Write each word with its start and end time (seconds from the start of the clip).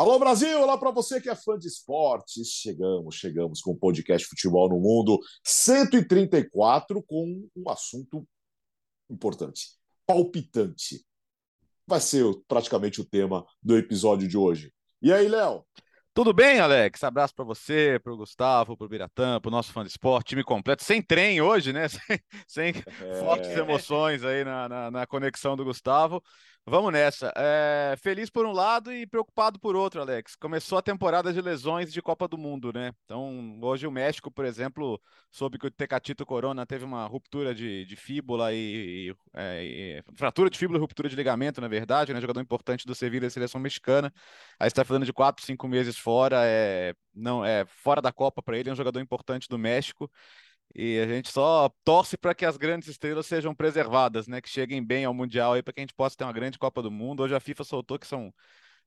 Alô 0.00 0.18
Brasil, 0.18 0.58
olá 0.62 0.78
para 0.78 0.90
você 0.90 1.20
que 1.20 1.28
é 1.28 1.36
fã 1.36 1.58
de 1.58 1.68
esportes. 1.68 2.48
Chegamos, 2.48 3.16
chegamos 3.16 3.60
com 3.60 3.72
o 3.72 3.76
podcast 3.76 4.26
Futebol 4.26 4.66
no 4.70 4.80
Mundo 4.80 5.20
134 5.44 7.02
com 7.02 7.46
um 7.54 7.68
assunto 7.68 8.26
importante, 9.10 9.76
palpitante. 10.06 11.04
Vai 11.86 12.00
ser 12.00 12.24
praticamente 12.48 12.98
o 13.02 13.04
tema 13.04 13.44
do 13.62 13.76
episódio 13.76 14.26
de 14.26 14.38
hoje. 14.38 14.72
E 15.02 15.12
aí, 15.12 15.28
Léo? 15.28 15.66
Tudo 16.14 16.32
bem, 16.32 16.60
Alex? 16.60 17.04
Abraço 17.04 17.34
para 17.34 17.44
você, 17.44 18.00
para 18.02 18.14
o 18.14 18.16
Gustavo, 18.16 18.78
para 18.78 18.86
o 18.86 18.88
Biratã, 18.88 19.38
para 19.38 19.48
o 19.50 19.52
nosso 19.52 19.70
fã 19.70 19.82
de 19.82 19.90
esporte, 19.90 20.30
time 20.30 20.42
completo, 20.42 20.82
sem 20.82 21.02
trem 21.02 21.42
hoje, 21.42 21.74
né? 21.74 21.88
Sem, 22.48 22.72
sem 22.72 22.84
é... 23.06 23.14
fortes 23.16 23.50
emoções 23.50 24.24
aí 24.24 24.44
na, 24.44 24.66
na, 24.66 24.90
na 24.90 25.06
conexão 25.06 25.56
do 25.56 25.64
Gustavo. 25.64 26.22
Vamos 26.66 26.92
nessa. 26.92 27.32
É, 27.36 27.96
feliz 28.00 28.30
por 28.30 28.46
um 28.46 28.52
lado 28.52 28.92
e 28.92 29.04
preocupado 29.06 29.58
por 29.58 29.74
outro, 29.74 30.00
Alex. 30.00 30.36
Começou 30.36 30.78
a 30.78 30.82
temporada 30.82 31.32
de 31.32 31.40
lesões 31.40 31.92
de 31.92 32.00
Copa 32.00 32.28
do 32.28 32.38
Mundo, 32.38 32.72
né? 32.72 32.92
Então, 33.04 33.58
hoje 33.60 33.86
o 33.86 33.90
México, 33.90 34.30
por 34.30 34.44
exemplo, 34.44 35.00
soube 35.30 35.58
que 35.58 35.66
o 35.66 35.70
Tecatito 35.70 36.24
Corona 36.24 36.64
teve 36.64 36.84
uma 36.84 37.06
ruptura 37.06 37.52
de, 37.54 37.84
de 37.86 37.96
fíbula 37.96 38.52
e, 38.52 39.12
é, 39.34 39.64
e, 39.64 40.04
fratura 40.14 40.48
de 40.48 40.56
fíbula 40.58 40.78
e 40.78 40.80
ruptura 40.80 41.08
de 41.08 41.16
ligamento, 41.16 41.60
na 41.60 41.66
verdade, 41.66 42.12
né? 42.12 42.20
Jogador 42.20 42.40
importante 42.40 42.86
do 42.86 42.94
Sevilla 42.94 43.26
da 43.26 43.30
seleção 43.30 43.60
mexicana. 43.60 44.12
Aí 44.58 44.68
está 44.68 44.84
falando 44.84 45.06
de 45.06 45.12
quatro, 45.12 45.44
cinco 45.44 45.66
meses 45.66 45.96
fora, 45.98 46.42
é, 46.44 46.94
não 47.12 47.44
é 47.44 47.64
fora 47.66 48.00
da 48.00 48.12
Copa 48.12 48.42
para 48.42 48.56
ele, 48.56 48.68
é 48.68 48.72
um 48.72 48.76
jogador 48.76 49.00
importante 49.00 49.48
do 49.48 49.58
México. 49.58 50.08
E 50.74 50.98
a 51.00 51.06
gente 51.06 51.30
só 51.30 51.68
torce 51.84 52.16
para 52.16 52.34
que 52.34 52.44
as 52.44 52.56
grandes 52.56 52.88
estrelas 52.88 53.26
sejam 53.26 53.54
preservadas, 53.54 54.28
né? 54.28 54.40
Que 54.40 54.48
cheguem 54.48 54.84
bem 54.84 55.04
ao 55.04 55.12
Mundial 55.14 55.54
aí, 55.54 55.62
para 55.62 55.72
que 55.72 55.80
a 55.80 55.82
gente 55.82 55.94
possa 55.94 56.16
ter 56.16 56.24
uma 56.24 56.32
grande 56.32 56.58
Copa 56.58 56.80
do 56.80 56.90
Mundo. 56.90 57.22
Hoje 57.22 57.34
a 57.34 57.40
FIFA 57.40 57.64
soltou 57.64 57.98
que 57.98 58.06
são 58.06 58.32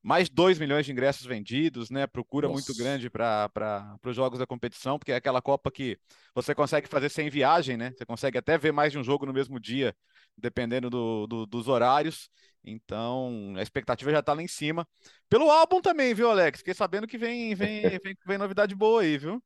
mais 0.01 0.29
2 0.29 0.59
milhões 0.59 0.85
de 0.85 0.91
ingressos 0.91 1.25
vendidos, 1.25 1.89
né? 1.89 2.05
Procura 2.05 2.47
Nossa. 2.47 2.55
muito 2.55 2.77
grande 2.77 3.09
para 3.09 3.97
os 4.05 4.15
jogos 4.15 4.37
da 4.39 4.45
competição, 4.45 4.99
porque 4.99 5.13
é 5.13 5.15
aquela 5.15 5.41
Copa 5.41 5.71
que 5.71 5.97
você 6.35 6.53
consegue 6.53 6.87
fazer 6.87 7.09
sem 7.09 7.29
viagem, 7.29 7.77
né? 7.77 7.91
Você 7.97 8.05
consegue 8.05 8.37
até 8.37 8.57
ver 8.57 8.73
mais 8.73 8.91
de 8.91 8.99
um 8.99 9.03
jogo 9.03 9.25
no 9.25 9.33
mesmo 9.33 9.59
dia, 9.59 9.95
dependendo 10.37 10.89
do, 10.89 11.25
do, 11.25 11.45
dos 11.45 11.67
horários. 11.69 12.29
Então, 12.63 13.53
a 13.57 13.61
expectativa 13.61 14.11
já 14.11 14.19
está 14.19 14.33
lá 14.33 14.41
em 14.41 14.47
cima. 14.47 14.87
Pelo 15.29 15.49
álbum 15.49 15.81
também, 15.81 16.13
viu, 16.13 16.29
Alex? 16.29 16.59
Fiquei 16.59 16.73
sabendo 16.73 17.07
que 17.07 17.17
vem, 17.17 17.55
vem, 17.55 17.81
vem, 18.03 18.15
vem 18.25 18.37
novidade 18.37 18.75
boa 18.75 19.01
aí, 19.01 19.17
viu? 19.17 19.41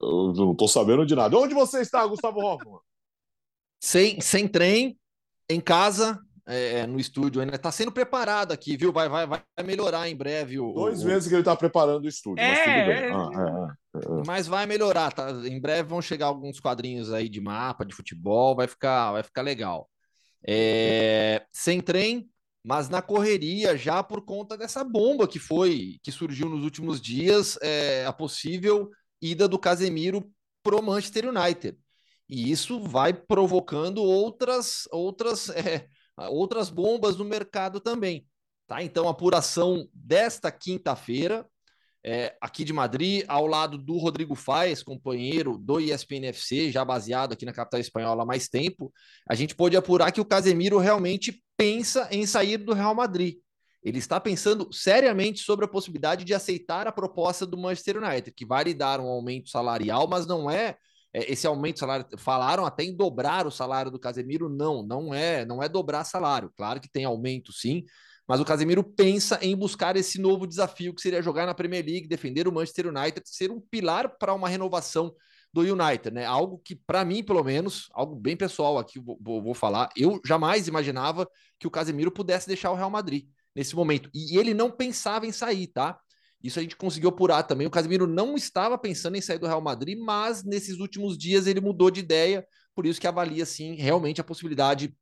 Eu 0.00 0.32
não 0.32 0.52
estou 0.52 0.68
sabendo 0.68 1.04
de 1.04 1.14
nada. 1.14 1.36
Onde 1.36 1.54
você 1.54 1.80
está, 1.80 2.06
Gustavo 2.06 2.40
Hoffman? 2.40 2.78
Sem, 3.80 4.20
sem 4.20 4.46
trem, 4.48 4.98
em 5.48 5.60
casa, 5.60 6.20
é, 6.46 6.86
no 6.86 6.98
estúdio 6.98 7.40
ainda. 7.40 7.56
Está 7.56 7.70
sendo 7.70 7.92
preparado 7.92 8.52
aqui, 8.52 8.76
viu? 8.76 8.92
Vai, 8.92 9.08
vai, 9.08 9.26
vai 9.26 9.42
melhorar 9.64 10.08
em 10.08 10.16
breve. 10.16 10.58
O, 10.58 10.72
Dois 10.72 11.02
o... 11.02 11.06
meses 11.06 11.28
que 11.28 11.34
ele 11.34 11.42
está 11.42 11.54
preparando 11.54 12.04
o 12.04 12.08
estúdio, 12.08 12.42
é, 12.42 12.48
mas 12.48 12.58
tudo 12.58 12.72
bem. 12.72 12.96
É... 12.96 13.12
Ah, 13.12 13.76
é, 13.94 13.98
é, 13.98 14.20
é, 14.20 14.22
mas 14.26 14.46
vai 14.46 14.66
melhorar, 14.66 15.12
tá? 15.12 15.30
Em 15.30 15.60
breve 15.60 15.88
vão 15.88 16.00
chegar 16.00 16.26
alguns 16.26 16.58
quadrinhos 16.58 17.12
aí 17.12 17.28
de 17.28 17.40
mapa, 17.40 17.84
de 17.84 17.94
futebol, 17.94 18.56
vai 18.56 18.66
ficar, 18.66 19.12
vai 19.12 19.22
ficar 19.22 19.42
legal. 19.42 19.88
É, 20.46 21.44
sem 21.52 21.80
trem, 21.80 22.28
mas 22.64 22.88
na 22.88 23.02
correria 23.02 23.76
já 23.76 24.02
por 24.02 24.24
conta 24.24 24.56
dessa 24.56 24.82
bomba 24.82 25.28
que 25.28 25.38
foi, 25.38 25.98
que 26.02 26.10
surgiu 26.10 26.48
nos 26.48 26.64
últimos 26.64 27.00
dias, 27.00 27.58
é, 27.60 28.06
a 28.06 28.12
possível 28.12 28.88
ida 29.20 29.48
do 29.48 29.58
Casemiro 29.58 30.30
pro 30.62 30.82
Manchester 30.82 31.28
United. 31.28 31.78
E 32.28 32.50
isso 32.50 32.80
vai 32.80 33.12
provocando 33.12 34.02
outras 34.02 34.86
outras 34.92 35.48
é, 35.56 35.88
outras 36.28 36.68
bombas 36.68 37.16
no 37.16 37.24
mercado 37.24 37.80
também. 37.80 38.26
Tá? 38.66 38.82
Então, 38.82 39.08
apuração 39.08 39.88
desta 39.94 40.52
quinta-feira, 40.52 41.46
é, 42.04 42.36
aqui 42.40 42.64
de 42.64 42.72
Madrid, 42.72 43.24
ao 43.26 43.46
lado 43.46 43.78
do 43.78 43.96
Rodrigo 43.96 44.34
Faes, 44.34 44.82
companheiro 44.82 45.56
do 45.56 45.80
ESPN 45.80 46.26
FC, 46.26 46.70
já 46.70 46.84
baseado 46.84 47.32
aqui 47.32 47.46
na 47.46 47.52
capital 47.52 47.80
espanhola 47.80 48.22
há 48.22 48.26
mais 48.26 48.48
tempo, 48.48 48.92
a 49.28 49.34
gente 49.34 49.54
pôde 49.54 49.76
apurar 49.76 50.12
que 50.12 50.20
o 50.20 50.24
Casemiro 50.24 50.78
realmente 50.78 51.42
pensa 51.56 52.08
em 52.10 52.26
sair 52.26 52.58
do 52.58 52.74
Real 52.74 52.94
Madrid. 52.94 53.38
Ele 53.88 53.98
está 53.98 54.20
pensando 54.20 54.70
seriamente 54.70 55.40
sobre 55.40 55.64
a 55.64 55.68
possibilidade 55.68 56.22
de 56.22 56.34
aceitar 56.34 56.86
a 56.86 56.92
proposta 56.92 57.46
do 57.46 57.56
Manchester 57.56 57.96
United, 57.96 58.32
que 58.32 58.44
vai 58.44 58.64
lhe 58.64 58.74
dar 58.74 59.00
um 59.00 59.06
aumento 59.08 59.48
salarial, 59.48 60.06
mas 60.06 60.26
não 60.26 60.50
é, 60.50 60.76
é 61.10 61.32
esse 61.32 61.46
aumento 61.46 61.78
salário. 61.78 62.04
Falaram 62.18 62.66
até 62.66 62.84
em 62.84 62.94
dobrar 62.94 63.46
o 63.46 63.50
salário 63.50 63.90
do 63.90 63.98
Casemiro, 63.98 64.50
não, 64.50 64.82
não 64.82 65.14
é, 65.14 65.46
não 65.46 65.62
é 65.62 65.68
dobrar 65.70 66.04
salário. 66.04 66.52
Claro 66.54 66.80
que 66.80 66.90
tem 66.90 67.06
aumento, 67.06 67.50
sim, 67.50 67.82
mas 68.26 68.40
o 68.40 68.44
Casemiro 68.44 68.84
pensa 68.84 69.38
em 69.40 69.56
buscar 69.56 69.96
esse 69.96 70.20
novo 70.20 70.46
desafio 70.46 70.94
que 70.94 71.00
seria 71.00 71.22
jogar 71.22 71.46
na 71.46 71.54
Premier 71.54 71.82
League, 71.82 72.06
defender 72.06 72.46
o 72.46 72.52
Manchester 72.52 72.88
United, 72.88 73.22
ser 73.24 73.50
um 73.50 73.58
pilar 73.58 74.18
para 74.18 74.34
uma 74.34 74.50
renovação 74.50 75.14
do 75.50 75.62
United, 75.62 76.10
né? 76.10 76.26
Algo 76.26 76.60
que, 76.62 76.76
para 76.76 77.06
mim, 77.06 77.24
pelo 77.24 77.42
menos, 77.42 77.88
algo 77.94 78.14
bem 78.14 78.36
pessoal 78.36 78.76
aqui, 78.76 79.00
vou, 79.00 79.42
vou, 79.42 79.54
falar, 79.54 79.88
eu 79.96 80.20
jamais 80.26 80.68
imaginava 80.68 81.26
que 81.58 81.66
o 81.66 81.70
Casemiro 81.70 82.10
pudesse 82.10 82.46
deixar 82.46 82.70
o 82.70 82.74
Real 82.74 82.90
Madrid 82.90 83.24
nesse 83.58 83.74
momento. 83.74 84.08
E 84.14 84.38
ele 84.38 84.54
não 84.54 84.70
pensava 84.70 85.26
em 85.26 85.32
sair, 85.32 85.66
tá? 85.66 85.98
Isso 86.40 86.60
a 86.60 86.62
gente 86.62 86.76
conseguiu 86.76 87.08
apurar 87.08 87.42
também. 87.42 87.66
O 87.66 87.70
Casemiro 87.70 88.06
não 88.06 88.36
estava 88.36 88.78
pensando 88.78 89.16
em 89.16 89.20
sair 89.20 89.38
do 89.38 89.48
Real 89.48 89.60
Madrid, 89.60 89.98
mas 89.98 90.44
nesses 90.44 90.78
últimos 90.78 91.18
dias 91.18 91.48
ele 91.48 91.60
mudou 91.60 91.90
de 91.90 91.98
ideia, 91.98 92.46
por 92.72 92.86
isso 92.86 93.00
que 93.00 93.06
avalia 93.08 93.44
sim 93.44 93.74
realmente 93.74 94.20
a 94.20 94.24
possibilidade 94.24 94.96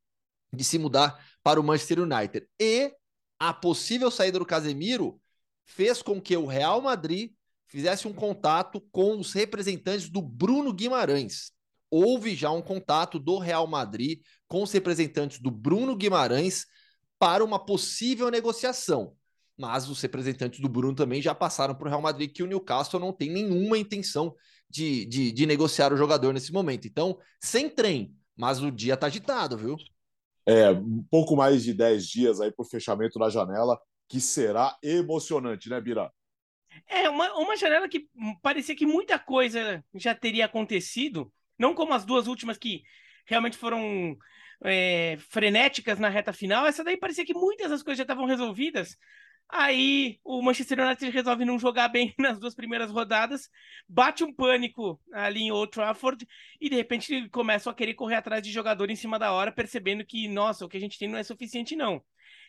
de 0.50 0.65
se 0.65 0.78
mudar 0.78 1.22
para 1.43 1.61
o 1.61 1.62
Manchester 1.62 2.00
United. 2.00 2.49
E 2.59 2.91
a 3.39 3.53
possível 3.53 4.11
saída 4.11 4.39
do 4.39 4.47
Casemiro 4.47 5.21
fez 5.67 6.00
com 6.00 6.19
que 6.19 6.34
o 6.34 6.47
Real 6.47 6.81
Madrid 6.81 7.33
fizesse 7.67 8.09
um 8.09 8.12
contato 8.15 8.81
com 8.91 9.19
os 9.19 9.34
representantes 9.34 10.09
do 10.09 10.23
Bruno 10.23 10.73
Guimarães. 10.73 11.50
Houve 11.91 12.34
já 12.34 12.50
um 12.50 12.62
contato 12.62 13.19
do 13.19 13.37
Real 13.37 13.67
Madrid 13.67 14.23
com 14.49 14.62
os 14.62 14.73
representantes 14.73 15.41
do 15.41 15.50
Bruno 15.50 15.94
Guimarães 15.94 16.65
para 17.19 17.44
uma 17.44 17.59
possível 17.59 18.31
negociação. 18.31 19.16
Mas 19.56 19.88
os 19.88 20.00
representantes 20.03 20.60
do 20.60 20.69
Bruno 20.69 20.94
também 20.94 21.22
já 21.22 21.34
passaram 21.34 21.75
para 21.75 21.87
o 21.87 21.88
Real 21.88 22.03
Madrid 22.03 22.31
que 22.31 22.43
o 22.43 22.47
Newcastle 22.47 23.00
não 23.00 23.12
tem 23.12 23.31
nenhuma 23.31 23.78
intenção 23.78 24.34
de, 24.69 25.06
de, 25.06 25.32
de 25.32 25.47
negociar 25.47 25.93
o 25.93 25.97
jogador 25.97 26.32
nesse 26.34 26.53
momento. 26.53 26.87
Então, 26.87 27.19
sem 27.41 27.71
trem, 27.71 28.15
mas 28.37 28.62
o 28.62 28.71
dia 28.71 28.94
está 28.94 29.06
agitado, 29.06 29.56
viu? 29.56 29.76
É, 30.44 30.71
um 30.71 31.05
pouco 31.10 31.34
mais 31.34 31.65
de 31.65 31.72
10 31.72 32.06
dias 32.06 32.41
aí 32.41 32.53
para 32.53 32.62
o 32.62 32.69
fechamento 32.69 33.19
da 33.19 33.31
janela, 33.31 33.81
que 34.09 34.21
será 34.21 34.76
emocionante, 34.82 35.69
né, 35.69 35.81
Bira? 35.81 36.12
É, 36.87 37.09
uma, 37.09 37.32
uma 37.34 37.56
janela 37.56 37.88
que 37.88 38.09
parecia 38.43 38.76
que 38.76 38.87
muita 38.87 39.19
coisa 39.19 39.82
já 39.94 40.15
teria 40.15 40.44
acontecido, 40.44 41.32
não 41.59 41.75
como 41.75 41.94
as 41.94 42.05
duas 42.05 42.26
últimas 42.26 42.59
que 42.59 42.82
realmente 43.26 43.56
foram 43.56 44.16
é, 44.64 45.16
frenéticas 45.31 45.98
na 45.98 46.09
reta 46.09 46.32
final, 46.32 46.66
essa 46.66 46.84
daí 46.84 46.97
parecia 46.97 47.25
que 47.25 47.34
muitas 47.34 47.70
das 47.70 47.82
coisas 47.82 47.98
já 47.98 48.04
estavam 48.04 48.26
resolvidas. 48.26 48.97
Aí 49.48 50.19
o 50.25 50.42
Manchester 50.42 50.81
United 50.81 51.09
resolve 51.10 51.44
não 51.44 51.59
jogar 51.59 51.88
bem 51.88 52.12
nas 52.19 52.38
duas 52.38 52.54
primeiras 52.54 52.91
rodadas, 52.91 53.48
bate 53.88 54.25
um 54.25 54.32
pânico 54.34 55.00
ali 55.12 55.42
em 55.42 55.53
Old 55.53 55.70
Trafford 55.70 56.26
e 56.60 56.69
de 56.69 56.75
repente 56.75 57.28
começam 57.28 57.70
a 57.70 57.75
querer 57.75 57.94
correr 57.94 58.16
atrás 58.16 58.42
de 58.42 58.50
jogador 58.50 58.91
em 58.91 58.97
cima 58.97 59.19
da 59.19 59.32
hora, 59.32 59.53
percebendo 59.53 60.04
que, 60.04 60.26
nossa, 60.28 60.64
o 60.64 60.69
que 60.69 60.76
a 60.76 60.81
gente 60.81 60.98
tem 60.98 61.08
não 61.08 61.19
é 61.19 61.22
suficiente, 61.22 61.76
não. 61.76 62.03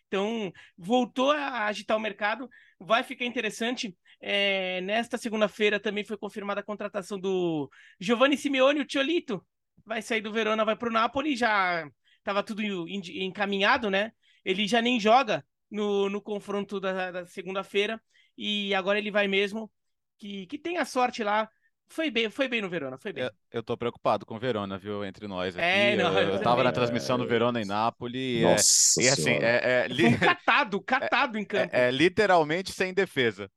Então, 0.08 0.52
voltou 0.78 1.32
a 1.32 1.66
agitar 1.66 1.98
o 1.98 2.00
mercado, 2.00 2.50
vai 2.80 3.04
ficar 3.04 3.26
interessante. 3.26 3.96
É, 4.20 4.82
nesta 4.82 5.18
segunda-feira 5.18 5.80
também 5.80 6.04
foi 6.04 6.18
confirmada 6.18 6.62
a 6.62 6.64
contratação 6.64 7.20
do 7.20 7.70
Giovanni 8.00 8.38
Simeone, 8.38 8.80
o 8.80 8.86
Tiolito, 8.86 9.46
vai 9.86 10.02
sair 10.02 10.22
do 10.22 10.32
Verona, 10.32 10.66
vai 10.66 10.76
para 10.76 10.90
o 10.90 10.92
Napoli, 10.92 11.36
já 11.36 11.90
estava 12.18 12.44
tudo 12.44 12.62
encaminhado, 12.62 13.90
né? 13.90 14.12
Ele 14.44 14.68
já 14.68 14.82
nem 14.82 15.00
joga 15.00 15.46
no, 15.70 16.10
no 16.10 16.22
confronto 16.22 16.80
da, 16.80 17.12
da 17.12 17.26
segunda-feira 17.26 18.02
e 18.38 18.74
agora 18.74 19.00
ele 19.00 19.12
vai 19.12 19.28
mesmo. 19.28 19.72
Que, 20.18 20.46
que 20.48 20.58
tenha 20.58 20.84
sorte 20.84 21.24
lá. 21.24 21.50
Foi 21.90 22.12
bem, 22.12 22.30
foi 22.30 22.50
bem 22.50 22.62
no 22.62 22.70
Verona, 22.70 22.98
foi 22.98 23.14
bem. 23.14 23.24
Eu, 23.24 23.32
eu 23.52 23.64
tô 23.64 23.78
preocupado 23.78 24.26
com 24.26 24.36
o 24.36 24.40
Verona, 24.40 24.78
viu, 24.78 25.06
entre 25.06 25.26
nós 25.26 25.56
aqui. 25.56 25.66
É, 25.66 25.96
não, 25.96 26.20
eu, 26.20 26.34
eu 26.34 26.42
tava 26.42 26.64
na 26.64 26.72
transmissão 26.72 27.18
do 27.18 27.26
Verona 27.26 27.62
em 27.62 27.66
Nápoles. 27.66 28.42
É, 28.42 28.44
Nossa 28.44 29.02
é, 29.02 29.04
e 29.04 29.10
assim, 29.10 29.32
é, 29.32 29.62
é, 29.64 29.88
li... 29.88 30.08
um 30.08 30.20
catado, 30.20 30.82
catado 30.82 31.38
em 31.38 31.46
campo. 31.46 31.74
É, 31.74 31.88
é, 31.88 31.92
literalmente 31.92 32.74
sem 32.74 32.94
defesa. 32.94 33.50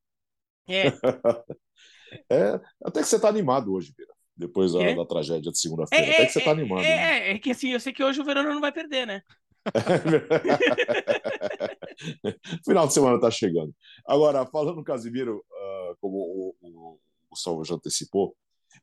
É. 0.69 0.87
é. 2.31 2.61
Até 2.85 3.01
que 3.01 3.09
você 3.09 3.19
tá 3.19 3.29
animado 3.29 3.73
hoje, 3.73 3.93
Vira 3.97 4.10
depois 4.41 4.73
da, 4.73 4.95
da 4.95 5.07
tragédia 5.07 5.53
de 5.53 5.59
segunda-feira. 5.59 6.05
É, 6.05 6.15
Até 6.15 6.27
que 6.27 6.33
você 6.33 6.41
tá 6.41 6.51
animado. 6.51 6.81
É, 6.81 6.97
né? 6.97 7.29
é, 7.29 7.33
é, 7.33 7.39
que 7.39 7.51
assim, 7.51 7.71
eu 7.71 7.79
sei 7.79 7.93
que 7.93 8.03
hoje 8.03 8.21
o 8.21 8.25
Verona 8.25 8.53
não 8.53 8.61
vai 8.61 8.73
perder, 8.73 9.07
né? 9.07 9.23
Final 12.65 12.87
de 12.87 12.95
semana 12.95 13.21
tá 13.21 13.31
chegando. 13.31 13.75
Agora, 14.07 14.47
falando 14.47 14.77
no 14.77 14.85
Casimiro, 14.85 15.37
uh, 15.37 15.95
como 16.01 16.17
o, 16.17 16.57
o, 16.61 16.95
o 16.95 16.99
Gustavo 17.31 17.63
já 17.65 17.75
antecipou, 17.75 18.35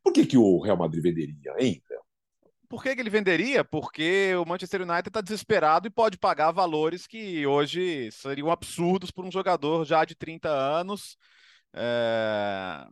por 0.04 0.14
que, 0.14 0.26
que 0.26 0.38
o 0.38 0.60
Real 0.60 0.78
Madrid 0.78 1.02
venderia, 1.02 1.56
hein, 1.60 1.82
Léo? 1.90 2.02
por 2.70 2.84
que, 2.84 2.94
que 2.94 3.02
ele 3.02 3.10
venderia? 3.10 3.64
Porque 3.64 4.36
o 4.36 4.46
Manchester 4.46 4.82
United 4.82 5.08
está 5.08 5.22
desesperado 5.22 5.88
e 5.88 5.92
pode 5.92 6.18
pagar 6.18 6.52
valores 6.52 7.08
que 7.08 7.48
hoje 7.48 8.12
seriam 8.12 8.52
absurdos 8.52 9.10
por 9.10 9.26
um 9.26 9.32
jogador 9.32 9.86
já 9.86 10.04
de 10.04 10.16
30 10.16 10.50
anos. 10.50 11.18
É... 11.74 12.86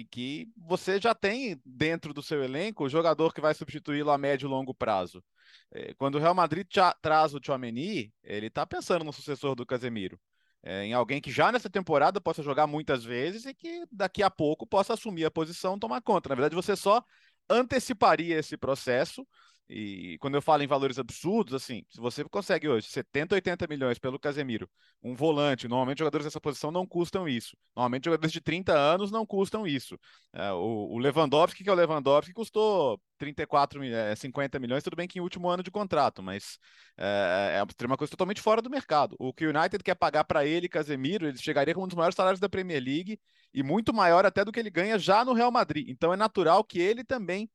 E 0.00 0.04
que 0.06 0.48
você 0.56 0.98
já 0.98 1.14
tem 1.14 1.60
dentro 1.62 2.14
do 2.14 2.22
seu 2.22 2.42
elenco 2.42 2.84
o 2.84 2.88
jogador 2.88 3.34
que 3.34 3.40
vai 3.40 3.52
substituí-lo 3.52 4.10
a 4.10 4.16
médio 4.16 4.46
e 4.46 4.48
longo 4.48 4.72
prazo. 4.72 5.22
É, 5.70 5.92
quando 5.92 6.14
o 6.14 6.18
Real 6.18 6.34
Madrid 6.34 6.66
traz 7.02 7.34
o 7.34 7.40
Chouameni, 7.44 8.10
ele 8.24 8.46
está 8.46 8.64
pensando 8.64 9.04
no 9.04 9.12
sucessor 9.12 9.54
do 9.54 9.66
Casemiro. 9.66 10.18
É, 10.62 10.84
em 10.84 10.94
alguém 10.94 11.20
que 11.20 11.30
já 11.30 11.52
nessa 11.52 11.68
temporada 11.68 12.18
possa 12.18 12.42
jogar 12.42 12.66
muitas 12.66 13.04
vezes 13.04 13.44
e 13.44 13.52
que 13.52 13.84
daqui 13.92 14.22
a 14.22 14.30
pouco 14.30 14.66
possa 14.66 14.94
assumir 14.94 15.26
a 15.26 15.30
posição 15.30 15.78
tomar 15.78 16.00
conta. 16.00 16.30
Na 16.30 16.34
verdade, 16.34 16.54
você 16.54 16.74
só 16.74 17.04
anteciparia 17.50 18.38
esse 18.38 18.56
processo. 18.56 19.26
E 19.72 20.18
quando 20.18 20.34
eu 20.34 20.42
falo 20.42 20.64
em 20.64 20.66
valores 20.66 20.98
absurdos, 20.98 21.54
assim, 21.54 21.84
se 21.88 22.00
você 22.00 22.24
consegue 22.24 22.68
hoje 22.68 22.88
70, 22.88 23.36
80 23.36 23.68
milhões 23.68 24.00
pelo 24.00 24.18
Casemiro, 24.18 24.68
um 25.00 25.14
volante, 25.14 25.68
normalmente 25.68 26.00
jogadores 26.00 26.24
dessa 26.24 26.40
posição 26.40 26.72
não 26.72 26.84
custam 26.84 27.28
isso. 27.28 27.56
Normalmente 27.76 28.06
jogadores 28.06 28.32
de 28.32 28.40
30 28.40 28.72
anos 28.76 29.12
não 29.12 29.24
custam 29.24 29.64
isso. 29.64 29.96
É, 30.32 30.50
o, 30.50 30.98
Lewandowski, 30.98 31.62
que 31.62 31.70
é 31.70 31.72
o 31.72 31.76
Lewandowski, 31.76 32.32
custou 32.32 33.00
34, 33.16 33.84
é, 33.84 34.16
50 34.16 34.58
milhões, 34.58 34.82
tudo 34.82 34.96
bem 34.96 35.06
que 35.06 35.20
em 35.20 35.22
último 35.22 35.48
ano 35.48 35.62
de 35.62 35.70
contrato, 35.70 36.20
mas 36.20 36.58
é, 36.98 37.60
é 37.60 37.86
uma 37.86 37.96
coisa 37.96 38.10
totalmente 38.10 38.40
fora 38.40 38.60
do 38.60 38.68
mercado. 38.68 39.14
O 39.20 39.32
que 39.32 39.46
o 39.46 39.50
United 39.56 39.84
quer 39.84 39.94
pagar 39.94 40.24
para 40.24 40.44
ele, 40.44 40.68
Casemiro, 40.68 41.28
ele 41.28 41.38
chegaria 41.38 41.74
com 41.74 41.84
um 41.84 41.86
dos 41.86 41.96
maiores 41.96 42.16
salários 42.16 42.40
da 42.40 42.48
Premier 42.48 42.82
League 42.82 43.20
e 43.54 43.62
muito 43.62 43.94
maior 43.94 44.26
até 44.26 44.44
do 44.44 44.50
que 44.50 44.58
ele 44.58 44.70
ganha 44.70 44.98
já 44.98 45.24
no 45.24 45.32
Real 45.32 45.52
Madrid. 45.52 45.88
Então 45.88 46.12
é 46.12 46.16
natural 46.16 46.64
que 46.64 46.80
ele 46.80 47.04
também 47.04 47.48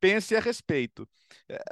pense 0.00 0.34
a 0.34 0.40
respeito. 0.40 1.08
É, 1.48 1.62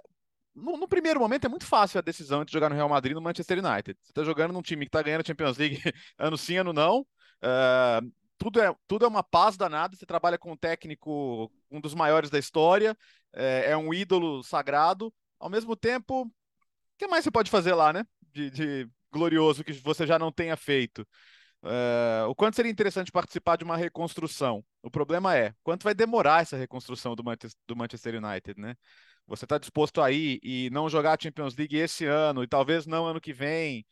no, 0.55 0.77
no, 0.77 0.89
primeiro 0.89 1.21
momento 1.21 1.47
é 1.47 1.49
muito 1.49 1.67
fácil 1.67 1.99
a 1.99 2.03
decisão 2.03 2.45
de 2.45 2.53
jogar 2.53 2.69
no 2.69 2.75
Real 2.75 2.89
Madrid 2.89 3.15
no 3.15 3.23
Manchester 3.23 3.65
United. 3.65 3.99
Você 4.03 4.11
está 4.11 4.25
jogando 4.25 4.53
num 4.53 4.63
time 4.63 4.85
que 4.85 4.89
está 4.89 5.03
ganhando 5.03 5.23
a 5.23 5.25
Champions 5.25 5.57
League 5.57 5.81
ano 6.19 6.37
sim, 6.37 6.57
ano 6.57 6.73
não. 6.73 7.01
Uh, 7.43 8.13
tudo, 8.37 8.61
é, 8.61 8.75
tudo 8.87 9.05
é 9.05 9.09
uma 9.09 9.23
paz 9.23 9.57
danada. 9.57 9.97
Você 9.97 10.07
trabalha 10.07 10.39
com 10.39 10.53
um 10.53 10.57
técnico, 10.57 11.51
um 11.71 11.81
dos 11.81 11.95
maiores 11.95 12.31
da 12.31 12.39
história, 12.39 12.97
é, 13.33 13.71
é 13.71 13.77
um 13.77 13.93
ídolo 13.93 14.43
sagrado. 14.43 15.13
Ao 15.39 15.49
mesmo 15.49 15.77
tempo, 15.77 16.23
o 16.23 16.31
que 16.99 17.07
mais 17.07 17.25
você 17.25 17.31
pode 17.31 17.51
fazer 17.51 17.75
lá, 17.75 17.93
né? 17.93 18.05
De, 18.33 18.51
de 18.51 18.89
glorioso 19.13 19.65
que 19.65 19.73
você 19.73 20.07
já 20.07 20.19
não 20.19 20.33
tenha 20.33 20.57
feito. 20.57 21.07
Uh, 21.63 22.29
o 22.29 22.35
quanto 22.37 22.55
seria 22.55 22.71
interessante 22.71 23.11
participar 23.11 23.57
de 23.57 23.65
uma 23.65 23.77
reconstrução? 23.77 24.65
O 24.83 24.91
problema 24.91 25.37
é 25.37 25.53
quanto 25.63 25.83
vai 25.83 25.95
demorar 25.95 26.43
essa 26.43 26.57
reconstrução 26.57 27.17
do, 27.17 27.25
Manchester, 27.25 27.61
do 27.67 27.77
Manchester 27.77 28.15
United, 28.23 28.61
né? 28.61 28.77
Você 29.27 29.45
está 29.45 29.59
disposto 29.59 30.01
a 30.01 30.11
ir 30.11 30.41
e 30.43 30.71
não 30.71 30.89
jogar 30.89 31.19
a 31.19 31.23
Champions 31.23 31.57
League 31.57 31.77
esse 31.77 32.05
ano 32.07 32.43
e 32.43 32.49
talvez 32.49 32.87
não 32.87 33.07
ano 33.07 33.21
que 33.21 33.33
vem? 33.33 33.85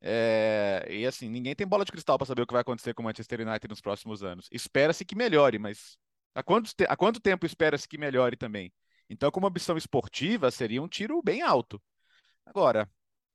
É... 0.00 0.86
E 0.88 1.06
assim, 1.06 1.28
ninguém 1.28 1.54
tem 1.54 1.66
bola 1.66 1.84
de 1.84 1.92
cristal 1.92 2.16
para 2.16 2.26
saber 2.26 2.42
o 2.42 2.46
que 2.46 2.54
vai 2.54 2.62
acontecer 2.62 2.94
com 2.94 3.02
o 3.02 3.04
Manchester 3.04 3.40
United 3.40 3.68
nos 3.68 3.80
próximos 3.80 4.22
anos. 4.22 4.48
Espera-se 4.52 5.04
que 5.04 5.16
melhore, 5.16 5.58
mas 5.58 5.98
há 6.34 6.42
quanto, 6.42 6.74
te... 6.74 6.84
há 6.88 6.96
quanto 6.96 7.20
tempo 7.20 7.44
espera-se 7.44 7.88
que 7.88 7.98
melhore 7.98 8.36
também? 8.36 8.72
Então, 9.10 9.30
como 9.30 9.46
opção 9.46 9.76
esportiva, 9.76 10.50
seria 10.50 10.82
um 10.82 10.88
tiro 10.88 11.20
bem 11.22 11.42
alto. 11.42 11.82
Agora, 12.46 12.88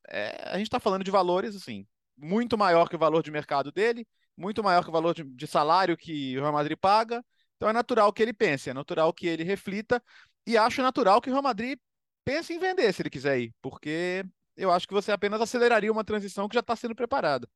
é... 0.10 0.50
a 0.50 0.58
gente 0.58 0.68
está 0.68 0.80
falando 0.80 1.04
de 1.04 1.12
valores 1.12 1.56
assim 1.56 1.86
muito 2.18 2.58
maior 2.58 2.90
que 2.90 2.96
o 2.96 3.00
valor 3.00 3.24
de 3.24 3.32
mercado 3.32 3.72
dele, 3.72 4.08
muito 4.38 4.64
maior 4.64 4.84
que 4.84 4.90
o 4.90 4.94
valor 4.94 5.14
de, 5.14 5.24
de 5.24 5.48
salário 5.48 5.98
que 5.98 6.38
o 6.38 6.42
Real 6.42 6.54
Madrid 6.54 6.78
paga. 6.78 7.24
Então 7.56 7.70
é 7.70 7.74
natural 7.74 8.12
que 8.12 8.22
ele 8.22 8.34
pense, 8.34 8.70
é 8.70 8.74
natural 8.74 9.14
que 9.14 9.28
ele 9.28 9.44
reflita 9.44 10.02
e 10.46 10.58
acho 10.58 10.82
natural 10.82 11.22
que 11.22 11.30
o 11.30 11.34
Real 11.34 11.44
Madrid 11.44 11.80
pense 12.26 12.54
em 12.54 12.60
vender 12.60 12.94
se 12.94 13.02
ele 13.02 13.10
quiser 13.10 13.40
ir, 13.40 13.54
porque 13.62 14.26
eu 14.56 14.72
acho 14.72 14.88
que 14.88 14.94
você 14.94 15.12
apenas 15.12 15.42
aceleraria 15.42 15.92
uma 15.92 16.04
transição 16.04 16.48
que 16.48 16.56
já 16.56 16.60
está 16.60 16.76
sendo 16.76 16.96
preparada. 16.96 17.48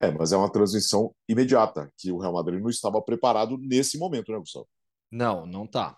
É, 0.00 0.10
mas 0.10 0.32
é 0.32 0.36
uma 0.36 0.50
transição 0.50 1.14
imediata, 1.28 1.92
que 1.96 2.10
o 2.10 2.18
Real 2.18 2.32
Madrid 2.32 2.60
não 2.60 2.68
estava 2.68 3.00
preparado 3.00 3.56
nesse 3.56 3.96
momento, 3.98 4.32
né, 4.32 4.38
Gustavo? 4.38 4.68
Não, 5.10 5.46
não 5.46 5.66
tá. 5.66 5.96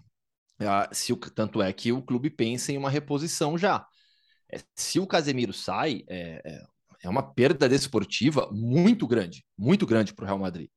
É, 0.60 0.94
se 0.94 1.12
o, 1.12 1.16
tanto 1.16 1.62
é 1.62 1.72
que 1.72 1.90
o 1.90 2.02
clube 2.02 2.28
pensa 2.28 2.70
em 2.70 2.76
uma 2.76 2.90
reposição 2.90 3.56
já. 3.56 3.86
É, 4.52 4.58
se 4.74 5.00
o 5.00 5.06
Casemiro 5.06 5.52
sai, 5.52 6.02
é, 6.06 6.42
é, 6.44 6.62
é 7.06 7.10
uma 7.10 7.22
perda 7.22 7.68
desportiva 7.68 8.48
muito 8.52 9.06
grande, 9.06 9.44
muito 9.56 9.86
grande 9.86 10.14
para 10.14 10.24
o 10.24 10.26
Real 10.26 10.38
Madrid. 10.38 10.68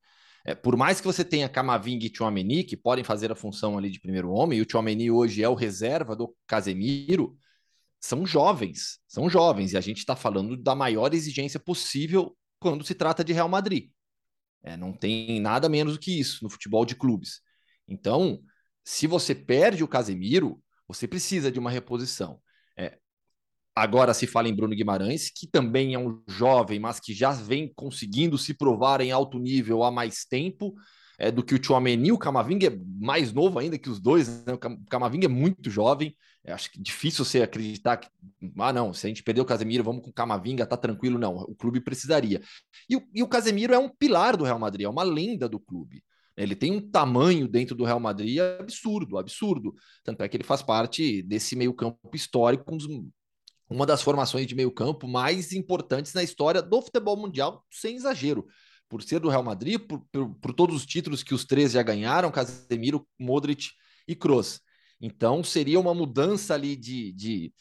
É, 0.46 0.56
por 0.56 0.78
mais 0.78 1.02
que 1.02 1.08
você 1.08 1.26
tenha 1.26 1.50
Camavinga 1.50 2.06
e 2.06 2.14
Chouameni, 2.14 2.64
que 2.64 2.78
podem 2.78 3.04
fazer 3.04 3.32
a 3.32 3.36
função 3.36 3.78
ali 3.78 3.90
de 3.90 4.00
primeiro 4.00 4.32
homem, 4.32 4.60
e 4.60 4.62
o 4.62 4.66
Chouameni 4.70 5.12
hoje 5.12 5.44
é 5.44 5.50
o 5.50 5.54
reserva 5.54 6.16
do 6.16 6.34
Casemiro, 6.48 7.38
são 8.00 8.26
jovens, 8.26 9.00
são 9.08 9.30
jovens, 9.30 9.74
e 9.74 9.78
a 9.78 9.82
gente 9.82 9.98
está 9.98 10.16
falando 10.16 10.56
da 10.56 10.76
maior 10.76 11.14
exigência 11.14 11.60
possível 11.60 12.38
quando 12.60 12.86
se 12.86 12.96
trata 12.96 13.24
de 13.24 13.34
Real 13.34 13.50
Madrid. 13.50 13.90
É, 14.64 14.78
não 14.78 14.94
tem 14.94 15.40
nada 15.40 15.68
menos 15.68 15.94
do 15.94 16.00
que 16.00 16.18
isso 16.18 16.44
no 16.44 16.50
futebol 16.50 16.86
de 16.86 16.96
clubes. 16.96 17.42
Então, 17.88 18.40
se 18.84 19.08
você 19.08 19.36
perde 19.36 19.84
o 19.84 19.88
Casemiro, 19.88 20.62
você 20.88 21.08
precisa 21.08 21.52
de 21.52 21.60
uma 21.60 21.70
reposição. 21.70 22.42
É, 22.78 22.98
Agora 23.78 24.12
se 24.12 24.26
fala 24.26 24.50
em 24.50 24.56
Bruno 24.56 24.76
Guimarães, 24.76 25.30
que 25.30 25.46
também 25.46 25.94
é 25.94 26.00
um 26.00 26.24
jovem, 26.28 26.80
mas 26.80 27.00
que 27.00 27.14
já 27.14 27.32
vem 27.32 27.72
conseguindo 27.76 28.36
se 28.36 28.54
provar 28.54 29.02
em 29.02 29.12
alto 29.12 29.38
nível 29.38 29.84
há 29.84 29.92
mais 29.92 30.26
tempo 30.26 30.74
é, 31.20 31.30
do 31.30 31.44
que 31.44 31.54
o 31.54 31.64
Chouameni. 31.64 32.12
O 32.12 32.18
Camavinga 32.18 32.68
é 32.68 32.80
mais 33.00 33.32
novo 33.32 33.60
ainda 33.60 33.78
que 33.78 33.88
os 33.88 34.00
dois. 34.00 34.44
Né? 34.46 34.54
O 34.54 34.58
Camavinga 34.90 35.26
é 35.26 35.30
muito 35.30 35.70
jovem. 35.70 36.16
É, 36.44 36.54
acho 36.54 36.72
que 36.72 36.82
difícil 36.82 37.24
você 37.24 37.44
acreditar 37.44 37.98
que, 37.98 38.08
ah, 38.58 38.74
não, 38.74 38.92
se 38.94 39.06
a 39.06 39.10
gente 39.10 39.22
perder 39.22 39.42
o 39.42 39.46
Casemiro, 39.46 39.84
vamos 39.84 40.02
com 40.02 40.10
o 40.10 40.14
Camavinga, 40.14 40.66
tá 40.66 40.76
tranquilo. 40.76 41.20
Não, 41.20 41.36
o 41.36 41.54
clube 41.54 41.80
precisaria. 41.80 42.42
E, 42.90 42.96
o, 42.96 43.04
e 43.14 43.22
o 43.22 43.28
Casemiro 43.28 43.76
é 43.76 43.78
um 43.78 43.90
pilar 43.90 44.36
do 44.36 44.44
Real 44.44 44.58
Madrid, 44.58 44.86
é 44.86 44.90
uma 44.90 45.04
lenda 45.04 45.48
do 45.48 45.60
clube. 45.60 46.04
Ele 46.36 46.56
tem 46.56 46.72
um 46.72 46.80
tamanho 46.80 47.48
dentro 47.48 47.76
do 47.76 47.84
Real 47.84 48.00
Madrid 48.00 48.40
absurdo, 48.60 49.18
absurdo. 49.18 49.74
Tanto 50.04 50.22
é 50.22 50.30
que 50.30 50.38
ele 50.38 50.44
faz 50.44 50.62
parte 50.62 51.24
desse 51.24 51.56
meio-campo 51.56 51.98
histórico, 52.14 52.74
um 52.74 52.78
dos 52.78 52.88
uma 53.70 53.86
das 53.86 54.02
formações 54.02 54.48
de 54.48 54.56
meio 54.56 54.72
campo 54.72 55.08
mais 55.08 55.52
importantes 55.52 56.14
na 56.14 56.24
história 56.24 56.62
do 56.62 56.82
futebol 56.82 57.18
mundial, 57.18 57.66
sem 57.72 57.96
exagero. 57.96 58.46
Por 58.88 59.04
ser 59.04 59.20
do 59.20 59.30
Real 59.30 59.44
Madrid, 59.44 59.80
por, 59.80 60.06
por, 60.12 60.36
por 60.36 60.54
todos 60.54 60.76
os 60.76 60.86
títulos 60.86 61.22
que 61.22 61.34
os 61.34 61.44
três 61.44 61.74
já 61.74 61.84
ganharam, 61.84 62.32
Casemiro, 62.32 63.06
Modric 63.20 63.72
e 64.08 64.16
Kroos. 64.16 64.62
Então, 65.02 65.44
seria 65.44 65.80
uma 65.80 65.94
mudança 65.94 66.54
ali 66.54 66.76
de, 66.76 67.12
de 67.12 67.54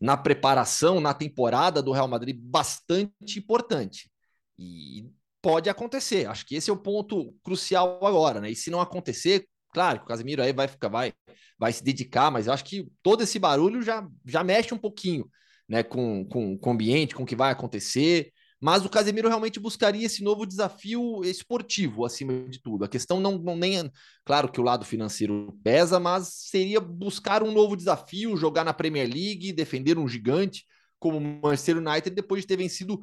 na 0.00 0.16
preparação, 0.16 1.00
na 1.00 1.14
temporada 1.14 1.80
do 1.80 1.92
Real 1.92 2.08
Madrid, 2.08 2.36
bastante 2.38 3.38
importante. 3.38 4.10
E 4.58 5.08
pode 5.40 5.70
acontecer. 5.70 6.26
Acho 6.26 6.44
que 6.44 6.56
esse 6.56 6.68
é 6.68 6.72
o 6.72 6.76
ponto 6.76 7.32
crucial 7.44 8.04
agora, 8.04 8.40
né? 8.40 8.50
E 8.50 8.56
se 8.56 8.70
não 8.70 8.80
acontecer, 8.80 9.46
claro 9.72 10.00
que 10.00 10.04
o 10.04 10.08
Casemiro 10.08 10.42
aí 10.42 10.52
vai 10.52 10.66
ficar, 10.66 10.88
vai, 10.88 11.12
vai 11.56 11.72
se 11.72 11.84
dedicar, 11.84 12.30
mas 12.30 12.48
eu 12.48 12.52
acho 12.52 12.64
que 12.64 12.88
todo 13.02 13.22
esse 13.22 13.38
barulho 13.38 13.80
já, 13.80 14.06
já 14.26 14.42
mexe 14.42 14.74
um 14.74 14.78
pouquinho 14.78 15.30
né, 15.68 15.82
com, 15.82 16.24
com, 16.26 16.58
com 16.58 16.70
o 16.70 16.72
ambiente, 16.72 17.14
com 17.14 17.22
o 17.22 17.26
que 17.26 17.36
vai 17.36 17.52
acontecer. 17.52 18.32
Mas 18.60 18.84
o 18.84 18.88
Casemiro 18.88 19.28
realmente 19.28 19.60
buscaria 19.60 20.06
esse 20.06 20.22
novo 20.22 20.46
desafio 20.46 21.22
esportivo, 21.22 22.04
acima 22.04 22.48
de 22.48 22.62
tudo. 22.62 22.84
A 22.84 22.88
questão 22.88 23.20
não, 23.20 23.36
não 23.36 23.56
nem. 23.56 23.78
É, 23.78 23.90
claro 24.24 24.50
que 24.50 24.60
o 24.60 24.64
lado 24.64 24.84
financeiro 24.84 25.54
pesa, 25.62 26.00
mas 26.00 26.28
seria 26.28 26.80
buscar 26.80 27.42
um 27.42 27.52
novo 27.52 27.76
desafio, 27.76 28.36
jogar 28.36 28.64
na 28.64 28.72
Premier 28.72 29.06
League, 29.06 29.52
defender 29.52 29.98
um 29.98 30.08
gigante 30.08 30.64
como 30.98 31.18
o 31.18 31.20
Manchester 31.20 31.76
United, 31.76 32.14
depois 32.14 32.40
de 32.40 32.46
ter 32.46 32.56
vencido 32.56 33.02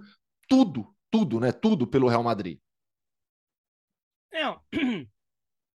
tudo, 0.50 0.96
tudo, 1.12 1.40
né? 1.40 1.52
Tudo 1.52 1.86
pelo 1.86 2.08
Real 2.08 2.24
Madrid. 2.24 2.58
Não, 4.32 4.60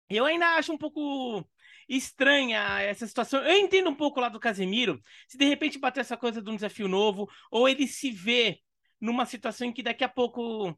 eu 0.08 0.24
ainda 0.24 0.56
acho 0.56 0.72
um 0.72 0.78
pouco 0.78 1.44
estranha 1.88 2.80
essa 2.80 3.06
situação. 3.06 3.42
Eu 3.42 3.58
entendo 3.58 3.90
um 3.90 3.94
pouco 3.94 4.20
lá 4.20 4.28
do 4.28 4.40
Casemiro, 4.40 5.02
se 5.28 5.36
de 5.38 5.44
repente 5.44 5.78
bater 5.78 6.00
essa 6.00 6.16
coisa 6.16 6.42
de 6.42 6.50
um 6.50 6.54
desafio 6.54 6.88
novo, 6.88 7.28
ou 7.50 7.68
ele 7.68 7.86
se 7.86 8.10
vê 8.10 8.58
numa 9.00 9.26
situação 9.26 9.68
em 9.68 9.72
que 9.72 9.82
daqui 9.82 10.04
a 10.04 10.08
pouco 10.08 10.76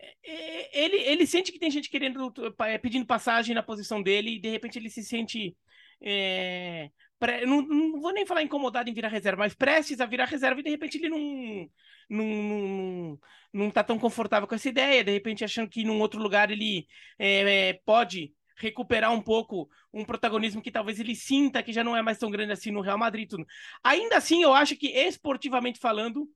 é, 0.00 0.14
é, 0.24 0.84
ele, 0.84 0.96
ele 0.96 1.26
sente 1.26 1.52
que 1.52 1.58
tem 1.58 1.70
gente 1.70 1.90
querendo 1.90 2.32
é, 2.60 2.78
pedindo 2.78 3.06
passagem 3.06 3.54
na 3.54 3.62
posição 3.62 4.02
dele 4.02 4.36
e 4.36 4.40
de 4.40 4.48
repente 4.48 4.78
ele 4.78 4.90
se 4.90 5.02
sente 5.02 5.56
é, 6.00 6.90
pre, 7.18 7.44
não, 7.44 7.62
não, 7.62 8.00
vou 8.00 8.12
nem 8.12 8.24
falar 8.24 8.42
incomodado 8.42 8.88
em 8.88 8.94
virar 8.94 9.08
reserva, 9.08 9.40
mas 9.40 9.54
prestes 9.54 10.00
a 10.00 10.06
virar 10.06 10.26
reserva 10.26 10.60
e 10.60 10.62
de 10.62 10.70
repente 10.70 10.98
ele 10.98 11.08
não 11.08 11.68
não, 12.10 12.24
não, 12.24 13.20
não 13.52 13.70
tá 13.70 13.84
tão 13.84 13.98
confortável 13.98 14.48
com 14.48 14.54
essa 14.54 14.68
ideia, 14.68 15.04
de 15.04 15.12
repente 15.12 15.44
achando 15.44 15.68
que 15.68 15.84
num 15.84 16.00
outro 16.00 16.20
lugar 16.22 16.50
ele 16.50 16.86
é, 17.18 17.74
pode 17.84 18.32
recuperar 18.58 19.12
um 19.12 19.22
pouco 19.22 19.68
um 19.92 20.04
protagonismo 20.04 20.60
que 20.60 20.70
talvez 20.70 20.98
ele 21.00 21.14
sinta 21.14 21.62
que 21.62 21.72
já 21.72 21.82
não 21.84 21.96
é 21.96 22.02
mais 22.02 22.18
tão 22.18 22.30
grande 22.30 22.52
assim 22.52 22.70
no 22.70 22.80
Real 22.80 22.98
Madrid. 22.98 23.28
Tudo. 23.28 23.46
Ainda 23.82 24.16
assim, 24.16 24.42
eu 24.42 24.52
acho 24.52 24.76
que 24.76 24.88
esportivamente 24.88 25.78
falando, 25.78 26.28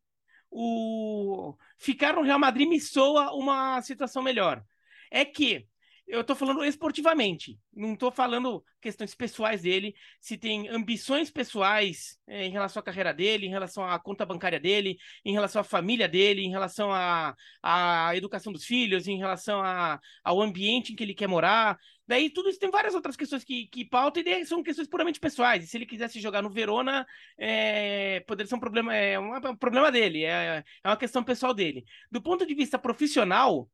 o 0.51 1.55
ficar 1.79 2.15
no 2.15 2.23
Real 2.23 2.39
Madrid 2.39 2.69
me 2.69 2.81
soa 2.81 3.33
uma 3.35 3.81
situação 3.83 4.23
melhor. 4.23 4.65
É 5.11 5.25
que 5.25 5.67
eu 6.07 6.23
tô 6.23 6.35
falando 6.35 6.63
esportivamente, 6.65 7.59
não 7.73 7.97
tô 7.97 8.11
falando 8.11 8.63
questões 8.81 9.15
pessoais 9.15 9.63
dele, 9.63 9.95
se 10.21 10.37
tem 10.37 10.69
ambições 10.69 11.31
pessoais 11.31 12.19
é, 12.27 12.45
em 12.45 12.51
relação 12.51 12.81
à 12.81 12.83
carreira 12.83 13.15
dele, 13.15 13.47
em 13.47 13.51
relação 13.51 13.83
à 13.83 13.99
conta 13.99 14.27
bancária 14.27 14.61
dele, 14.61 14.99
em 15.25 15.33
relação 15.33 15.61
à 15.61 15.65
família 15.65 16.09
dele, 16.09 16.43
em 16.43 16.51
relação 16.51 16.93
à, 16.93 17.35
à 17.63 18.15
educação 18.15 18.53
dos 18.53 18.65
filhos, 18.65 19.07
em 19.07 19.17
relação 19.17 19.63
a, 19.63 19.99
ao 20.23 20.43
ambiente 20.43 20.93
em 20.93 20.97
que 20.97 21.03
ele 21.03 21.15
quer 21.15 21.29
morar. 21.29 21.79
Daí 22.07 22.31
tudo 22.31 22.49
isso 22.49 22.59
tem 22.59 22.71
várias 22.71 22.95
outras 22.95 23.17
questões 23.17 23.45
que, 23.45 23.67
que 23.69 23.85
pautam 23.85 24.23
e 24.27 24.45
são 24.45 24.63
questões 24.63 24.89
puramente 24.89 25.21
pessoais. 25.21 25.65
E 25.65 25.67
se 25.67 25.77
ele 25.77 25.87
quisesse 25.87 26.21
jogar 26.21 26.43
no 26.43 26.51
Verona, 26.51 27.07
é, 27.39 28.21
poderia 28.27 28.49
ser 28.49 28.57
um 28.57 28.61
problema, 28.61 28.95
é 28.95 29.19
um, 29.19 29.37
é 29.37 29.51
um 29.51 29.57
problema 29.57 29.91
dele, 29.91 30.25
é, 30.25 30.65
é 30.83 30.89
uma 30.89 30.97
questão 30.97 31.23
pessoal 31.23 31.55
dele. 31.55 31.85
Do 32.11 32.21
ponto 32.21 32.45
de 32.45 32.55
vista 32.55 32.79
profissional, 32.79 33.69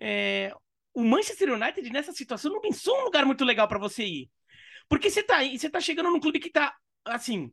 é, 0.00 0.52
o 0.92 1.04
Manchester 1.04 1.52
United 1.52 1.90
nessa 1.90 2.12
situação 2.12 2.52
não 2.52 2.60
pensou 2.60 2.98
um 3.00 3.04
lugar 3.04 3.24
muito 3.24 3.44
legal 3.44 3.68
para 3.68 3.78
você 3.78 4.04
ir. 4.04 4.30
Porque 4.88 5.10
você 5.10 5.22
tá, 5.22 5.44
você 5.44 5.70
tá 5.70 5.80
chegando 5.80 6.10
num 6.10 6.20
clube 6.20 6.40
que 6.40 6.50
tá 6.50 6.74
assim, 7.04 7.50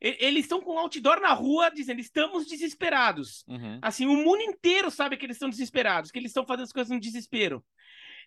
eles 0.00 0.44
estão 0.44 0.60
com 0.60 0.78
outdoor 0.78 1.20
na 1.20 1.32
rua 1.32 1.70
dizendo 1.70 2.00
estamos 2.00 2.46
desesperados. 2.46 3.44
Uhum. 3.48 3.78
Assim, 3.80 4.06
o 4.06 4.16
mundo 4.16 4.42
inteiro 4.42 4.90
sabe 4.90 5.16
que 5.16 5.24
eles 5.24 5.36
estão 5.36 5.48
desesperados, 5.48 6.10
que 6.10 6.18
eles 6.18 6.30
estão 6.30 6.46
fazendo 6.46 6.64
as 6.64 6.72
coisas 6.72 6.92
no 6.92 7.00
desespero. 7.00 7.64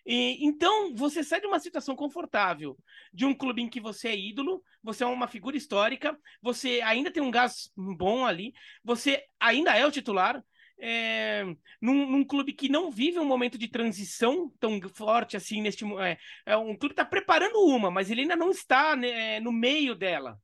E, 0.06 0.44
então, 0.44 0.94
você 0.94 1.22
sai 1.22 1.40
de 1.40 1.46
uma 1.46 1.60
situação 1.60 1.94
confortável 1.94 2.76
de 3.12 3.24
um 3.24 3.34
clube 3.34 3.62
em 3.62 3.68
que 3.68 3.80
você 3.80 4.08
é 4.08 4.18
ídolo, 4.18 4.62
você 4.82 5.04
é 5.04 5.06
uma 5.06 5.28
figura 5.28 5.56
histórica, 5.56 6.18
você 6.40 6.80
ainda 6.82 7.10
tem 7.10 7.22
um 7.22 7.30
gás 7.30 7.70
bom 7.76 8.24
ali, 8.24 8.54
você 8.82 9.24
ainda 9.38 9.76
é 9.76 9.86
o 9.86 9.90
titular, 9.90 10.42
é, 10.82 11.44
num, 11.80 12.10
num, 12.10 12.24
clube 12.24 12.54
que 12.54 12.68
não 12.68 12.90
vive 12.90 13.18
um 13.18 13.24
momento 13.24 13.58
de 13.58 13.68
transição 13.68 14.50
tão 14.58 14.80
forte 14.94 15.36
assim 15.36 15.60
neste 15.60 15.84
é, 16.00 16.16
é 16.46 16.56
um 16.56 16.74
clube 16.74 16.94
está 16.94 17.04
preparando 17.04 17.58
uma, 17.66 17.90
mas 17.90 18.10
ele 18.10 18.22
ainda 18.22 18.34
não 18.34 18.50
está 18.50 18.96
né, 18.96 19.36
é, 19.36 19.40
no 19.40 19.52
meio 19.52 19.94
dela. 19.94 20.40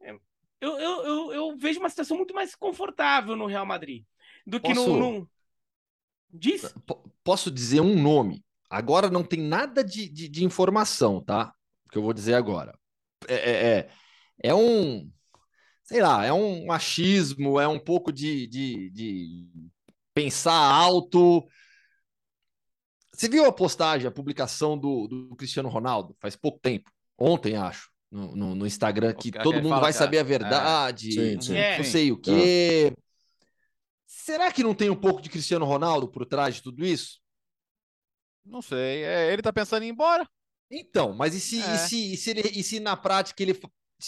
É, 0.00 0.12
eu, 0.60 0.78
eu, 0.78 1.04
eu, 1.04 1.32
eu, 1.32 1.56
vejo 1.56 1.80
uma 1.80 1.88
situação 1.88 2.16
muito 2.16 2.32
mais 2.32 2.54
confortável 2.54 3.34
no 3.34 3.46
Real 3.46 3.66
Madrid 3.66 4.04
do 4.46 4.60
que 4.60 4.72
Posso... 4.72 4.96
no, 4.96 5.18
no... 5.18 5.30
Diz? 6.32 6.72
Posso 7.24 7.50
dizer 7.50 7.80
um 7.80 8.00
nome? 8.00 8.42
Agora 8.72 9.10
não 9.10 9.22
tem 9.22 9.38
nada 9.38 9.84
de, 9.84 10.08
de, 10.08 10.28
de 10.28 10.44
informação, 10.44 11.22
tá? 11.22 11.52
Que 11.90 11.98
eu 11.98 12.02
vou 12.02 12.14
dizer 12.14 12.32
agora. 12.32 12.74
É, 13.28 13.34
é, 13.34 13.78
é, 13.78 13.90
é 14.44 14.54
um 14.54 15.10
sei 15.84 16.00
lá, 16.00 16.24
é 16.24 16.32
um 16.32 16.64
machismo, 16.64 17.60
é 17.60 17.68
um 17.68 17.78
pouco 17.78 18.10
de, 18.10 18.46
de, 18.46 18.90
de 18.90 19.46
pensar 20.14 20.54
alto. 20.54 21.46
Você 23.12 23.28
viu 23.28 23.44
a 23.44 23.52
postagem, 23.52 24.08
a 24.08 24.10
publicação 24.10 24.78
do, 24.78 25.06
do 25.06 25.36
Cristiano 25.36 25.68
Ronaldo 25.68 26.16
faz 26.18 26.34
pouco 26.34 26.58
tempo, 26.60 26.90
ontem, 27.18 27.56
acho, 27.56 27.90
no, 28.10 28.34
no, 28.34 28.54
no 28.54 28.66
Instagram, 28.66 29.12
que 29.12 29.30
todo 29.30 29.60
mundo 29.60 29.80
vai 29.80 29.92
saber 29.92 30.16
a 30.16 30.20
é. 30.20 30.24
verdade, 30.24 31.08
é. 31.10 31.12
sim, 31.12 31.40
sim. 31.42 31.76
não 31.76 31.84
sei 31.84 32.10
o 32.10 32.16
quê. 32.16 32.90
É. 32.90 33.02
Será 34.06 34.50
que 34.50 34.62
não 34.62 34.74
tem 34.74 34.88
um 34.88 34.96
pouco 34.96 35.20
de 35.20 35.28
Cristiano 35.28 35.66
Ronaldo 35.66 36.08
por 36.08 36.24
trás 36.24 36.54
de 36.54 36.62
tudo 36.62 36.86
isso? 36.86 37.21
Não 38.44 38.62
sei. 38.62 39.04
É, 39.04 39.32
ele 39.32 39.42
tá 39.42 39.52
pensando 39.52 39.82
em 39.82 39.88
ir 39.88 39.90
embora. 39.90 40.28
Então, 40.70 41.12
mas 41.12 41.34
e 41.34 41.40
se, 41.40 41.60
é. 41.60 41.74
e 41.74 41.78
se, 41.78 42.12
e 42.14 42.16
se, 42.16 42.30
ele, 42.30 42.40
e 42.40 42.62
se 42.62 42.80
na 42.80 42.96
prática 42.96 43.42
ele 43.42 43.58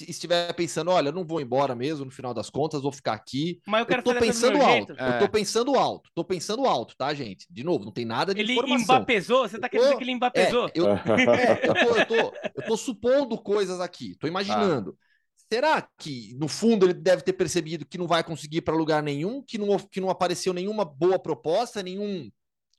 estiver 0.02 0.52
pensando, 0.54 0.90
olha, 0.90 1.12
não 1.12 1.24
vou 1.24 1.40
embora 1.40 1.74
mesmo, 1.74 2.04
no 2.04 2.10
final 2.10 2.34
das 2.34 2.50
contas, 2.50 2.82
vou 2.82 2.90
ficar 2.90 3.12
aqui. 3.12 3.60
Mas 3.66 3.80
eu 3.80 3.86
quero 3.86 4.00
eu 4.00 4.04
tô 4.04 4.14
pensando 4.14 4.62
alto. 4.62 4.94
É. 4.98 5.08
Eu 5.08 5.18
tô 5.18 5.28
pensando 5.28 5.74
alto. 5.76 6.10
Tô 6.14 6.24
pensando 6.24 6.64
alto, 6.64 6.96
tá, 6.96 7.12
gente? 7.14 7.46
De 7.50 7.62
novo, 7.62 7.84
não 7.84 7.92
tem 7.92 8.04
nada 8.04 8.34
de 8.34 8.40
ele 8.40 8.52
informação. 8.52 8.76
Ele 8.76 8.84
embapezou? 8.84 9.48
Você 9.48 9.58
tá 9.58 9.68
querendo 9.68 9.84
dizer 9.84 9.96
que 9.98 10.04
ele 10.04 10.12
embapezou? 10.12 10.66
É, 10.68 10.72
eu, 10.74 10.88
é, 10.88 11.02
eu, 11.68 11.74
tô, 11.74 11.96
eu, 11.96 12.06
tô, 12.06 12.36
eu, 12.56 12.66
tô, 12.66 12.76
supondo 12.76 13.36
coisas 13.38 13.80
aqui, 13.80 14.16
tô 14.18 14.26
imaginando. 14.26 14.96
Ah. 14.98 15.04
Será 15.52 15.88
que, 15.98 16.34
no 16.38 16.48
fundo, 16.48 16.86
ele 16.86 16.94
deve 16.94 17.22
ter 17.22 17.34
percebido 17.34 17.86
que 17.86 17.98
não 17.98 18.06
vai 18.06 18.24
conseguir 18.24 18.62
para 18.62 18.74
lugar 18.74 19.02
nenhum, 19.02 19.42
que 19.42 19.58
não, 19.58 19.78
que 19.78 20.00
não 20.00 20.08
apareceu 20.08 20.52
nenhuma 20.54 20.84
boa 20.84 21.18
proposta, 21.18 21.82
nenhum 21.82 22.30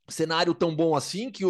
cenário 0.08 0.54
tão 0.54 0.74
bom 0.74 0.94
assim, 0.94 1.30
que 1.30 1.44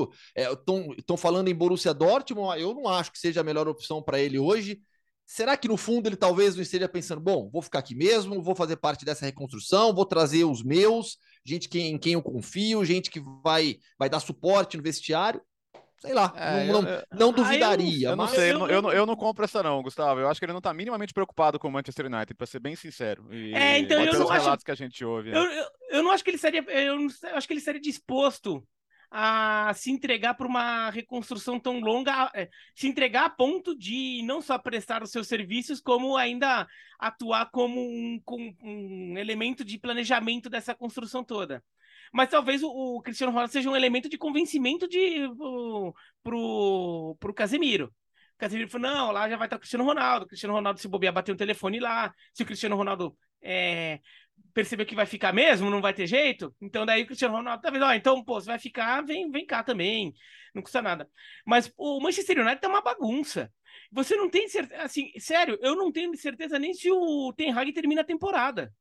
estão 0.97 1.15
é, 1.15 1.19
falando 1.19 1.49
em 1.49 1.55
Borussia 1.55 1.93
Dortmund, 1.93 2.61
eu 2.61 2.75
não 2.75 2.89
acho 2.89 3.13
que 3.13 3.19
seja 3.19 3.41
a 3.41 3.45
melhor 3.45 3.69
opção 3.69 4.03
para 4.03 4.19
ele 4.21 4.39
hoje. 4.39 4.81
Será 5.25 5.57
que 5.57 5.67
no 5.67 5.77
fundo 5.77 6.09
ele 6.09 6.17
talvez 6.17 6.55
não 6.55 6.63
esteja 6.63 6.89
pensando, 6.89 7.21
bom, 7.21 7.51
vou 7.51 7.61
ficar 7.61 7.81
aqui 7.81 7.97
mesmo, 7.97 8.41
vou 8.41 8.55
fazer 8.55 8.77
parte 8.77 9.05
dessa 9.05 9.25
reconstrução, 9.25 9.93
vou 9.93 10.07
trazer 10.07 10.45
os 10.45 10.63
meus, 10.63 11.19
gente 11.45 11.69
que, 11.69 11.81
em 11.81 11.99
quem 11.99 12.13
eu 12.13 12.23
confio, 12.23 12.85
gente 12.85 13.11
que 13.11 13.21
vai, 13.43 13.77
vai 13.99 14.09
dar 14.09 14.21
suporte 14.21 14.77
no 14.77 14.83
vestiário? 14.85 15.43
Sei 15.99 16.13
lá, 16.13 16.33
é, 16.37 16.67
não, 16.67 16.87
eu, 16.87 17.03
não, 17.13 17.33
duvidaria. 17.33 18.09
Eu, 18.09 18.11
eu 18.11 18.17
não 18.17 18.29
sei, 18.29 18.53
eu, 18.53 18.69
eu, 18.69 18.83
não, 18.83 18.93
eu 18.93 19.07
não 19.07 19.17
compro 19.17 19.45
essa 19.45 19.63
não, 19.63 19.83
Gustavo. 19.83 20.21
Eu 20.21 20.29
acho 20.29 20.39
que 20.39 20.45
ele 20.45 20.53
não 20.53 20.59
está 20.59 20.73
minimamente 20.75 21.15
preocupado 21.15 21.59
com 21.59 21.69
o 21.69 21.73
Manchester 21.73 22.07
United, 22.07 22.35
para 22.35 22.47
ser 22.47 22.61
bem 22.61 22.77
sincero. 22.77 23.27
E, 23.33 23.55
é, 23.55 23.79
então 23.79 24.03
eu 24.05 24.13
não 24.13 24.27
relatos 24.27 24.47
acho... 24.47 24.65
que 24.65 24.71
a 24.71 24.75
gente 24.75 25.03
ouve. 25.05 25.31
Né? 25.31 25.39
Eu, 25.39 25.99
eu, 25.99 26.03
não 26.03 26.11
acho 26.11 26.23
que 26.23 26.31
ele 26.31 26.39
seria, 26.39 26.63
eu, 26.69 26.97
não, 26.97 27.09
eu 27.31 27.37
acho 27.37 27.47
que 27.47 27.55
ele 27.55 27.61
seria 27.61 27.81
disposto 27.81 28.63
a 29.11 29.73
se 29.75 29.91
entregar 29.91 30.35
para 30.35 30.47
uma 30.47 30.91
reconstrução 30.91 31.59
tão 31.59 31.81
longa, 31.81 32.31
é, 32.35 32.51
se 32.75 32.87
entregar 32.87 33.25
a 33.25 33.31
ponto 33.31 33.75
de 33.75 34.21
não 34.25 34.43
só 34.43 34.59
prestar 34.59 35.03
os 35.03 35.11
seus 35.11 35.29
serviços, 35.29 35.81
como 35.81 36.17
ainda 36.17 36.67
atuar 36.99 37.51
como 37.51 37.81
um, 37.81 38.21
um 38.63 39.17
elemento 39.17 39.65
de 39.65 39.79
planejamento 39.79 40.51
dessa 40.51 40.75
construção 40.75 41.25
toda. 41.25 41.63
Mas 42.13 42.29
talvez 42.29 42.63
o, 42.63 42.69
o 42.69 43.03
Cristiano 43.03 43.33
Ronaldo 43.33 43.53
seja 43.53 43.71
um 43.71 43.77
elemento 43.77 44.09
de 44.09 44.19
convencimento 44.19 44.89
de, 44.89 45.29
pro, 45.37 45.95
pro, 46.23 47.17
pro 47.19 47.35
Casemiro. 47.35 47.87
O 47.87 48.39
Casemiro 48.39 48.69
falou: 48.69 48.91
não, 48.91 49.13
lá 49.13 49.29
já 49.29 49.37
vai 49.37 49.47
estar 49.47 49.57
o 49.57 49.61
Cristiano 49.61 49.85
Ronaldo. 49.85 50.25
O 50.25 50.29
Cristiano 50.29 50.55
Ronaldo, 50.55 50.81
se 50.81 50.89
bobear, 50.89 51.13
bater 51.13 51.33
um 51.33 51.37
telefone 51.37 51.81
lá. 51.81 52.13
Se 52.35 52.43
o 52.43 52.47
Cristiano 52.47 52.77
Ronaldo 52.77 53.17
é, 53.43 54.01
percebeu 54.53 54.87
que 54.87 54.95
vai 54.95 55.07
ficar 55.07 55.33
mesmo, 55.33 55.71
não 55.71 55.81
vai 55.81 55.93
ter 55.93 56.07
jeito, 56.07 56.55
então 56.61 56.87
daí 56.87 57.03
o 57.03 57.07
Cristiano 57.07 57.35
Ronaldo 57.35 57.63
tá 57.63 57.71
vendo, 57.71 57.85
ó, 57.85 57.93
então, 57.93 58.25
pô, 58.25 58.41
você 58.41 58.47
vai 58.47 58.59
ficar, 58.59 59.03
vem, 59.05 59.31
vem 59.31 59.45
cá 59.45 59.63
também, 59.63 60.15
não 60.55 60.63
custa 60.63 60.81
nada. 60.81 61.09
Mas 61.45 61.73
o 61.77 62.01
Manchester 62.01 62.41
United 62.41 62.61
tá 62.61 62.69
uma 62.69 62.81
bagunça. 62.81 63.53
Você 63.93 64.17
não 64.17 64.31
tem 64.31 64.49
certeza, 64.49 64.83
assim, 64.83 65.11
sério, 65.19 65.59
eu 65.61 65.77
não 65.77 65.93
tenho 65.93 66.17
certeza 66.17 66.59
nem 66.59 66.73
se 66.73 66.91
o 66.91 67.33
Ten 67.35 67.53
Hag 67.53 67.73
termina 67.73 68.01
a 68.01 68.05
temporada. 68.05 68.73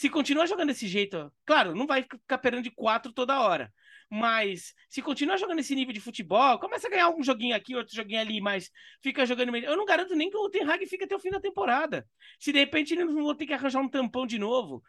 Se 0.00 0.08
continuar 0.08 0.46
jogando 0.46 0.68
desse 0.68 0.88
jeito, 0.88 1.30
claro, 1.44 1.74
não 1.74 1.86
vai 1.86 2.02
ficar 2.02 2.38
perdendo 2.38 2.62
de 2.62 2.70
quatro 2.70 3.12
toda 3.12 3.38
hora. 3.38 3.70
Mas 4.08 4.72
se 4.88 5.02
continuar 5.02 5.36
jogando 5.36 5.58
esse 5.58 5.74
nível 5.74 5.92
de 5.92 6.00
futebol, 6.00 6.58
começa 6.58 6.86
a 6.86 6.90
ganhar 6.90 7.10
um 7.10 7.22
joguinho 7.22 7.54
aqui, 7.54 7.76
outro 7.76 7.94
joguinho 7.94 8.18
ali, 8.18 8.40
mas 8.40 8.70
fica 9.02 9.26
jogando. 9.26 9.54
Eu 9.54 9.76
não 9.76 9.84
garanto 9.84 10.16
nem 10.16 10.30
que 10.30 10.38
o 10.38 10.48
Ten 10.48 10.62
Hag 10.62 10.86
fique 10.86 11.04
até 11.04 11.14
o 11.14 11.18
fim 11.18 11.28
da 11.28 11.38
temporada. 11.38 12.08
Se 12.38 12.50
de 12.50 12.58
repente 12.60 12.94
eles 12.94 13.04
não 13.04 13.24
vão 13.24 13.34
ter 13.34 13.44
que 13.44 13.52
arranjar 13.52 13.82
um 13.82 13.90
tampão 13.90 14.26
de 14.26 14.38
novo. 14.38 14.82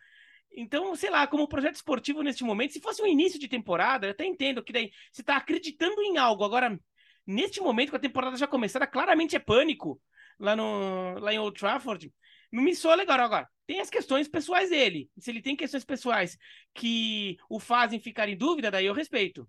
Então, 0.56 0.96
sei 0.96 1.10
lá, 1.10 1.28
como 1.28 1.46
projeto 1.46 1.76
esportivo 1.76 2.22
neste 2.22 2.46
momento, 2.46 2.72
se 2.72 2.80
fosse 2.80 3.02
um 3.02 3.06
início 3.06 3.38
de 3.38 3.50
temporada, 3.50 4.08
eu 4.08 4.12
até 4.12 4.24
entendo 4.24 4.64
que 4.64 4.72
daí 4.72 4.92
você 5.12 5.24
está 5.24 5.36
acreditando 5.36 6.02
em 6.04 6.18
algo. 6.20 6.46
Agora, 6.46 6.80
neste 7.28 7.60
momento, 7.60 7.90
com 7.90 7.98
a 7.98 8.00
temporada 8.00 8.38
já 8.38 8.48
começada, 8.48 8.88
claramente 8.88 9.36
é 9.36 9.40
pânico 9.40 10.02
lá, 10.40 10.56
no, 10.56 11.20
lá 11.20 11.34
em 11.34 11.40
Old 11.40 11.60
Trafford. 11.60 12.10
Não 12.52 12.64
me 12.64 12.76
soa 12.76 12.96
legal. 12.96 13.20
Agora, 13.20 13.48
tem 13.66 13.80
as 13.80 13.90
questões 13.90 14.28
pessoais 14.28 14.70
dele. 14.70 15.10
Se 15.18 15.32
ele 15.32 15.42
tem 15.42 15.56
questões 15.56 15.86
pessoais 15.86 16.38
que 16.74 17.38
o 17.50 17.60
fazem 17.60 18.00
ficar 18.00 18.28
em 18.28 18.38
dúvida, 18.38 18.70
daí 18.70 18.86
eu 18.86 18.94
respeito. 18.94 19.48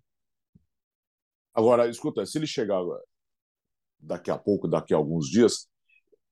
Agora, 1.55 1.89
escuta, 1.89 2.25
se 2.25 2.39
ele 2.39 2.47
chegar 2.47 2.81
daqui 3.99 4.31
a 4.31 4.39
pouco, 4.39 4.69
daqui 4.69 4.95
a 4.95 4.97
alguns 4.97 5.27
dias, 5.29 5.69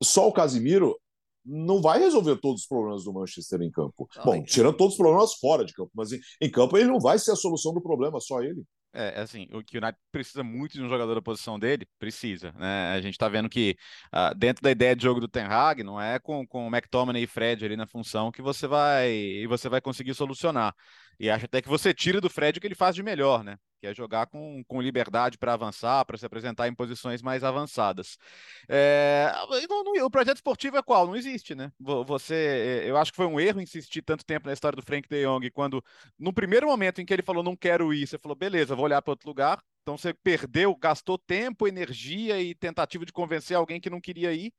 só 0.03 0.29
o 0.29 0.33
Casimiro 0.33 0.99
não 1.45 1.81
vai 1.81 1.99
resolver 1.99 2.37
todos 2.37 2.62
os 2.62 2.67
problemas 2.67 3.05
do 3.05 3.12
Manchester 3.12 3.61
em 3.62 3.71
campo. 3.71 4.09
Bom, 4.25 4.43
tirando 4.43 4.77
todos 4.77 4.95
os 4.95 4.99
problemas 4.99 5.35
fora 5.35 5.65
de 5.65 5.73
campo, 5.73 5.91
mas 5.95 6.12
em, 6.12 6.21
em 6.41 6.50
campo 6.50 6.77
ele 6.77 6.89
não 6.89 7.00
vai 7.00 7.19
ser 7.19 7.33
a 7.33 7.37
solução 7.37 7.73
do 7.73 7.83
problema, 7.83 8.21
só 8.21 8.43
ele. 8.43 8.62
É, 8.92 9.18
é, 9.18 9.20
assim, 9.20 9.47
o 9.52 9.62
que 9.62 9.78
o 9.78 9.80
United 9.80 9.97
precisa 10.11 10.42
muito 10.42 10.73
de 10.73 10.82
um 10.82 10.88
jogador 10.88 11.14
da 11.14 11.23
posição 11.23 11.59
dele, 11.59 11.87
precisa, 11.99 12.52
né? 12.52 12.92
A 12.92 13.00
gente 13.00 13.16
tá 13.16 13.28
vendo 13.28 13.49
que 13.49 13.76
uh, 14.12 14.35
dentro 14.37 14.62
da 14.62 14.70
ideia 14.70 14.97
de 14.97 15.02
jogo 15.04 15.20
do 15.20 15.28
Ten 15.28 15.44
Hag, 15.44 15.85
não 15.85 16.00
é 16.00 16.18
com, 16.18 16.44
com 16.47 16.66
o 16.66 16.68
McTominay 16.68 17.23
e 17.23 17.26
Fred 17.26 17.64
ali 17.64 17.76
na 17.76 17.87
função 17.87 18.32
que 18.32 18.42
você 18.42 18.66
vai 18.66 19.47
você 19.49 19.68
vai 19.68 19.80
conseguir 19.80 20.14
solucionar. 20.14 20.75
E 21.20 21.30
acho 21.30 21.44
até 21.44 21.62
que 21.62 21.68
você 21.68 21.94
tira 21.94 22.20
do 22.20 22.28
Fred 22.28 22.59
o 22.59 22.61
que 22.61 22.66
ele 22.66 22.75
faz 22.75 22.97
de 22.97 23.02
melhor, 23.02 23.44
né? 23.44 23.56
Que 23.80 23.87
é 23.87 23.94
jogar 23.94 24.26
com, 24.26 24.62
com 24.68 24.80
liberdade 24.80 25.38
para 25.38 25.54
avançar, 25.54 26.04
para 26.04 26.18
se 26.18 26.26
apresentar 26.26 26.68
em 26.68 26.75
posições 26.75 27.22
mais 27.22 27.42
avançadas. 27.42 28.18
É, 28.68 29.32
não, 29.68 29.82
não, 29.82 30.06
o 30.06 30.10
projeto 30.10 30.37
esportivo 30.37 30.76
é 30.76 30.82
qual? 30.82 31.06
Não 31.06 31.16
existe, 31.16 31.54
né? 31.54 31.72
Você, 31.80 32.34
é, 32.84 32.90
eu 32.90 32.96
acho 32.96 33.10
que 33.10 33.16
foi 33.16 33.26
um 33.26 33.40
erro 33.40 33.60
insistir 33.60 34.02
tanto 34.02 34.25
tempo 34.25 34.46
na 34.46 34.52
história 34.52 34.76
do 34.76 34.82
Frank 34.82 35.08
De 35.08 35.25
Jong, 35.25 35.50
quando 35.50 35.82
no 36.18 36.32
primeiro 36.32 36.66
momento 36.66 37.00
em 37.00 37.06
que 37.06 37.12
ele 37.12 37.22
falou 37.22 37.42
não 37.42 37.56
quero 37.56 37.92
ir, 37.94 38.06
você 38.06 38.18
falou 38.18 38.37
beleza, 38.37 38.76
vou 38.76 38.84
olhar 38.84 39.00
para 39.00 39.12
outro 39.12 39.28
lugar. 39.28 39.58
Então 39.82 39.96
você 39.96 40.12
perdeu, 40.12 40.76
gastou 40.76 41.18
tempo, 41.18 41.66
energia 41.66 42.40
e 42.40 42.54
tentativa 42.54 43.04
de 43.06 43.12
convencer 43.12 43.56
alguém 43.56 43.80
que 43.80 43.90
não 43.90 44.00
queria 44.00 44.32
ir. 44.32 44.52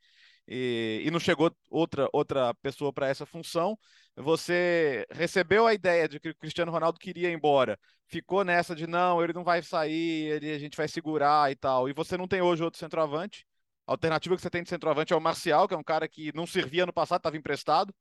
E, 0.47 1.03
e, 1.05 1.11
não 1.11 1.19
chegou 1.19 1.55
outra 1.69 2.09
outra 2.11 2.53
pessoa 2.55 2.91
para 2.91 3.07
essa 3.07 3.25
função. 3.25 3.77
Você 4.15 5.05
recebeu 5.11 5.65
a 5.67 5.73
ideia 5.73 6.07
de 6.07 6.19
que 6.19 6.29
o 6.29 6.35
Cristiano 6.35 6.71
Ronaldo 6.71 6.99
queria 6.99 7.29
ir 7.29 7.33
embora, 7.33 7.79
ficou 8.07 8.43
nessa 8.43 8.75
de 8.75 8.87
não, 8.87 9.23
ele 9.23 9.33
não 9.33 9.43
vai 9.43 9.61
sair, 9.63 10.31
ele, 10.31 10.51
a 10.51 10.59
gente 10.59 10.77
vai 10.77 10.87
segurar 10.87 11.51
e 11.51 11.55
tal, 11.55 11.89
e 11.89 11.93
você 11.93 12.17
não 12.17 12.27
tem 12.27 12.41
hoje 12.41 12.63
outro 12.63 12.79
centroavante. 12.79 13.45
A 13.87 13.93
alternativa 13.93 14.35
que 14.35 14.41
você 14.41 14.49
tem 14.49 14.63
de 14.63 14.69
centroavante 14.69 15.13
é 15.13 15.15
o 15.15 15.21
Marcial, 15.21 15.67
que 15.67 15.73
é 15.73 15.77
um 15.77 15.83
cara 15.83 16.07
que 16.07 16.31
não 16.35 16.45
servia 16.45 16.85
no 16.85 16.93
passado, 16.93 17.19
estava 17.19 17.37
emprestado. 17.37 17.93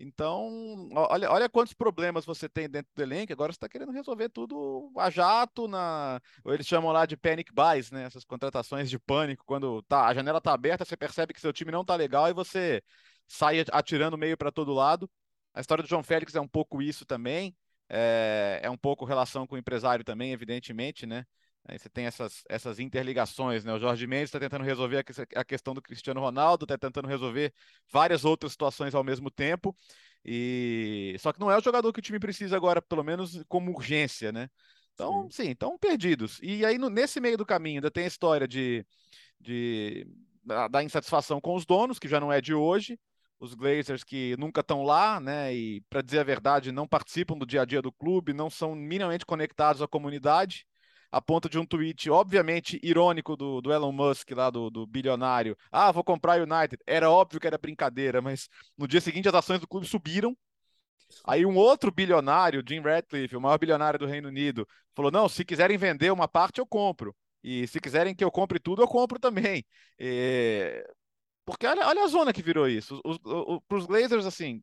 Então, 0.00 0.88
olha, 0.94 1.30
olha 1.30 1.48
quantos 1.48 1.74
problemas 1.74 2.24
você 2.24 2.48
tem 2.48 2.68
dentro 2.70 2.88
do 2.94 3.02
elenco. 3.02 3.32
Agora 3.32 3.52
você 3.52 3.56
está 3.56 3.68
querendo 3.68 3.90
resolver 3.90 4.28
tudo 4.28 4.92
a 4.96 5.10
jato, 5.10 5.66
na. 5.66 6.20
Eles 6.46 6.66
chamam 6.66 6.92
lá 6.92 7.04
de 7.04 7.16
panic 7.16 7.52
buys, 7.52 7.90
né? 7.90 8.04
Essas 8.04 8.24
contratações 8.24 8.88
de 8.88 8.98
pânico, 8.98 9.44
quando 9.44 9.82
tá, 9.82 10.06
a 10.06 10.14
janela 10.14 10.38
está 10.38 10.52
aberta, 10.52 10.84
você 10.84 10.96
percebe 10.96 11.34
que 11.34 11.40
seu 11.40 11.52
time 11.52 11.72
não 11.72 11.80
está 11.82 11.96
legal 11.96 12.28
e 12.28 12.32
você 12.32 12.80
sai 13.26 13.64
atirando 13.72 14.16
meio 14.16 14.36
para 14.36 14.52
todo 14.52 14.72
lado. 14.72 15.10
A 15.58 15.60
história 15.60 15.82
do 15.82 15.88
João 15.88 16.04
Félix 16.04 16.36
é 16.36 16.40
um 16.40 16.46
pouco 16.46 16.80
isso 16.80 17.04
também. 17.04 17.52
É, 17.88 18.60
é 18.62 18.70
um 18.70 18.76
pouco 18.76 19.04
relação 19.04 19.44
com 19.44 19.56
o 19.56 19.58
empresário 19.58 20.04
também, 20.04 20.30
evidentemente, 20.30 21.04
né? 21.04 21.26
Aí 21.66 21.76
você 21.76 21.88
tem 21.88 22.06
essas, 22.06 22.44
essas 22.48 22.78
interligações, 22.78 23.64
né? 23.64 23.72
O 23.72 23.78
Jorge 23.80 24.06
Mendes 24.06 24.28
está 24.28 24.38
tentando 24.38 24.62
resolver 24.62 25.04
a, 25.34 25.44
questão 25.44 25.74
do 25.74 25.82
Cristiano 25.82 26.20
Ronaldo, 26.20 26.64
está 26.64 26.78
tentando 26.78 27.08
resolver 27.08 27.52
várias 27.90 28.24
outras 28.24 28.52
situações 28.52 28.94
ao 28.94 29.02
mesmo 29.02 29.32
tempo. 29.32 29.76
E 30.24 31.16
só 31.18 31.32
que 31.32 31.40
não 31.40 31.50
é 31.50 31.58
o 31.58 31.60
jogador 31.60 31.92
que 31.92 31.98
o 31.98 32.02
time 32.02 32.20
precisa 32.20 32.56
agora, 32.56 32.80
pelo 32.80 33.02
menos 33.02 33.42
como 33.48 33.72
urgência, 33.72 34.30
né? 34.30 34.48
Então, 34.94 35.28
sim, 35.28 35.50
estão 35.50 35.76
perdidos. 35.76 36.38
E 36.40 36.64
aí, 36.64 36.78
no, 36.78 36.88
nesse 36.88 37.18
meio 37.18 37.36
do 37.36 37.44
caminho, 37.44 37.78
ainda 37.78 37.90
tem 37.90 38.04
a 38.04 38.08
história 38.08 38.46
de, 38.46 38.86
de 39.40 40.06
da, 40.44 40.68
da 40.68 40.84
insatisfação 40.84 41.40
com 41.40 41.56
os 41.56 41.66
donos, 41.66 41.98
que 41.98 42.06
já 42.06 42.20
não 42.20 42.32
é 42.32 42.40
de 42.40 42.54
hoje 42.54 42.96
os 43.40 43.54
Glazers 43.54 44.04
que 44.04 44.36
nunca 44.38 44.60
estão 44.60 44.82
lá, 44.82 45.20
né? 45.20 45.54
E 45.54 45.80
para 45.88 46.02
dizer 46.02 46.20
a 46.20 46.24
verdade, 46.24 46.72
não 46.72 46.86
participam 46.88 47.36
do 47.36 47.46
dia 47.46 47.62
a 47.62 47.64
dia 47.64 47.82
do 47.82 47.92
clube, 47.92 48.32
não 48.32 48.50
são 48.50 48.74
minimamente 48.74 49.26
conectados 49.26 49.82
à 49.82 49.88
comunidade 49.88 50.66
a 51.10 51.20
ponto 51.20 51.48
de 51.48 51.58
um 51.58 51.64
tweet, 51.64 52.10
obviamente, 52.10 52.78
irônico 52.82 53.36
do, 53.36 53.60
do 53.60 53.72
Elon 53.72 53.92
Musk, 53.92 54.30
lá 54.32 54.50
do, 54.50 54.70
do 54.70 54.86
bilionário. 54.86 55.56
Ah, 55.72 55.90
vou 55.90 56.04
comprar 56.04 56.40
United. 56.40 56.78
Era 56.86 57.10
óbvio 57.10 57.40
que 57.40 57.46
era 57.46 57.56
brincadeira, 57.58 58.20
mas 58.20 58.48
no 58.76 58.86
dia 58.86 59.00
seguinte 59.00 59.28
as 59.28 59.34
ações 59.34 59.60
do 59.60 59.66
clube 59.66 59.86
subiram. 59.86 60.36
Aí 61.24 61.46
um 61.46 61.56
outro 61.56 61.90
bilionário, 61.90 62.62
Jim 62.66 62.80
Ratcliffe, 62.80 63.36
o 63.36 63.40
maior 63.40 63.58
bilionário 63.58 63.98
do 63.98 64.06
Reino 64.06 64.28
Unido, 64.28 64.68
falou: 64.94 65.10
não, 65.10 65.28
se 65.28 65.44
quiserem 65.44 65.78
vender 65.78 66.12
uma 66.12 66.28
parte, 66.28 66.58
eu 66.58 66.66
compro. 66.66 67.16
E 67.42 67.66
se 67.68 67.80
quiserem 67.80 68.14
que 68.14 68.24
eu 68.24 68.30
compre 68.30 68.58
tudo, 68.58 68.82
eu 68.82 68.88
compro 68.88 69.18
também. 69.18 69.64
E... 69.98 70.84
Porque 71.48 71.66
olha, 71.66 71.86
olha 71.86 72.04
a 72.04 72.08
zona 72.08 72.30
que 72.30 72.42
virou 72.42 72.68
isso. 72.68 73.00
Para 73.66 73.78
os 73.78 73.86
Glazers, 73.86 74.26
assim, 74.26 74.62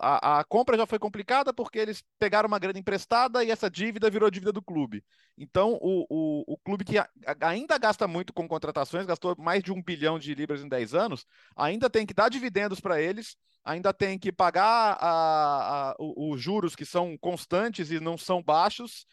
a, 0.00 0.40
a, 0.40 0.44
compra 0.44 0.74
já 0.74 0.86
foi 0.86 0.98
complicada 0.98 1.52
porque 1.52 1.78
eles 1.78 2.02
pegaram 2.18 2.46
uma 2.46 2.58
grana 2.58 2.78
emprestada 2.78 3.44
e 3.44 3.50
essa 3.50 3.68
dívida 3.68 4.08
virou 4.08 4.30
dívida 4.30 4.52
do 4.52 4.62
clube. 4.62 5.04
Então, 5.36 5.78
o, 5.82 6.06
o, 6.08 6.54
o 6.54 6.56
clube 6.56 6.82
que 6.82 6.94
ainda 7.42 7.76
gasta 7.76 8.08
muito 8.08 8.32
com 8.32 8.48
contratações, 8.48 9.04
gastou 9.04 9.36
mais 9.38 9.62
de 9.62 9.70
um 9.70 9.82
bilhão 9.82 10.18
de 10.18 10.34
libras 10.34 10.62
em 10.62 10.68
10 10.68 10.94
anos, 10.94 11.26
ainda 11.54 11.90
tem 11.90 12.06
que 12.06 12.14
dar 12.14 12.30
dividendos 12.30 12.80
para 12.80 12.98
eles, 12.98 13.36
ainda 13.62 13.92
tem 13.92 14.18
que 14.18 14.32
pagar 14.32 14.96
a, 14.98 15.94
os 15.98 16.40
juros 16.40 16.74
que 16.74 16.86
são 16.86 17.18
constantes 17.18 17.90
e 17.90 18.00
não 18.00 18.16
são 18.16 18.42
baixos. 18.42 19.06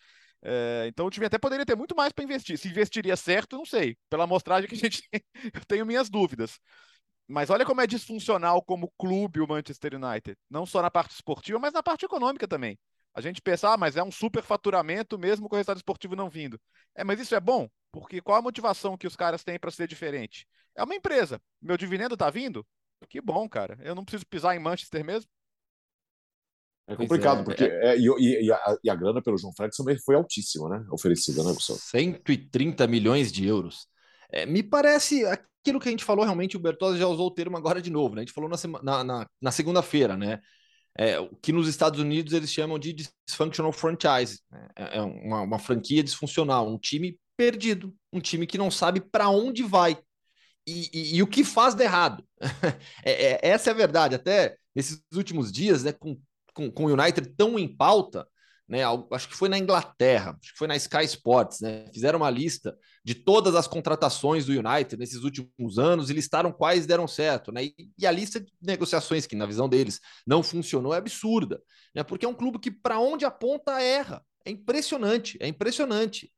É, 0.48 0.86
então 0.88 1.08
o 1.08 1.10
time 1.10 1.26
até 1.26 1.40
poderia 1.40 1.66
ter 1.66 1.76
muito 1.76 1.96
mais 1.96 2.14
para 2.14 2.24
investir. 2.24 2.58
Se 2.58 2.68
investiria 2.68 3.16
certo, 3.16 3.58
não 3.58 3.66
sei. 3.66 3.98
Pela 4.10 4.26
amostragem 4.26 4.70
que 4.70 4.76
a 4.76 4.78
gente 4.78 5.02
tem, 5.10 5.22
eu 5.54 5.66
tenho 5.68 5.86
minhas 5.86 6.10
dúvidas. 6.10 6.60
Mas 7.28 7.50
olha 7.50 7.66
como 7.66 7.82
é 7.82 7.88
disfuncional 7.88 8.62
como 8.64 8.92
clube 8.98 9.42
o 9.42 9.48
Manchester 9.48 9.96
United. 9.96 10.38
Não 10.50 10.66
só 10.66 10.82
na 10.82 10.92
parte 10.92 11.12
esportiva, 11.12 11.60
mas 11.60 11.74
na 11.74 11.82
parte 11.82 12.06
econômica 12.06 12.48
também. 12.48 12.78
A 13.14 13.22
gente 13.22 13.42
pensa, 13.42 13.72
ah, 13.74 13.78
mas 13.78 13.96
é 13.96 14.04
um 14.04 14.12
super 14.12 14.44
faturamento 14.44 15.18
mesmo 15.18 15.50
com 15.50 15.56
o 15.56 15.58
resultado 15.58 15.78
esportivo 15.78 16.16
não 16.16 16.30
vindo. 16.30 16.60
É, 16.94 17.04
mas 17.04 17.20
isso 17.20 17.34
é 17.34 17.40
bom, 17.40 17.68
porque 17.92 18.22
qual 18.22 18.38
a 18.38 18.42
motivação 18.42 18.98
que 18.98 19.08
os 19.08 19.16
caras 19.16 19.44
têm 19.44 19.58
para 19.58 19.72
ser 19.72 19.88
diferente? 19.88 20.46
É 20.76 20.84
uma 20.84 20.96
empresa. 20.96 21.42
Meu 21.62 21.78
dividendo 21.78 22.18
tá 22.18 22.30
vindo? 22.30 22.66
Que 23.10 23.22
bom, 23.22 23.48
cara. 23.48 23.78
Eu 23.82 23.96
não 23.96 24.04
preciso 24.04 24.26
pisar 24.28 24.56
em 24.56 24.60
Manchester 24.60 25.04
mesmo. 25.04 25.30
É 26.88 26.96
complicado, 26.96 27.42
é, 27.42 27.44
porque 27.44 27.64
é, 27.64 27.96
é, 27.96 27.98
e, 27.98 28.46
e, 28.46 28.52
a, 28.52 28.78
e, 28.84 28.90
a, 28.90 28.96
grana 28.96 29.22
pelo 29.22 29.38
João 29.38 29.54
Félix 29.54 29.78
também 29.78 29.98
foi 29.98 30.16
altíssima, 30.16 30.70
né? 30.70 30.86
Oferecida, 30.92 31.44
né, 31.44 31.52
Gustavo? 31.52 31.80
130 31.80 32.86
milhões 32.86 33.32
de 33.32 33.46
euros. 33.48 33.88
É, 34.32 34.46
me 34.46 34.62
parece 34.62 35.26
aquilo 35.26 35.80
que 35.80 35.88
a 35.88 35.92
gente 35.92 36.04
falou, 36.04 36.24
realmente, 36.24 36.56
o 36.56 36.60
Bertozzi 36.60 37.00
já 37.00 37.08
usou 37.08 37.28
o 37.28 37.32
termo 37.32 37.58
agora 37.58 37.82
de 37.82 37.90
novo, 37.90 38.14
né? 38.14 38.22
A 38.22 38.26
gente 38.26 38.34
falou 38.34 38.50
na, 38.50 38.58
na, 38.84 39.04
na, 39.04 39.28
na 39.42 39.52
segunda-feira, 39.52 40.16
né? 40.16 40.40
É, 40.98 41.20
o 41.20 41.36
que 41.36 41.52
nos 41.52 41.68
Estados 41.68 42.00
Unidos 42.00 42.34
eles 42.34 42.52
chamam 42.52 42.78
de 42.78 42.94
dysfunctional 43.28 43.72
franchise. 43.72 44.40
Né? 44.50 44.68
É, 44.76 44.98
é 44.98 45.02
uma, 45.02 45.42
uma 45.42 45.60
franquia 45.60 46.04
disfuncional, 46.04 46.72
um 46.72 46.78
time 46.78 47.20
perdido, 47.36 47.94
um 48.14 48.22
time 48.22 48.48
que 48.48 48.58
não 48.58 48.72
sabe 48.72 49.02
para 49.02 49.30
onde 49.30 49.62
vai 49.62 49.98
e, 50.68 50.90
e, 50.94 51.16
e, 51.18 51.24
o 51.24 51.28
que 51.28 51.44
faz 51.44 51.76
de 51.76 51.84
errado. 51.84 52.26
é, 53.04 53.34
é, 53.34 53.40
essa 53.42 53.70
é 53.70 53.74
a 53.74 53.76
verdade. 53.76 54.16
Até 54.16 54.56
nesses 54.74 55.02
últimos 55.14 55.52
dias, 55.52 55.84
né, 55.84 55.92
com, 55.92 56.20
com, 56.56 56.72
com 56.72 56.86
o 56.86 56.94
United 56.94 57.36
tão 57.36 57.60
em 57.60 57.68
pauta, 57.68 58.28
né? 58.68 58.80
Acho 59.12 59.30
que 59.30 59.36
foi 59.36 59.48
na 59.48 59.60
Inglaterra, 59.60 60.36
acho 60.42 60.54
que 60.54 60.58
foi 60.58 60.68
na 60.68 60.76
Sky 60.76 61.04
Sports, 61.04 61.60
né? 61.60 61.86
Fizeram 61.94 62.18
uma 62.18 62.30
lista 62.32 62.76
de 63.04 63.14
todas 63.14 63.54
as 63.54 63.68
contratações 63.68 64.46
do 64.46 64.54
United 64.54 64.98
nesses 64.98 65.24
últimos 65.24 65.78
anos 65.78 66.10
e 66.10 66.14
listaram 66.14 66.52
quais 66.52 66.88
deram 66.88 67.08
certo, 67.08 67.52
né? 67.52 67.66
E, 67.66 67.76
e 67.98 68.08
a 68.08 68.12
lista 68.12 68.40
de 68.40 68.52
negociações 68.62 69.28
que, 69.28 69.36
na 69.36 69.46
visão 69.46 69.70
deles, 69.70 70.00
não 70.26 70.42
funcionou 70.42 70.96
é 70.96 70.98
absurda, 70.98 71.62
né? 71.94 72.04
Porque 72.04 72.26
é 72.26 72.30
um 72.30 72.34
clube 72.34 72.58
que, 72.58 72.72
para 72.72 73.00
onde 73.00 73.24
aponta, 73.24 73.80
erra. 73.80 74.26
É 74.44 74.50
impressionante, 74.50 75.38
é 75.40 75.48
impressionante. 75.48 76.32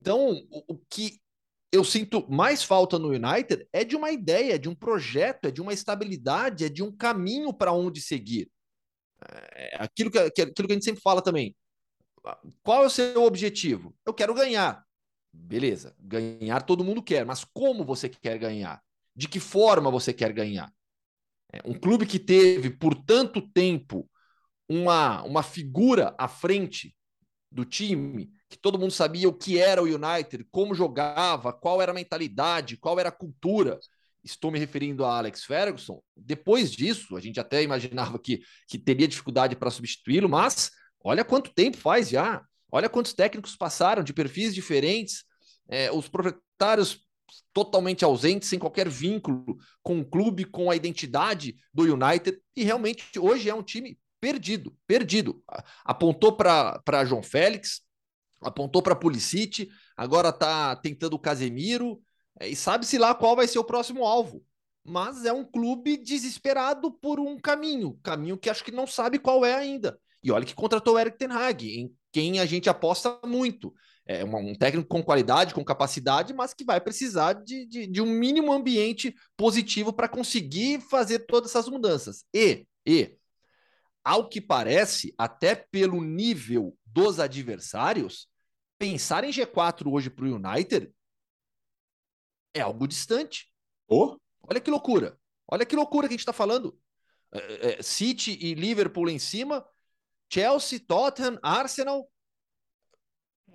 Então, 0.00 0.30
o, 0.50 0.74
o 0.74 0.78
que 0.90 1.20
eu 1.70 1.84
sinto 1.84 2.26
mais 2.28 2.62
falta 2.64 2.98
no 2.98 3.08
United 3.08 3.68
é 3.72 3.84
de 3.84 3.94
uma 3.94 4.10
ideia, 4.10 4.58
de 4.58 4.68
um 4.68 4.74
projeto, 4.74 5.46
é 5.46 5.50
de 5.50 5.60
uma 5.60 5.72
estabilidade, 5.72 6.64
é 6.64 6.68
de 6.68 6.82
um 6.82 6.90
caminho 6.90 7.52
para 7.52 7.72
onde 7.72 8.00
seguir. 8.00 8.50
É 9.54 9.76
aquilo 9.82 10.10
que, 10.10 10.18
aquilo 10.18 10.52
que 10.54 10.72
a 10.72 10.74
gente 10.74 10.84
sempre 10.84 11.02
fala 11.02 11.22
também. 11.22 11.54
Qual 12.62 12.82
é 12.82 12.86
o 12.86 12.90
seu 12.90 13.22
objetivo? 13.22 13.94
Eu 14.04 14.12
quero 14.12 14.34
ganhar. 14.34 14.84
Beleza, 15.32 15.94
ganhar 15.98 16.62
todo 16.62 16.84
mundo 16.84 17.02
quer, 17.02 17.24
mas 17.24 17.44
como 17.44 17.84
você 17.84 18.08
quer 18.08 18.38
ganhar? 18.38 18.82
De 19.14 19.28
que 19.28 19.38
forma 19.38 19.90
você 19.90 20.12
quer 20.12 20.32
ganhar? 20.32 20.72
É, 21.52 21.60
um 21.64 21.74
clube 21.74 22.06
que 22.06 22.18
teve 22.18 22.70
por 22.70 22.94
tanto 22.94 23.40
tempo 23.40 24.08
uma, 24.68 25.22
uma 25.22 25.42
figura 25.42 26.14
à 26.18 26.26
frente 26.26 26.96
do 27.50 27.64
time, 27.64 28.30
que 28.48 28.58
todo 28.58 28.78
mundo 28.78 28.90
sabia 28.90 29.28
o 29.28 29.32
que 29.32 29.58
era 29.58 29.82
o 29.82 29.86
United, 29.86 30.44
como 30.50 30.74
jogava, 30.74 31.52
qual 31.52 31.80
era 31.80 31.92
a 31.92 31.94
mentalidade, 31.94 32.76
qual 32.76 32.98
era 32.98 33.08
a 33.10 33.12
cultura, 33.12 33.78
estou 34.26 34.50
me 34.50 34.58
referindo 34.58 35.04
a 35.04 35.16
Alex 35.18 35.44
Ferguson. 35.44 36.02
Depois 36.16 36.70
disso, 36.72 37.16
a 37.16 37.20
gente 37.20 37.40
até 37.40 37.62
imaginava 37.62 38.18
que, 38.18 38.40
que 38.68 38.78
teria 38.78 39.08
dificuldade 39.08 39.56
para 39.56 39.70
substituí-lo, 39.70 40.28
mas 40.28 40.70
olha 41.02 41.24
quanto 41.24 41.54
tempo 41.54 41.76
faz 41.76 42.08
já. 42.10 42.44
Olha 42.70 42.88
quantos 42.88 43.14
técnicos 43.14 43.56
passaram 43.56 44.02
de 44.02 44.12
perfis 44.12 44.54
diferentes, 44.54 45.24
é, 45.68 45.90
os 45.90 46.08
proprietários 46.08 47.06
totalmente 47.52 48.04
ausentes, 48.04 48.48
sem 48.48 48.58
qualquer 48.58 48.88
vínculo 48.88 49.56
com 49.82 50.00
o 50.00 50.04
clube, 50.04 50.44
com 50.44 50.70
a 50.70 50.76
identidade 50.76 51.56
do 51.72 51.84
United, 51.84 52.38
e 52.54 52.64
realmente 52.64 53.18
hoje 53.18 53.48
é 53.48 53.54
um 53.54 53.62
time 53.62 53.98
perdido, 54.20 54.76
perdido. 54.86 55.42
Apontou 55.84 56.36
para 56.36 57.04
João 57.04 57.22
Félix, 57.22 57.82
apontou 58.40 58.82
para 58.82 58.96
Pulisic, 58.96 59.68
agora 59.96 60.30
está 60.30 60.74
tentando 60.76 61.14
o 61.14 61.18
Casemiro, 61.18 62.00
e 62.40 62.54
sabe-se 62.54 62.98
lá 62.98 63.14
qual 63.14 63.36
vai 63.36 63.46
ser 63.46 63.58
o 63.58 63.64
próximo 63.64 64.04
alvo. 64.04 64.44
Mas 64.84 65.24
é 65.24 65.32
um 65.32 65.44
clube 65.44 65.96
desesperado 65.96 66.92
por 66.92 67.18
um 67.18 67.38
caminho, 67.38 67.98
caminho 68.02 68.38
que 68.38 68.48
acho 68.48 68.62
que 68.64 68.70
não 68.70 68.86
sabe 68.86 69.18
qual 69.18 69.44
é 69.44 69.54
ainda. 69.54 69.98
E 70.22 70.30
olha 70.30 70.44
que 70.44 70.54
contratou 70.54 70.94
o 70.94 70.98
Eric 70.98 71.18
Ten 71.18 71.30
Hag, 71.30 71.80
em 71.80 71.94
quem 72.12 72.40
a 72.40 72.46
gente 72.46 72.68
aposta 72.68 73.18
muito. 73.24 73.74
É 74.04 74.24
um 74.24 74.54
técnico 74.54 74.88
com 74.88 75.02
qualidade, 75.02 75.52
com 75.52 75.64
capacidade, 75.64 76.32
mas 76.32 76.54
que 76.54 76.64
vai 76.64 76.80
precisar 76.80 77.32
de, 77.32 77.66
de, 77.66 77.86
de 77.88 78.00
um 78.00 78.06
mínimo 78.06 78.52
ambiente 78.52 79.14
positivo 79.36 79.92
para 79.92 80.08
conseguir 80.08 80.80
fazer 80.80 81.26
todas 81.26 81.50
essas 81.50 81.68
mudanças. 81.68 82.24
E, 82.32 82.66
e, 82.86 83.16
ao 84.04 84.28
que 84.28 84.40
parece, 84.40 85.12
até 85.18 85.56
pelo 85.56 86.00
nível 86.00 86.76
dos 86.84 87.18
adversários, 87.18 88.28
pensar 88.78 89.24
em 89.24 89.30
G4 89.30 89.92
hoje 89.92 90.08
para 90.08 90.26
o 90.26 90.36
United 90.36 90.92
é 92.56 92.60
algo 92.60 92.86
distante. 92.88 93.48
Oh? 93.88 94.16
Olha 94.42 94.60
que 94.60 94.70
loucura. 94.70 95.18
Olha 95.48 95.66
que 95.66 95.76
loucura 95.76 96.08
que 96.08 96.14
a 96.14 96.16
gente 96.16 96.20
está 96.20 96.32
falando. 96.32 96.78
É, 97.32 97.78
é, 97.78 97.82
City 97.82 98.38
e 98.40 98.54
Liverpool 98.54 99.08
em 99.10 99.18
cima, 99.18 99.64
Chelsea, 100.32 100.80
Tottenham, 100.80 101.38
Arsenal. 101.42 102.10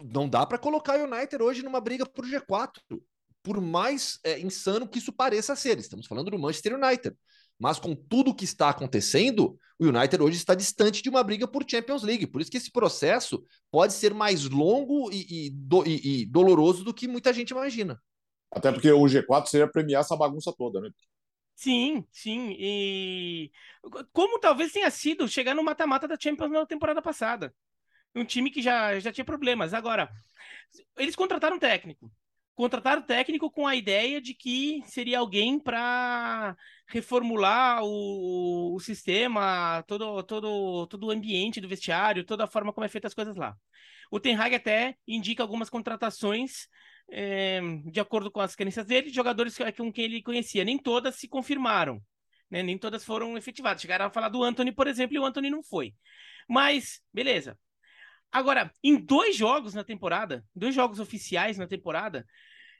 Não 0.03 0.27
dá 0.29 0.45
para 0.45 0.57
colocar 0.57 0.99
o 0.99 1.03
United 1.03 1.41
hoje 1.41 1.63
numa 1.63 1.81
briga 1.81 2.05
por 2.05 2.25
G4, 2.25 2.79
por 3.43 3.59
mais 3.59 4.19
é, 4.23 4.39
insano 4.39 4.87
que 4.87 4.99
isso 4.99 5.11
pareça 5.11 5.55
ser. 5.55 5.79
Estamos 5.79 6.07
falando 6.07 6.31
do 6.31 6.39
Manchester 6.39 6.75
United. 6.75 7.15
Mas 7.59 7.79
com 7.79 7.95
tudo 7.95 8.33
que 8.33 8.43
está 8.43 8.69
acontecendo, 8.69 9.57
o 9.77 9.85
United 9.85 10.21
hoje 10.21 10.37
está 10.37 10.55
distante 10.55 11.03
de 11.03 11.09
uma 11.09 11.23
briga 11.23 11.47
por 11.47 11.63
Champions 11.67 12.01
League. 12.01 12.25
Por 12.25 12.41
isso 12.41 12.49
que 12.49 12.57
esse 12.57 12.71
processo 12.71 13.43
pode 13.69 13.93
ser 13.93 14.13
mais 14.13 14.45
longo 14.45 15.11
e, 15.11 15.47
e, 15.47 15.49
do, 15.51 15.85
e, 15.85 16.21
e 16.21 16.25
doloroso 16.25 16.83
do 16.83 16.93
que 16.93 17.07
muita 17.07 17.31
gente 17.31 17.51
imagina. 17.51 18.01
Até 18.51 18.71
porque 18.71 18.91
o 18.91 19.07
G4 19.07 19.49
seria 19.49 19.71
premiar 19.71 20.01
essa 20.01 20.15
bagunça 20.15 20.53
toda, 20.55 20.81
né? 20.81 20.89
Sim, 21.55 22.05
sim. 22.11 22.55
E 22.59 23.51
como 24.11 24.39
talvez 24.39 24.71
tenha 24.71 24.89
sido 24.89 25.27
chegar 25.27 25.53
no 25.53 25.63
mata-mata 25.63 26.07
da 26.07 26.17
Champions 26.19 26.51
na 26.51 26.65
temporada 26.65 27.01
passada. 27.01 27.53
Um 28.15 28.25
time 28.25 28.49
que 28.51 28.61
já, 28.61 28.99
já 28.99 29.11
tinha 29.11 29.23
problemas. 29.23 29.73
Agora, 29.73 30.09
eles 30.97 31.15
contrataram 31.15 31.57
um 31.57 31.59
técnico. 31.59 32.11
Contrataram 32.55 33.01
técnico 33.01 33.49
com 33.49 33.65
a 33.67 33.75
ideia 33.75 34.21
de 34.21 34.33
que 34.33 34.81
seria 34.85 35.19
alguém 35.19 35.59
para 35.59 36.55
reformular 36.87 37.83
o, 37.83 38.75
o 38.75 38.79
sistema, 38.79 39.83
todo, 39.87 40.23
todo, 40.23 40.87
todo 40.87 41.07
o 41.07 41.11
ambiente 41.11 41.61
do 41.61 41.67
vestiário, 41.67 42.25
toda 42.25 42.43
a 42.43 42.47
forma 42.47 42.73
como 42.73 42.85
é 42.85 42.89
feita 42.89 43.07
as 43.07 43.13
coisas 43.13 43.35
lá. 43.35 43.55
O 44.11 44.19
Ten 44.19 44.35
Hag 44.35 44.55
até 44.55 44.95
indica 45.07 45.41
algumas 45.41 45.69
contratações 45.69 46.67
é, 47.09 47.59
de 47.85 47.99
acordo 47.99 48.31
com 48.31 48.39
as 48.39 48.55
crenças 48.55 48.85
dele, 48.85 49.09
jogadores 49.09 49.57
com 49.75 49.91
quem 49.91 50.05
ele 50.05 50.21
conhecia. 50.21 50.63
Nem 50.63 50.77
todas 50.77 51.15
se 51.15 51.27
confirmaram, 51.27 52.01
né? 52.49 52.63
nem 52.63 52.77
todas 52.77 53.03
foram 53.03 53.37
efetivadas. 53.37 53.81
Chegaram 53.81 54.05
a 54.05 54.09
falar 54.09 54.29
do 54.29 54.43
Anthony, 54.43 54.71
por 54.71 54.87
exemplo, 54.87 55.15
e 55.15 55.19
o 55.19 55.25
Anthony 55.25 55.49
não 55.49 55.63
foi. 55.63 55.93
Mas, 56.47 57.01
beleza. 57.13 57.57
Agora, 58.31 58.73
em 58.83 58.97
dois 58.97 59.35
jogos 59.35 59.73
na 59.73 59.83
temporada, 59.83 60.45
dois 60.55 60.73
jogos 60.73 60.99
oficiais 60.99 61.57
na 61.57 61.67
temporada, 61.67 62.25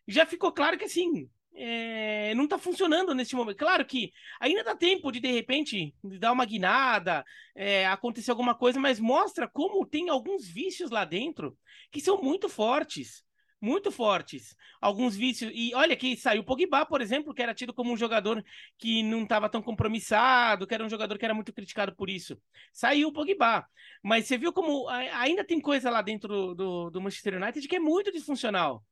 já 0.08 0.26
ficou 0.26 0.52
claro 0.52 0.78
que 0.78 0.86
assim. 0.86 1.30
É, 1.54 2.34
não 2.34 2.46
está 2.46 2.58
funcionando 2.58 3.14
neste 3.14 3.36
momento. 3.36 3.58
Claro 3.58 3.86
que 3.86 4.14
ainda 4.40 4.64
dá 4.64 4.74
tempo 4.74 5.12
de, 5.12 5.20
de 5.20 5.30
repente, 5.30 5.94
dar 6.02 6.32
uma 6.32 6.46
guinada, 6.46 7.26
é, 7.54 7.86
acontecer 7.88 8.32
alguma 8.32 8.56
coisa, 8.56 8.80
mas 8.80 9.02
mostra 9.02 9.50
como 9.50 9.86
tem 9.86 10.08
alguns 10.08 10.48
vícios 10.48 10.90
lá 10.90 11.04
dentro 11.04 11.58
que 11.92 12.00
são 12.00 12.22
muito 12.22 12.48
fortes 12.48 13.26
muito 13.62 13.92
fortes. 13.92 14.56
Alguns 14.82 15.16
vícios. 15.16 15.52
E 15.54 15.74
olha 15.76 15.96
que 15.96 16.18
saiu 16.18 16.42
o 16.42 16.44
Pogba, 16.44 16.86
por 16.86 17.00
exemplo, 17.00 17.34
que 17.34 17.42
era 17.42 17.54
tido 17.54 17.74
como 17.74 17.94
um 17.94 17.98
jogador 17.98 18.44
que 18.78 19.04
não 19.04 19.24
estava 19.24 19.48
tão 19.48 19.62
compromissado, 19.62 20.66
que 20.66 20.74
era 20.74 20.84
um 20.84 20.90
jogador 20.90 21.18
que 21.18 21.26
era 21.26 21.34
muito 21.34 21.54
criticado 21.54 21.96
por 21.96 22.10
isso. 22.10 22.42
Saiu 22.74 23.10
o 23.10 23.14
Pogba. 23.14 23.66
Mas 24.04 24.26
você 24.26 24.38
viu 24.38 24.52
como 24.52 24.90
ainda 24.90 25.44
tem 25.46 25.62
coisa 25.62 25.90
lá 25.92 26.02
dentro 26.02 26.56
do, 26.56 26.90
do 26.90 27.02
Manchester 27.02 27.42
United 27.42 27.68
que 27.68 27.76
é 27.76 27.80
muito 27.80 28.12
disfuncional. 28.12 28.84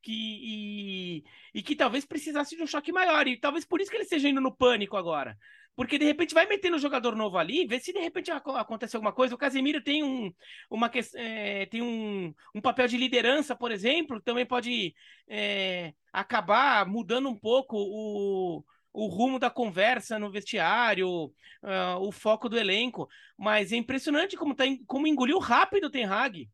Que, 0.00 0.12
e, 0.12 1.24
e 1.54 1.62
que 1.62 1.74
talvez 1.74 2.04
precisasse 2.04 2.54
de 2.56 2.62
um 2.62 2.66
choque 2.66 2.92
maior. 2.92 3.26
E 3.26 3.36
talvez 3.38 3.64
por 3.64 3.80
isso 3.80 3.90
que 3.90 3.96
ele 3.96 4.04
esteja 4.04 4.28
indo 4.28 4.40
no 4.40 4.54
pânico 4.54 4.96
agora. 4.96 5.36
Porque 5.78 5.96
de 5.96 6.04
repente 6.04 6.34
vai 6.34 6.44
metendo 6.44 6.74
um 6.74 6.80
jogador 6.80 7.14
novo 7.14 7.38
ali, 7.38 7.64
vê 7.64 7.78
se 7.78 7.92
de 7.92 8.00
repente 8.00 8.32
acontece 8.32 8.96
alguma 8.96 9.12
coisa. 9.12 9.32
O 9.32 9.38
Casemiro 9.38 9.80
tem 9.80 10.02
um, 10.02 10.34
uma, 10.68 10.90
é, 11.14 11.66
tem 11.66 11.80
um, 11.80 12.34
um 12.52 12.60
papel 12.60 12.88
de 12.88 12.96
liderança, 12.96 13.54
por 13.54 13.70
exemplo, 13.70 14.20
também 14.20 14.44
pode 14.44 14.92
é, 15.28 15.94
acabar 16.12 16.84
mudando 16.84 17.28
um 17.28 17.38
pouco 17.38 17.76
o, 17.76 18.64
o 18.92 19.06
rumo 19.06 19.38
da 19.38 19.50
conversa 19.50 20.18
no 20.18 20.32
vestiário, 20.32 21.26
uh, 21.26 22.00
o 22.00 22.10
foco 22.10 22.48
do 22.48 22.58
elenco. 22.58 23.08
Mas 23.36 23.70
é 23.70 23.76
impressionante 23.76 24.36
como, 24.36 24.56
tá, 24.56 24.64
como 24.84 25.06
engoliu 25.06 25.38
rápido 25.38 25.84
o 25.84 25.90
Ten 25.90 26.06
Hag. 26.06 26.50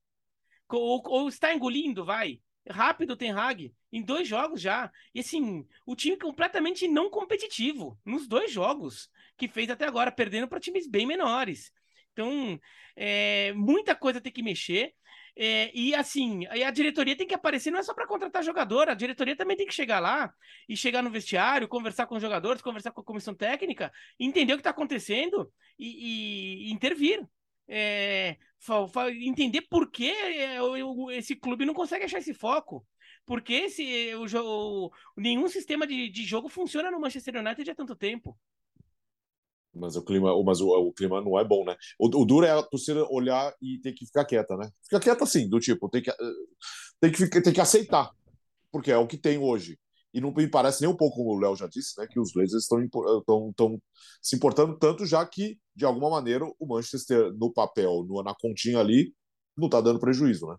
Ou, 0.69 1.03
ou 1.07 1.29
está 1.31 1.55
engolindo, 1.55 2.05
vai. 2.05 2.41
Rápido 2.69 3.15
o 3.15 3.17
Ten 3.17 3.33
Hag 3.33 3.73
em 3.91 4.03
dois 4.03 4.29
jogos 4.29 4.61
já. 4.61 4.93
E 5.15 5.21
assim, 5.21 5.67
o 5.87 5.97
time 5.97 6.19
completamente 6.19 6.87
não 6.87 7.09
competitivo 7.09 7.99
nos 8.05 8.29
dois 8.29 8.53
jogos 8.53 9.09
que 9.37 9.49
fez 9.49 9.71
até 9.71 9.87
agora, 9.87 10.13
perdendo 10.13 10.49
para 10.49 10.61
times 10.61 10.89
bem 10.89 11.07
menores. 11.07 11.73
Então, 12.13 12.59
é, 12.97 13.53
muita 13.55 13.95
coisa 13.95 14.21
tem 14.21 14.33
que 14.33 14.43
mexer. 14.43 14.95
É, 15.37 15.71
e 15.75 15.95
assim, 15.95 16.47
a 16.47 16.71
diretoria 16.71 17.17
tem 17.17 17.27
que 17.27 17.35
aparecer, 17.35 17.73
não 17.73 17.81
é 17.81 17.83
só 17.83 17.93
para 17.93 18.07
contratar 18.07 18.45
jogador, 18.45 18.89
a 18.89 18.95
diretoria 18.95 19.35
também 19.35 19.57
tem 19.57 19.67
que 19.67 19.75
chegar 19.75 19.99
lá 19.99 20.33
e 20.69 20.77
chegar 20.77 21.03
no 21.03 21.11
vestiário, 21.11 21.67
conversar 21.67 22.07
com 22.07 22.15
os 22.15 22.23
jogadores, 22.23 22.63
conversar 22.63 22.93
com 22.93 23.01
a 23.01 23.05
comissão 23.05 23.35
técnica, 23.35 23.93
entender 24.19 24.53
o 24.53 24.57
que 24.57 24.61
está 24.61 24.71
acontecendo 24.71 25.53
e, 25.77 26.69
e 26.69 26.73
intervir. 26.73 27.27
É, 27.67 28.37
entender 29.23 29.63
por 29.63 29.91
que 29.91 30.11
é, 30.11 30.59
esse 31.13 31.35
clube 31.35 31.65
não 31.65 31.75
consegue 31.75 32.05
achar 32.05 32.19
esse 32.19 32.35
foco. 32.35 32.87
Porque 33.27 33.55
esse, 33.55 34.15
o, 34.15 34.27
o, 34.87 34.93
nenhum 35.17 35.49
sistema 35.49 35.87
de, 35.87 36.11
de 36.11 36.25
jogo 36.25 36.49
funciona 36.49 36.91
no 36.91 37.01
Manchester 37.01 37.37
United 37.37 37.71
há 37.71 37.75
tanto 37.75 37.97
tempo. 37.97 38.39
Mas 39.75 39.97
o 39.97 40.05
clima, 40.05 40.31
mas 40.45 40.61
o, 40.61 40.69
o 40.69 40.93
clima 40.93 41.21
não 41.21 41.39
é 41.39 41.45
bom, 41.45 41.65
né? 41.65 41.77
O, 41.99 42.07
o, 42.07 42.25
duro 42.25 42.47
é 42.47 42.51
a 42.51 42.63
torcida 42.63 43.05
olhar 43.11 43.53
e 43.61 43.79
ter 43.81 43.93
que 43.93 44.07
ficar 44.07 44.25
quieta, 44.25 44.57
né? 44.57 44.71
Ficar 44.85 45.01
quieta 45.01 45.25
assim, 45.25 45.49
do 45.49 45.59
tipo, 45.59 45.89
tem 45.89 46.03
que, 46.03 46.11
eh, 46.11 46.15
tem 47.01 47.13
que, 47.13 47.29
tem 47.29 47.53
que 47.53 47.61
aceitar, 47.61 48.11
porque 48.71 48.93
é 48.93 48.97
o 48.97 49.07
que 49.07 49.19
tem 49.19 49.39
hoje. 49.39 49.79
E 50.13 50.21
não 50.21 50.33
me 50.33 50.47
parece 50.47 50.81
nem 50.81 50.89
um 50.89 50.97
pouco, 50.97 51.17
como 51.17 51.31
o 51.31 51.39
Léo 51.39 51.57
já 51.57 51.67
disse, 51.67 51.99
né, 51.99 52.07
que 52.07 52.21
os 52.21 52.33
Blazers 52.33 52.63
estão, 52.63 52.81
estão 52.85 53.83
se 54.23 54.37
importando 54.37 54.79
tanto, 54.79 55.05
já 55.05 55.27
que, 55.27 55.59
de 55.75 55.85
alguma 55.85 56.09
maneira, 56.09 56.45
o 56.59 56.67
Manchester, 56.67 57.33
no 57.33 57.53
papel, 57.53 58.05
no, 58.09 58.23
na 58.23 58.33
continha 58.33 58.79
ali, 58.79 59.13
não 59.57 59.67
está 59.67 59.81
dando 59.81 59.99
prejuízo, 59.99 60.47
né? 60.47 60.57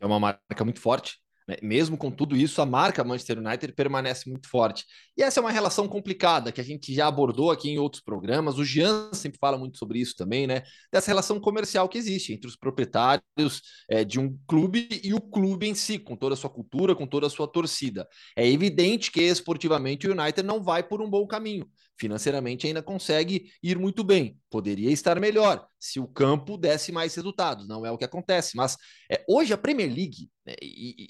É 0.00 0.06
uma 0.06 0.20
marca 0.20 0.64
muito 0.64 0.80
forte. 0.80 1.21
Né? 1.48 1.56
Mesmo 1.62 1.96
com 1.96 2.10
tudo 2.10 2.36
isso, 2.36 2.60
a 2.60 2.66
marca 2.66 3.04
Manchester 3.04 3.38
United 3.38 3.72
permanece 3.74 4.28
muito 4.28 4.48
forte. 4.48 4.84
E 5.16 5.22
essa 5.22 5.40
é 5.40 5.42
uma 5.42 5.50
relação 5.50 5.88
complicada 5.88 6.52
que 6.52 6.60
a 6.60 6.64
gente 6.64 6.94
já 6.94 7.06
abordou 7.06 7.50
aqui 7.50 7.70
em 7.70 7.78
outros 7.78 8.02
programas. 8.02 8.58
O 8.58 8.64
Jean 8.64 9.12
sempre 9.12 9.38
fala 9.38 9.58
muito 9.58 9.78
sobre 9.78 9.98
isso 9.98 10.14
também, 10.16 10.46
né? 10.46 10.62
Dessa 10.92 11.08
relação 11.08 11.40
comercial 11.40 11.88
que 11.88 11.98
existe 11.98 12.32
entre 12.32 12.46
os 12.46 12.56
proprietários 12.56 13.62
é, 13.90 14.04
de 14.04 14.18
um 14.18 14.38
clube 14.46 14.88
e 15.02 15.12
o 15.14 15.20
clube 15.20 15.68
em 15.68 15.74
si, 15.74 15.98
com 15.98 16.16
toda 16.16 16.34
a 16.34 16.36
sua 16.36 16.50
cultura, 16.50 16.94
com 16.94 17.06
toda 17.06 17.26
a 17.26 17.30
sua 17.30 17.46
torcida. 17.46 18.06
É 18.36 18.48
evidente 18.48 19.10
que 19.10 19.22
esportivamente 19.22 20.08
o 20.08 20.12
United 20.12 20.42
não 20.42 20.62
vai 20.62 20.82
por 20.82 21.02
um 21.02 21.10
bom 21.10 21.26
caminho 21.26 21.68
financeiramente 21.98 22.66
ainda 22.66 22.82
consegue 22.82 23.52
ir 23.62 23.78
muito 23.78 24.02
bem. 24.02 24.38
Poderia 24.50 24.90
estar 24.90 25.20
melhor 25.20 25.66
se 25.78 26.00
o 26.00 26.06
campo 26.06 26.56
desse 26.56 26.92
mais 26.92 27.14
resultados. 27.14 27.66
Não 27.68 27.86
é 27.86 27.90
o 27.90 27.98
que 27.98 28.04
acontece. 28.04 28.56
Mas 28.56 28.76
é, 29.10 29.24
hoje 29.28 29.52
a 29.52 29.58
Premier 29.58 29.88
League 29.88 30.30
né, 30.44 30.54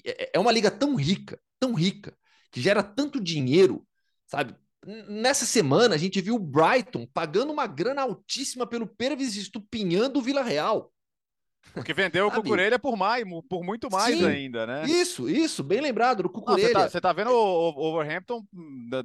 é, 0.05 0.31
é 0.33 0.39
uma 0.39 0.51
liga 0.51 0.69
tão 0.69 0.95
rica, 0.95 1.39
tão 1.59 1.73
rica, 1.73 2.15
que 2.51 2.61
gera 2.61 2.83
tanto 2.83 3.19
dinheiro, 3.19 3.85
sabe? 4.27 4.55
Nessa 5.07 5.45
semana 5.45 5.95
a 5.95 5.97
gente 5.97 6.21
viu 6.21 6.35
o 6.35 6.39
Brighton 6.39 7.07
pagando 7.13 7.51
uma 7.51 7.65
grana 7.65 8.01
altíssima 8.01 8.67
pelo 8.67 8.85
Pervis 8.85 9.35
estupinhando 9.35 10.19
o 10.19 10.21
Vila 10.21 10.43
Real. 10.43 10.92
Porque 11.73 11.93
vendeu 11.93 12.27
o 12.27 12.31
Cucurelha 12.31 12.77
por 12.77 12.95
mais, 12.95 13.23
por 13.49 13.63
muito 13.63 13.89
mais 13.89 14.17
Sim, 14.17 14.25
ainda, 14.25 14.67
né? 14.67 14.83
Isso, 14.85 15.29
isso, 15.29 15.63
bem 15.63 15.81
lembrado, 15.81 16.23
do 16.23 16.29
Cucurelha. 16.29 16.87
Você 16.87 17.01
tá, 17.01 17.09
tá, 17.09 17.13
vendo 17.13 17.31
o, 17.31 17.95
Overhampton 17.95 18.45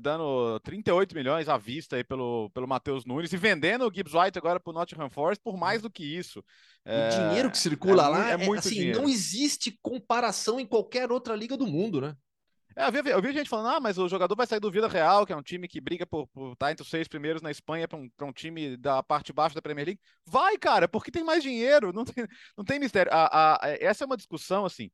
dando 0.01 0.61
38 0.61 1.15
milhões 1.15 1.49
à 1.49 1.57
vista 1.57 1.97
aí 1.97 2.05
pelo, 2.05 2.51
pelo 2.51 2.69
Matheus 2.69 3.07
Nunes 3.07 3.33
e 3.33 3.37
vendendo 3.37 3.87
o 3.87 3.93
Gibbs 3.93 4.13
White 4.13 4.39
agora 4.39 4.61
pro 4.61 4.73
Nottingham 4.73 5.09
Forest 5.09 5.43
por 5.43 5.57
mais 5.57 5.81
do 5.81 5.91
que 5.91 6.05
isso. 6.05 6.41
O 6.41 6.45
é, 6.85 7.09
dinheiro 7.09 7.51
que 7.51 7.59
circula 7.59 8.05
é, 8.05 8.09
lá 8.09 8.31
é, 8.31 8.33
é 8.33 8.37
muito 8.37 8.61
assim, 8.61 8.75
dinheiro. 8.75 9.01
não 9.01 9.09
existe 9.09 9.79
comparação 9.83 10.61
em 10.61 10.67
qualquer 10.67 11.11
outra 11.11 11.35
liga 11.35 11.57
do 11.57 11.67
mundo, 11.67 12.01
né? 12.01 12.15
É, 12.79 12.87
eu, 12.87 12.93
vi, 12.93 13.11
eu 13.11 13.21
vi 13.21 13.33
gente 13.33 13.51
falando, 13.51 13.75
ah, 13.75 13.81
mas 13.81 13.99
o 13.99 14.09
jogador 14.09 14.37
vai 14.37 14.47
sair 14.47 14.61
do 14.61 14.71
Vila 14.71 14.87
Real, 14.87 15.27
que 15.27 15.33
é 15.33 15.37
um 15.37 15.43
time 15.43 15.67
que 15.67 15.81
briga 15.81 16.07
por, 16.07 16.29
por 16.29 16.53
estar 16.53 16.71
entre 16.71 16.85
os 16.85 16.89
seis 16.89 17.09
primeiros 17.09 17.43
na 17.43 17.51
Espanha 17.51 17.89
para 17.89 17.99
um, 17.99 18.09
um 18.23 18.33
time 18.33 18.77
da 18.77 19.03
parte 19.03 19.33
baixa 19.33 19.57
da 19.57 19.61
Premier 19.61 19.85
League. 19.85 20.01
Vai, 20.25 20.57
cara, 20.57 20.87
porque 20.87 21.11
tem 21.11 21.25
mais 21.25 21.43
dinheiro, 21.43 21.93
não 21.93 22.05
tem, 22.05 22.25
não 22.57 22.65
tem 22.65 22.79
mistério. 22.79 23.11
A, 23.13 23.65
a, 23.65 23.69
essa 23.81 24.05
é 24.05 24.07
uma 24.07 24.17
discussão, 24.17 24.65
assim, 24.65 24.93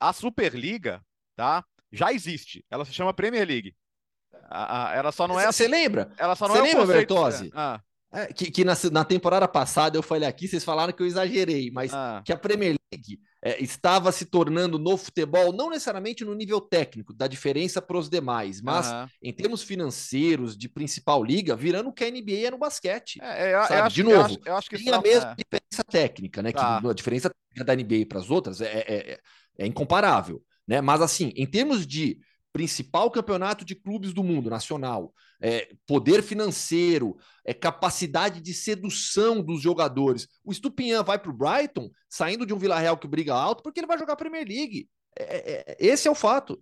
a 0.00 0.14
Superliga, 0.14 1.04
tá, 1.36 1.62
já 1.92 2.10
existe, 2.10 2.64
ela 2.70 2.86
se 2.86 2.94
chama 2.94 3.12
Premier 3.12 3.46
League. 3.46 3.76
A, 4.48 4.92
a, 4.92 4.94
ela 4.94 5.12
só 5.12 5.28
não 5.28 5.38
é... 5.38 5.44
Você 5.44 5.68
lembra? 5.68 6.10
Ela 6.16 6.34
só 6.36 6.48
não 6.48 6.54
Cê 6.54 6.60
é 6.60 6.64
lembra, 6.64 6.86
conceito... 6.86 7.14
Bertozzi? 7.14 7.52
Ah. 7.54 7.82
É, 8.12 8.32
que, 8.32 8.50
que 8.50 8.64
na, 8.64 8.72
na, 8.92 9.04
temporada 9.04 9.46
passada 9.46 9.98
eu 9.98 10.02
falei 10.02 10.26
aqui, 10.26 10.48
vocês 10.48 10.64
falaram 10.64 10.92
que 10.92 11.02
eu 11.02 11.06
exagerei, 11.06 11.70
mas 11.70 11.92
ah. 11.92 12.22
que 12.24 12.32
a 12.32 12.38
Premier 12.38 12.76
League 12.92 13.20
é, 13.46 13.62
estava 13.62 14.10
se 14.10 14.24
tornando 14.24 14.76
no 14.76 14.96
futebol, 14.96 15.52
não 15.52 15.70
necessariamente 15.70 16.24
no 16.24 16.34
nível 16.34 16.60
técnico, 16.60 17.14
da 17.14 17.28
diferença 17.28 17.80
para 17.80 17.96
os 17.96 18.10
demais, 18.10 18.60
mas 18.60 18.90
uhum. 18.90 19.06
em 19.22 19.32
termos 19.32 19.62
financeiros 19.62 20.56
de 20.58 20.68
principal 20.68 21.22
liga, 21.22 21.54
virando 21.54 21.90
o 21.90 21.92
que 21.92 22.02
a 22.02 22.10
NBA 22.10 22.48
é 22.48 22.50
no 22.50 22.58
basquete. 22.58 23.20
É, 23.22 23.46
eu, 23.46 23.50
eu 23.50 23.60
acho, 23.60 23.94
de 23.94 24.02
novo, 24.02 24.16
eu 24.16 24.24
acho, 24.24 24.40
eu 24.46 24.56
acho 24.56 24.68
que 24.68 24.78
tem 24.78 24.92
a 24.92 25.00
mesma 25.00 25.30
é. 25.30 25.34
diferença 25.36 25.84
técnica, 25.88 26.42
né? 26.42 26.50
Tá. 26.50 26.80
Que 26.80 26.88
a 26.88 26.92
diferença 26.92 27.30
da 27.64 27.76
NBA 27.76 28.06
para 28.08 28.18
as 28.18 28.30
outras 28.32 28.60
é, 28.60 28.66
é, 28.66 29.12
é, 29.12 29.20
é 29.58 29.66
incomparável. 29.66 30.42
Né? 30.66 30.80
Mas 30.80 31.00
assim, 31.00 31.32
em 31.36 31.46
termos 31.46 31.86
de 31.86 32.18
principal 32.56 33.10
campeonato 33.10 33.66
de 33.66 33.74
clubes 33.74 34.14
do 34.14 34.24
mundo, 34.24 34.48
nacional, 34.48 35.12
é, 35.38 35.68
poder 35.86 36.22
financeiro, 36.22 37.14
é, 37.44 37.52
capacidade 37.52 38.40
de 38.40 38.54
sedução 38.54 39.42
dos 39.42 39.60
jogadores. 39.60 40.26
O 40.42 40.54
Stupinhan 40.54 41.02
vai 41.02 41.18
para 41.18 41.30
o 41.30 41.34
Brighton, 41.34 41.90
saindo 42.08 42.46
de 42.46 42.54
um 42.54 42.58
Vila 42.58 42.78
Real 42.78 42.96
que 42.96 43.06
briga 43.06 43.34
alto, 43.34 43.62
porque 43.62 43.78
ele 43.78 43.86
vai 43.86 43.98
jogar 43.98 44.16
Premier 44.16 44.48
League. 44.48 44.88
É, 45.18 45.24
é, 45.24 45.64
é, 45.66 45.76
esse 45.78 46.08
é 46.08 46.10
o 46.10 46.14
fato. 46.14 46.58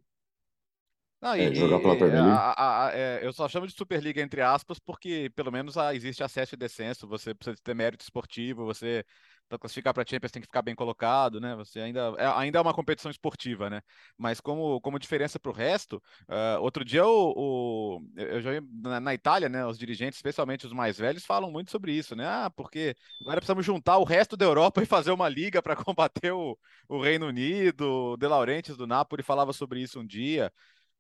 Não, 1.25 1.35
e, 1.35 1.41
é, 1.41 1.55
jogar 1.55 1.81
pela 1.81 1.97
Premier 1.97 2.23
League. 2.23 2.39
A, 2.39 2.53
a, 2.53 2.87
a, 2.87 2.93
é, 2.93 3.21
eu 3.23 3.33
só 3.33 3.49
chamo 3.49 3.67
de 3.67 3.73
Superliga 3.73 4.21
entre 4.21 4.43
aspas 4.43 4.79
porque 4.79 5.33
pelo 5.35 5.51
menos 5.51 5.75
existe 5.95 6.23
acesso 6.23 6.55
e 6.55 6.59
descenso, 6.59 7.09
você 7.09 7.35
precisa 7.35 7.57
ter 7.65 7.75
mérito 7.75 8.03
esportivo, 8.03 8.67
você 8.67 9.03
para 9.49 9.59
classificar 9.59 9.95
para 9.95 10.05
Champions 10.07 10.33
tem 10.33 10.43
que 10.43 10.49
ficar 10.49 10.63
bem 10.63 10.75
colocado, 10.75 11.41
né? 11.41 11.55
Você 11.57 11.81
ainda 11.81 12.15
é, 12.19 12.27
ainda 12.27 12.59
é 12.59 12.61
uma 12.63 12.75
competição 12.75 13.11
esportiva, 13.11 13.71
né? 13.71 13.81
Mas 14.19 14.41
como, 14.41 14.81
como 14.81 14.99
diferença 14.99 15.39
para 15.39 15.51
o 15.51 15.55
resto, 15.55 15.97
uh, 16.29 16.61
outro 16.61 16.85
dia 16.85 17.07
o, 17.07 17.33
o, 17.37 18.01
eu 18.17 18.41
já 18.41 18.51
na, 18.83 19.01
na, 19.01 19.15
Itália, 19.15 19.49
né? 19.49 19.65
Os 19.67 19.79
dirigentes, 19.79 20.19
especialmente 20.19 20.67
os 20.67 20.73
mais 20.73 20.99
velhos, 20.99 21.25
falam 21.25 21.51
muito 21.51 21.71
sobre 21.71 21.93
isso, 21.93 22.15
né? 22.15 22.27
Ah, 22.27 22.51
porque 22.55 22.95
agora 23.23 23.41
precisamos 23.41 23.65
juntar 23.65 23.99
o 23.99 24.05
resto 24.05 24.37
da 24.37 24.45
Europa 24.45 24.81
e 24.83 24.87
fazer 24.87 25.11
uma 25.11 25.29
liga 25.29 25.63
para 25.63 25.77
combater 25.77 26.33
o, 26.33 26.59
o 26.89 27.01
Reino 27.01 27.27
Unido. 27.27 28.13
O 28.13 28.17
De 28.17 28.27
Laurentiis 28.27 28.77
do 28.77 28.87
Napoli 28.87 29.23
falava 29.23 29.53
sobre 29.53 29.81
isso 29.81 30.01
um 30.01 30.07
dia. 30.07 30.53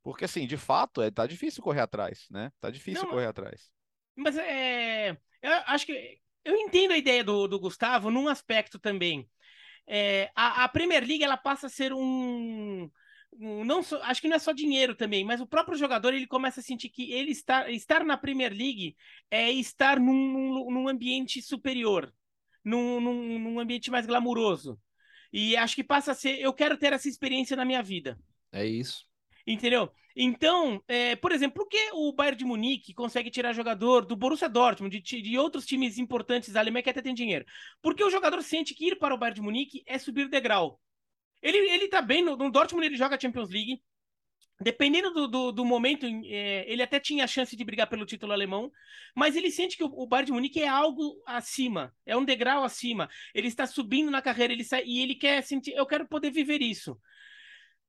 Porque, 0.05 0.27
assim, 0.27 0.47
de 0.47 0.59
fato, 0.59 1.01
é, 1.01 1.11
tá 1.11 1.27
difícil 1.27 1.63
correr 1.63 1.81
atrás, 1.81 2.27
né? 2.31 2.53
Tá 2.61 2.71
difícil 2.71 3.05
Não, 3.05 3.11
correr 3.11 3.25
atrás. 3.25 3.73
Mas 4.15 4.37
é. 4.37 5.17
Eu 5.43 5.53
acho 5.67 5.87
que 5.87 6.21
eu 6.45 6.55
entendo 6.55 6.93
a 6.93 6.99
ideia 6.99 7.25
do, 7.25 7.49
do 7.49 7.59
Gustavo 7.59 8.11
num 8.11 8.29
aspecto 8.29 8.79
também. 8.79 9.27
É, 9.87 10.31
a, 10.37 10.65
a, 10.65 10.69
Premier 10.69 11.03
League 11.03 11.25
ela 11.25 11.39
passa 11.39 11.69
a 11.69 11.71
ser 11.71 11.93
um, 11.95 12.91
um 13.33 13.65
não 13.65 13.83
só, 13.83 14.01
acho 14.03 14.21
que 14.21 14.29
não 14.29 14.37
é 14.37 14.39
só 14.39 14.53
dinheiro 14.53 14.95
também, 14.95 15.25
mas 15.25 15.41
o 15.41 15.47
próprio 15.47 15.77
jogador 15.77 16.13
ele 16.13 16.27
começa 16.27 16.61
a 16.61 16.63
sentir 16.63 16.91
que 16.91 17.11
ele 17.13 17.31
estar, 17.31 17.71
estar 17.71 18.05
na 18.05 18.17
Premier 18.17 18.53
League 18.53 18.97
é 19.31 19.51
estar 19.51 19.99
num, 19.99 20.71
num 20.71 20.87
ambiente 20.87 21.41
superior, 21.41 22.13
num, 22.63 23.01
num, 23.01 23.39
num 23.39 23.61
ambiente 23.61 23.91
mais 23.91 24.07
glamuroso. 24.07 24.79
E 25.33 25.57
acho 25.57 25.75
que 25.75 25.85
passa 25.85 26.13
a 26.13 26.15
ser, 26.15 26.39
eu 26.41 26.53
quero 26.53 26.77
ter 26.77 26.93
essa 26.93 27.09
experiência 27.09 27.57
na 27.57 27.65
minha 27.65 27.83
vida. 27.83 28.19
É 28.53 28.67
isso. 28.67 29.07
Entendeu? 29.47 29.91
Então, 30.17 30.83
é, 30.87 31.17
por 31.17 31.33
exemplo, 31.33 31.57
por 31.57 31.69
que 31.69 31.91
o 31.93 32.13
Bayern 32.13 32.39
de 32.39 32.45
Munique 32.45 32.95
consegue 32.95 33.31
tirar 33.31 33.53
jogador 33.53 34.07
do 34.07 34.17
Borussia 34.17 34.49
Dortmund, 34.49 35.01
de, 35.01 35.23
de 35.23 35.39
outros 35.39 35.67
times 35.67 35.99
importantes 35.99 36.53
da 36.53 36.61
Alemanha 36.61 36.83
que 36.83 36.91
até 36.91 37.03
tem 37.03 37.15
dinheiro? 37.15 37.45
Porque 37.83 38.03
o 38.03 38.11
jogador 38.11 38.43
sente 38.43 38.75
que 38.75 38.89
ir 38.89 38.97
para 38.97 39.15
o 39.15 39.19
Bayern 39.19 39.37
de 39.37 39.43
Munique 39.43 39.83
é 39.87 39.99
subir 39.99 40.29
degrau. 40.29 40.81
Ele, 41.43 41.59
ele 41.59 41.89
tá 41.89 42.01
bem, 42.01 42.23
no, 42.23 42.37
no 42.37 42.51
Dortmund 42.51 42.87
ele 42.87 42.97
joga 42.97 43.21
Champions 43.21 43.51
League, 43.51 43.83
Dependendo 44.61 45.13
do, 45.13 45.27
do, 45.27 45.53
do 45.53 45.65
momento, 45.65 46.07
é, 46.07 46.65
ele 46.71 46.83
até 46.83 47.01
tinha 47.01 47.25
a 47.25 47.27
chance 47.27 47.57
de 47.57 47.65
brigar 47.65 47.89
pelo 47.89 48.07
título 48.07 48.33
alemão, 48.33 48.71
mas 49.15 49.35
ele 49.35 49.51
sente 49.51 49.77
que 49.77 49.83
o, 49.83 49.89
o 49.93 50.07
Bayern 50.07 50.27
de 50.27 50.33
Munique 50.33 50.63
é 50.63 50.69
algo 50.69 51.21
acima, 51.27 51.93
é 52.07 52.17
um 52.17 52.25
degrau 52.25 52.63
acima. 52.63 53.09
Ele 53.35 53.49
está 53.49 53.67
subindo 53.67 54.13
na 54.13 54.23
carreira, 54.23 54.53
ele 54.53 54.63
sai, 54.63 54.85
e 54.87 55.03
ele 55.03 55.17
quer 55.17 55.43
sentir, 55.43 55.73
eu 55.73 55.85
quero 55.85 56.07
poder 56.07 56.31
viver 56.31 56.63
isso. 56.63 56.97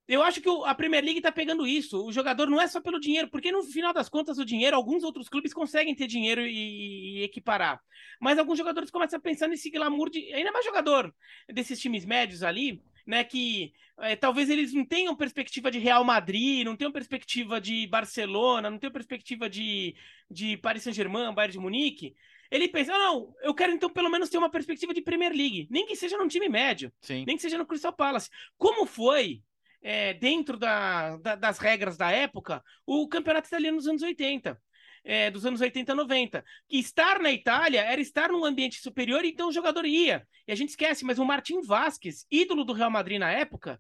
Eu 0.08 0.22
acho 0.22 0.40
que 0.40 0.50
a 0.66 0.76
Premier 0.76 1.04
League 1.04 1.22
tá 1.22 1.32
pegando 1.32 1.66
isso. 1.66 2.06
O 2.06 2.12
jogador 2.12 2.48
não 2.48 2.62
é 2.62 2.68
só 2.68 2.80
pelo 2.80 3.00
dinheiro, 3.00 3.28
porque 3.28 3.52
no 3.52 3.64
final 3.64 3.92
das 3.92 4.08
contas, 4.08 4.38
o 4.38 4.46
dinheiro, 4.46 4.76
alguns 4.76 5.04
outros 5.04 5.28
clubes 5.28 5.54
conseguem 5.54 5.96
ter 5.96 6.06
dinheiro 6.06 6.42
e, 6.42 7.20
e 7.20 7.24
equiparar. 7.24 7.82
Mas 8.20 8.38
alguns 8.38 8.58
jogadores 8.58 8.92
começam 8.92 9.18
a 9.18 9.22
pensar 9.22 9.48
nesse 9.48 9.72
glamour 9.72 10.10
de. 10.10 10.32
Ainda 10.34 10.52
mais 10.52 10.64
jogador 10.64 11.14
desses 11.52 11.80
times 11.80 12.06
médios 12.06 12.44
ali, 12.44 12.84
né? 13.06 13.24
Que 13.24 13.74
é, 14.00 14.16
talvez 14.16 14.50
eles 14.50 14.74
não 14.74 14.86
tenham 14.86 15.16
perspectiva 15.16 15.72
de 15.72 15.80
Real 15.80 16.04
Madrid, 16.04 16.64
não 16.64 16.76
tenham 16.76 16.92
perspectiva 16.92 17.60
de 17.60 17.88
Barcelona, 17.88 18.70
não 18.70 18.78
tenham 18.78 18.94
perspectiva 18.94 19.50
de, 19.50 19.96
de 20.30 20.56
Paris 20.58 20.84
Saint-Germain, 20.84 21.34
Bayern 21.34 21.54
de 21.54 21.60
Munique. 21.60 22.16
Ele 22.52 22.68
pensa, 22.68 22.94
ah, 22.94 23.00
não, 23.00 23.34
eu 23.42 23.56
quero 23.56 23.74
então 23.74 23.90
pelo 23.90 24.10
menos 24.10 24.30
ter 24.30 24.38
uma 24.38 24.52
perspectiva 24.52 24.94
de 24.94 25.02
Premier 25.02 25.32
League, 25.32 25.68
nem 25.72 25.86
que 25.88 25.96
seja 25.96 26.16
num 26.16 26.28
time 26.28 26.48
médio, 26.48 26.94
Sim. 27.02 27.24
nem 27.26 27.36
que 27.36 27.42
seja 27.42 27.58
no 27.58 27.66
Crystal 27.66 27.92
Palace. 27.92 28.30
Como 28.56 28.86
foi 28.86 29.42
é, 29.88 30.16
dentro 30.16 30.58
da, 30.58 31.16
da, 31.18 31.36
das 31.36 31.60
regras 31.60 31.96
da 31.96 32.10
época, 32.10 32.64
o 32.88 33.08
campeonato 33.08 33.48
italiano 33.48 33.78
nos 33.78 33.86
anos 33.86 34.02
80. 34.02 34.60
É, 35.04 35.30
dos 35.30 35.46
anos 35.46 35.62
80 35.62 35.92
e 35.92 35.96
90. 35.96 36.44
Que 36.68 36.80
estar 36.80 37.20
na 37.20 37.32
Itália 37.32 37.82
era 37.82 38.02
estar 38.02 38.30
num 38.30 38.44
ambiente 38.44 38.82
superior, 38.82 39.24
então 39.24 39.50
o 39.50 39.52
jogador 39.52 39.86
ia. 39.86 40.28
E 40.48 40.52
a 40.52 40.56
gente 40.56 40.70
esquece, 40.70 41.06
mas 41.06 41.20
o 41.20 41.26
Martim 41.26 41.62
Vasquez, 41.62 42.26
ídolo 42.32 42.66
do 42.66 42.74
Real 42.74 42.90
Madrid 42.90 43.20
na 43.20 43.30
época, 43.30 43.80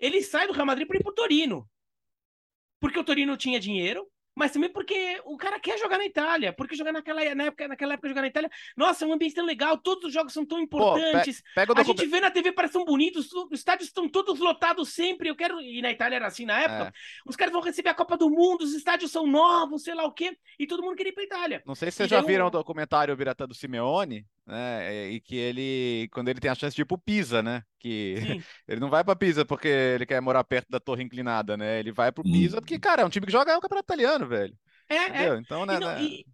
ele 0.00 0.22
sai 0.22 0.46
do 0.46 0.54
Real 0.54 0.64
Madrid 0.64 0.88
para 0.88 0.96
ir 0.96 1.02
pro 1.02 1.12
Torino. 1.12 1.68
Porque 2.80 2.98
o 2.98 3.04
Torino 3.04 3.36
tinha 3.36 3.60
dinheiro, 3.60 4.10
mas 4.34 4.50
também 4.50 4.68
porque 4.70 5.20
o 5.24 5.36
cara 5.36 5.60
quer 5.60 5.78
jogar 5.78 5.98
na 5.98 6.04
Itália, 6.04 6.52
porque 6.52 6.74
jogar 6.74 6.92
naquela, 6.92 7.34
na 7.34 7.44
época, 7.44 7.68
naquela 7.68 7.94
época 7.94 8.08
jogar 8.08 8.22
na 8.22 8.26
Itália, 8.28 8.50
nossa, 8.76 9.04
é 9.04 9.08
um 9.08 9.12
ambiente 9.12 9.34
tão 9.34 9.44
legal, 9.44 9.78
todos 9.78 10.06
os 10.06 10.12
jogos 10.12 10.32
são 10.32 10.44
tão 10.44 10.58
importantes. 10.58 11.42
Pô, 11.54 11.74
pe 11.74 11.80
a 11.80 11.84
gente 11.84 12.06
vê 12.06 12.20
na 12.20 12.30
TV, 12.30 12.52
parece 12.52 12.74
tão 12.74 12.84
bonitos, 12.84 13.32
os 13.32 13.52
estádios 13.52 13.88
estão 13.88 14.08
todos 14.08 14.38
lotados 14.40 14.88
sempre. 14.90 15.28
Eu 15.28 15.36
quero. 15.36 15.60
E 15.60 15.80
na 15.80 15.90
Itália 15.90 16.16
era 16.16 16.26
assim 16.26 16.44
na 16.44 16.58
época. 16.58 16.88
É. 16.88 16.92
Os 17.26 17.36
caras 17.36 17.52
vão 17.52 17.62
receber 17.62 17.90
a 17.90 17.94
Copa 17.94 18.16
do 18.16 18.28
Mundo, 18.28 18.62
os 18.62 18.74
estádios 18.74 19.10
são 19.10 19.26
novos, 19.26 19.84
sei 19.84 19.94
lá 19.94 20.04
o 20.04 20.12
quê, 20.12 20.36
e 20.58 20.66
todo 20.66 20.82
mundo 20.82 20.96
queria 20.96 21.10
ir 21.10 21.14
pra 21.14 21.24
Itália. 21.24 21.62
Não 21.64 21.74
sei 21.74 21.90
se 21.90 21.98
vocês 21.98 22.10
já 22.10 22.20
viram 22.20 22.46
o 22.46 22.50
documentário 22.50 23.16
Birata 23.16 23.46
do 23.46 23.54
Simeone, 23.54 24.26
né? 24.46 25.10
E 25.10 25.20
que 25.20 25.36
ele, 25.36 26.08
quando 26.12 26.28
ele 26.28 26.40
tem 26.40 26.50
a 26.50 26.54
chance 26.54 26.74
de 26.74 26.82
ir 26.82 26.84
pro 26.84 26.98
Pisa, 26.98 27.42
né? 27.42 27.62
Que 27.78 28.14
ele 28.68 28.80
não 28.80 28.90
vai 28.90 29.02
para 29.02 29.16
Pisa 29.16 29.44
porque 29.44 29.68
ele 29.68 30.06
quer 30.06 30.20
morar 30.20 30.44
perto 30.44 30.68
da 30.70 30.80
torre 30.80 31.02
inclinada, 31.02 31.56
né? 31.56 31.78
Ele 31.78 31.92
vai 31.92 32.12
pro 32.12 32.22
Pisa 32.22 32.60
porque, 32.60 32.78
cara, 32.78 33.02
é 33.02 33.04
um 33.04 33.10
time 33.10 33.26
que 33.26 33.32
joga 33.32 33.52
é 33.52 33.56
um 33.56 33.60
campeonato 33.60 33.86
italiano, 33.86 34.26
velho. 34.26 34.54
É, 34.88 34.94
é. 34.96 35.08
Entendeu? 35.08 35.34
é. 35.34 35.38
Então, 35.38 35.66
né? 35.66 35.76
E, 35.76 35.80
não, 35.80 35.88
né? 35.88 36.02
e, 36.02 36.26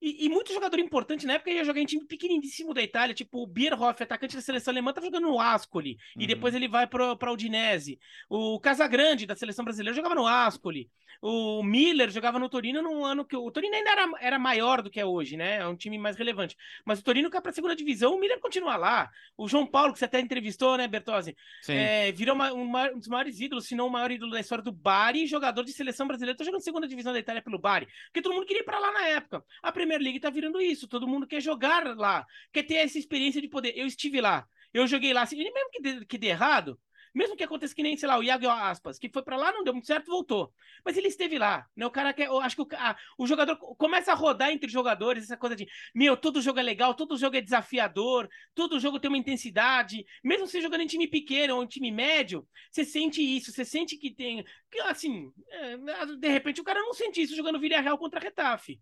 e, 0.00 0.26
e, 0.26 0.28
muito 0.28 0.52
jogador 0.52 0.78
importante 0.78 1.26
na 1.26 1.34
época 1.34 1.50
ia 1.50 1.64
jogar 1.64 1.80
em 1.80 1.86
time 1.86 2.04
pequeniníssimo 2.04 2.74
da 2.74 2.82
Itália, 2.82 3.14
tipo 3.14 3.42
o 3.42 3.46
Bierhoff, 3.46 4.02
atacante 4.02 4.36
da 4.36 4.42
seleção 4.42 4.72
alemã, 4.72 4.92
tá 4.92 5.00
jogando 5.00 5.28
no 5.28 5.40
Ascoli. 5.40 5.96
Uhum. 6.14 6.22
E 6.22 6.26
depois 6.26 6.54
ele 6.54 6.68
vai 6.68 6.86
para 6.86 7.14
o 7.14 7.32
Udinese. 7.32 7.98
O 8.28 8.60
Casagrande, 8.60 9.26
da 9.26 9.34
seleção 9.34 9.64
brasileira, 9.64 9.96
jogava 9.96 10.14
no 10.14 10.26
Ascoli. 10.26 10.90
O 11.26 11.62
Miller 11.62 12.10
jogava 12.10 12.38
no 12.38 12.50
Torino 12.50 12.82
num 12.82 13.02
ano 13.02 13.24
que 13.24 13.34
o 13.34 13.50
Torino 13.50 13.74
ainda 13.74 13.90
era, 13.90 14.10
era 14.20 14.38
maior 14.38 14.82
do 14.82 14.90
que 14.90 15.00
é 15.00 15.06
hoje, 15.06 15.38
né? 15.38 15.56
É 15.56 15.66
um 15.66 15.74
time 15.74 15.96
mais 15.96 16.16
relevante. 16.16 16.54
Mas 16.84 16.98
o 17.00 17.02
Torino 17.02 17.30
cai 17.30 17.40
para 17.40 17.50
a 17.50 17.54
segunda 17.54 17.74
divisão, 17.74 18.14
o 18.14 18.20
Miller 18.20 18.38
continua 18.40 18.76
lá. 18.76 19.10
O 19.34 19.48
João 19.48 19.66
Paulo, 19.66 19.94
que 19.94 19.98
você 19.98 20.04
até 20.04 20.20
entrevistou, 20.20 20.76
né, 20.76 20.86
Bertozzi? 20.86 21.34
É, 21.72 22.12
virou 22.12 22.34
uma, 22.34 22.52
uma, 22.52 22.90
um 22.90 22.98
dos 22.98 23.08
maiores 23.08 23.40
ídolos, 23.40 23.66
se 23.66 23.74
não 23.74 23.86
o 23.86 23.90
maior 23.90 24.10
ídolo 24.10 24.32
da 24.32 24.40
história 24.40 24.62
do 24.62 24.70
Bari, 24.70 25.26
jogador 25.26 25.64
de 25.64 25.72
seleção 25.72 26.06
brasileira. 26.06 26.36
Tô 26.36 26.44
jogando 26.44 26.60
segunda 26.60 26.86
divisão 26.86 27.12
da 27.12 27.18
Itália 27.18 27.40
pelo 27.40 27.58
Bari. 27.58 27.88
Porque 28.06 28.20
todo 28.20 28.34
mundo 28.34 28.46
queria 28.46 28.60
ir 28.60 28.64
para 28.64 28.78
lá 28.78 28.92
na 28.92 29.06
época. 29.08 29.42
A 29.62 29.72
Premier 29.94 30.00
League 30.00 30.20
tá 30.20 30.30
virando 30.30 30.60
isso. 30.60 30.88
Todo 30.88 31.06
mundo 31.08 31.26
quer 31.26 31.40
jogar 31.40 31.96
lá, 31.96 32.26
quer 32.52 32.64
ter 32.64 32.76
essa 32.76 32.98
experiência 32.98 33.40
de 33.40 33.48
poder. 33.48 33.72
Eu 33.76 33.86
estive 33.86 34.20
lá. 34.20 34.46
Eu 34.72 34.86
joguei 34.86 35.12
lá, 35.12 35.22
assim, 35.22 35.36
mesmo 35.36 35.70
que 35.70 35.80
dê, 35.80 36.04
que 36.04 36.18
dê 36.18 36.28
errado, 36.28 36.78
mesmo 37.14 37.36
que 37.36 37.44
aconteça 37.44 37.72
que 37.72 37.82
nem, 37.82 37.96
sei 37.96 38.08
lá, 38.08 38.18
o 38.18 38.24
Iago 38.24 38.48
Aspas, 38.48 38.98
que 38.98 39.08
foi 39.08 39.22
para 39.22 39.36
lá, 39.36 39.52
não 39.52 39.62
deu 39.62 39.72
muito 39.72 39.86
certo, 39.86 40.10
voltou. 40.10 40.52
Mas 40.84 40.96
ele 40.96 41.06
esteve 41.06 41.38
lá, 41.38 41.64
né? 41.76 41.86
O 41.86 41.90
cara 41.92 42.12
quer, 42.12 42.26
eu 42.26 42.40
acho 42.40 42.56
que 42.56 42.62
o, 42.62 42.68
a, 42.76 42.96
o 43.16 43.24
jogador 43.24 43.56
começa 43.56 44.10
a 44.10 44.16
rodar 44.16 44.50
entre 44.50 44.68
jogadores, 44.68 45.22
essa 45.22 45.36
coisa 45.36 45.54
de, 45.54 45.64
meu, 45.94 46.16
todo 46.16 46.42
jogo 46.42 46.58
é 46.58 46.62
legal, 46.62 46.92
todo 46.92 47.16
jogo 47.16 47.36
é 47.36 47.40
desafiador, 47.40 48.28
todo 48.52 48.80
jogo 48.80 48.98
tem 48.98 49.08
uma 49.08 49.18
intensidade. 49.18 50.04
Mesmo 50.24 50.48
você 50.48 50.60
jogando 50.60 50.80
em 50.80 50.88
time 50.88 51.06
pequeno 51.06 51.54
ou 51.54 51.62
em 51.62 51.68
time 51.68 51.92
médio, 51.92 52.44
você 52.68 52.84
sente 52.84 53.22
isso, 53.22 53.52
você 53.52 53.64
sente 53.64 53.96
que 53.96 54.12
tem, 54.12 54.44
que 54.68 54.80
assim, 54.80 55.30
é, 55.50 55.76
de 56.16 56.28
repente 56.28 56.60
o 56.60 56.64
cara 56.64 56.80
não 56.80 56.92
sente 56.92 57.22
isso 57.22 57.36
jogando 57.36 57.60
Villarreal 57.60 57.96
contra 57.96 58.18
Retafe. 58.18 58.80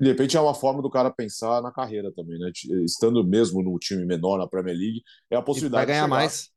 De 0.00 0.06
repente 0.06 0.36
é 0.36 0.40
uma 0.40 0.54
forma 0.54 0.82
do 0.82 0.90
cara 0.90 1.10
pensar 1.10 1.62
na 1.62 1.72
carreira 1.72 2.12
também, 2.12 2.38
né? 2.38 2.50
Estando 2.84 3.24
mesmo 3.24 3.62
no 3.62 3.78
time 3.78 4.04
menor 4.04 4.38
na 4.38 4.46
Premier 4.46 4.76
League, 4.76 5.02
é 5.30 5.36
a 5.36 5.42
possibilidade 5.42 5.86
de 5.86 5.92
ganhar 5.92 6.04
chegar... 6.04 6.16
mais. 6.16 6.50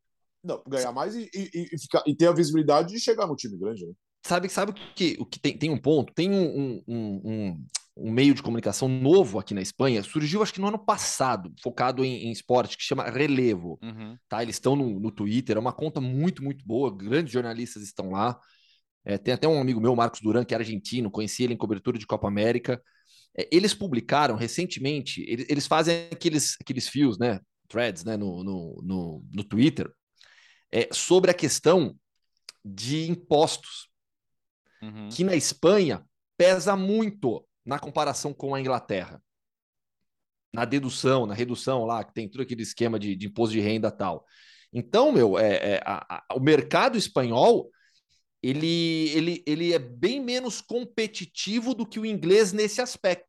Não, 0.43 0.63
ganhar 0.67 0.91
mais 0.91 1.15
e, 1.15 1.29
e, 1.34 1.69
e, 1.73 1.79
ficar, 1.79 2.03
e 2.08 2.15
ter 2.15 2.27
a 2.27 2.32
visibilidade 2.32 2.93
de 2.93 2.99
chegar 2.99 3.27
no 3.27 3.36
time 3.36 3.58
grande, 3.58 3.86
né? 3.86 3.93
Sabe, 4.25 4.49
sabe 4.49 4.73
que, 4.95 5.17
o 5.19 5.25
que 5.25 5.39
tem, 5.39 5.58
tem 5.58 5.69
um 5.69 5.77
ponto? 5.77 6.13
Tem 6.13 6.29
um, 6.29 6.43
um, 6.43 6.84
um, 6.88 7.65
um, 7.97 8.12
meio 8.12 8.34
de 8.34 8.43
comunicação 8.43 8.88
novo 8.88 9.39
aqui 9.39 9.53
na 9.53 9.62
Espanha, 9.62 10.03
surgiu 10.03 10.43
acho 10.43 10.53
que 10.53 10.62
no 10.62 10.67
ano 10.67 10.77
passado, 10.77 11.53
focado 11.63 12.03
em, 12.03 12.25
em 12.25 12.32
esporte, 12.32 12.77
que 12.77 12.84
chama 12.84 13.10
Relevo. 13.10 13.79
Uhum. 13.82 14.17
Tá? 14.27 14.43
Eles 14.43 14.55
estão 14.55 14.75
no, 14.75 14.99
no 14.99 15.12
Twitter, 15.12 15.55
é 15.55 15.60
uma 15.60 15.73
conta 15.73 16.01
muito, 16.01 16.43
muito 16.43 16.65
boa, 16.65 16.95
grandes 16.95 17.32
jornalistas 17.32 17.82
estão 17.84 18.12
lá. 18.12 18.38
É, 19.05 19.17
tem 19.17 19.34
até 19.34 19.47
um 19.47 19.60
amigo 19.60 19.79
meu, 19.79 19.95
Marcos 19.95 20.21
Duran, 20.21 20.43
que 20.43 20.53
é 20.53 20.58
argentino, 20.58 21.10
conheci 21.10 21.43
ele 21.43 21.53
em 21.53 21.58
cobertura 21.58 21.97
de 21.97 22.05
Copa 22.05 22.27
América. 22.27 22.82
É, 23.37 23.47
eles 23.51 23.73
publicaram 23.73 24.35
recentemente, 24.35 25.23
eles, 25.27 25.45
eles, 25.49 25.67
fazem 25.67 26.07
aqueles, 26.11 26.55
aqueles 26.61 26.87
fios, 26.87 27.17
né? 27.17 27.39
Threads, 27.67 28.03
né? 28.03 28.17
No, 28.17 28.43
no, 28.43 28.81
no, 28.83 29.25
no 29.31 29.43
Twitter 29.43 29.91
é, 30.71 30.89
sobre 30.91 31.31
a 31.31 31.33
questão 31.33 31.95
de 32.63 33.09
impostos, 33.09 33.89
uhum. 34.81 35.09
que 35.09 35.23
na 35.23 35.35
Espanha 35.35 36.05
pesa 36.37 36.75
muito 36.75 37.45
na 37.65 37.79
comparação 37.79 38.33
com 38.33 38.53
a 38.53 38.59
Inglaterra. 38.59 39.21
Na 40.53 40.65
dedução, 40.65 41.25
na 41.25 41.33
redução 41.33 41.85
lá, 41.85 42.03
que 42.03 42.13
tem 42.13 42.27
todo 42.27 42.41
aquele 42.41 42.63
esquema 42.63 42.97
de, 42.97 43.15
de 43.15 43.27
imposto 43.27 43.53
de 43.53 43.59
renda 43.59 43.91
tal. 43.91 44.25
Então, 44.73 45.11
meu, 45.11 45.37
é, 45.37 45.75
é 45.75 45.81
a, 45.85 46.17
a, 46.17 46.35
o 46.35 46.39
mercado 46.39 46.97
espanhol 46.97 47.69
ele, 48.41 49.10
ele, 49.10 49.43
ele 49.45 49.73
é 49.73 49.80
bem 49.80 50.21
menos 50.21 50.62
competitivo 50.62 51.73
do 51.73 51.86
que 51.86 51.99
o 51.99 52.06
inglês 52.06 52.54
nesse 52.54 52.82
aspecto. 52.82 53.28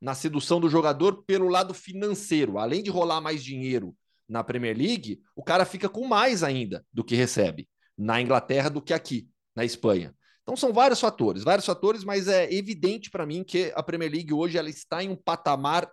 Na 0.00 0.14
sedução 0.14 0.60
do 0.60 0.68
jogador 0.68 1.22
pelo 1.24 1.48
lado 1.48 1.72
financeiro. 1.72 2.58
Além 2.58 2.82
de 2.82 2.90
rolar 2.90 3.20
mais 3.20 3.44
dinheiro 3.44 3.94
na 4.28 4.42
Premier 4.42 4.76
League, 4.76 5.20
o 5.36 5.44
cara 5.44 5.64
fica 5.64 5.88
com 5.88 6.06
mais 6.06 6.42
ainda 6.42 6.84
do 6.92 7.04
que 7.04 7.14
recebe 7.14 7.68
na 7.96 8.20
Inglaterra 8.20 8.68
do 8.68 8.82
que 8.82 8.92
aqui, 8.92 9.28
na 9.54 9.64
Espanha. 9.64 10.14
Então 10.42 10.56
são 10.56 10.72
vários 10.72 11.00
fatores, 11.00 11.44
vários 11.44 11.66
fatores, 11.66 12.02
mas 12.02 12.26
é 12.26 12.52
evidente 12.52 13.10
para 13.10 13.24
mim 13.24 13.44
que 13.44 13.72
a 13.76 13.82
Premier 13.82 14.10
League 14.10 14.32
hoje 14.32 14.58
ela 14.58 14.68
está 14.68 15.04
em 15.04 15.08
um 15.08 15.16
patamar 15.16 15.88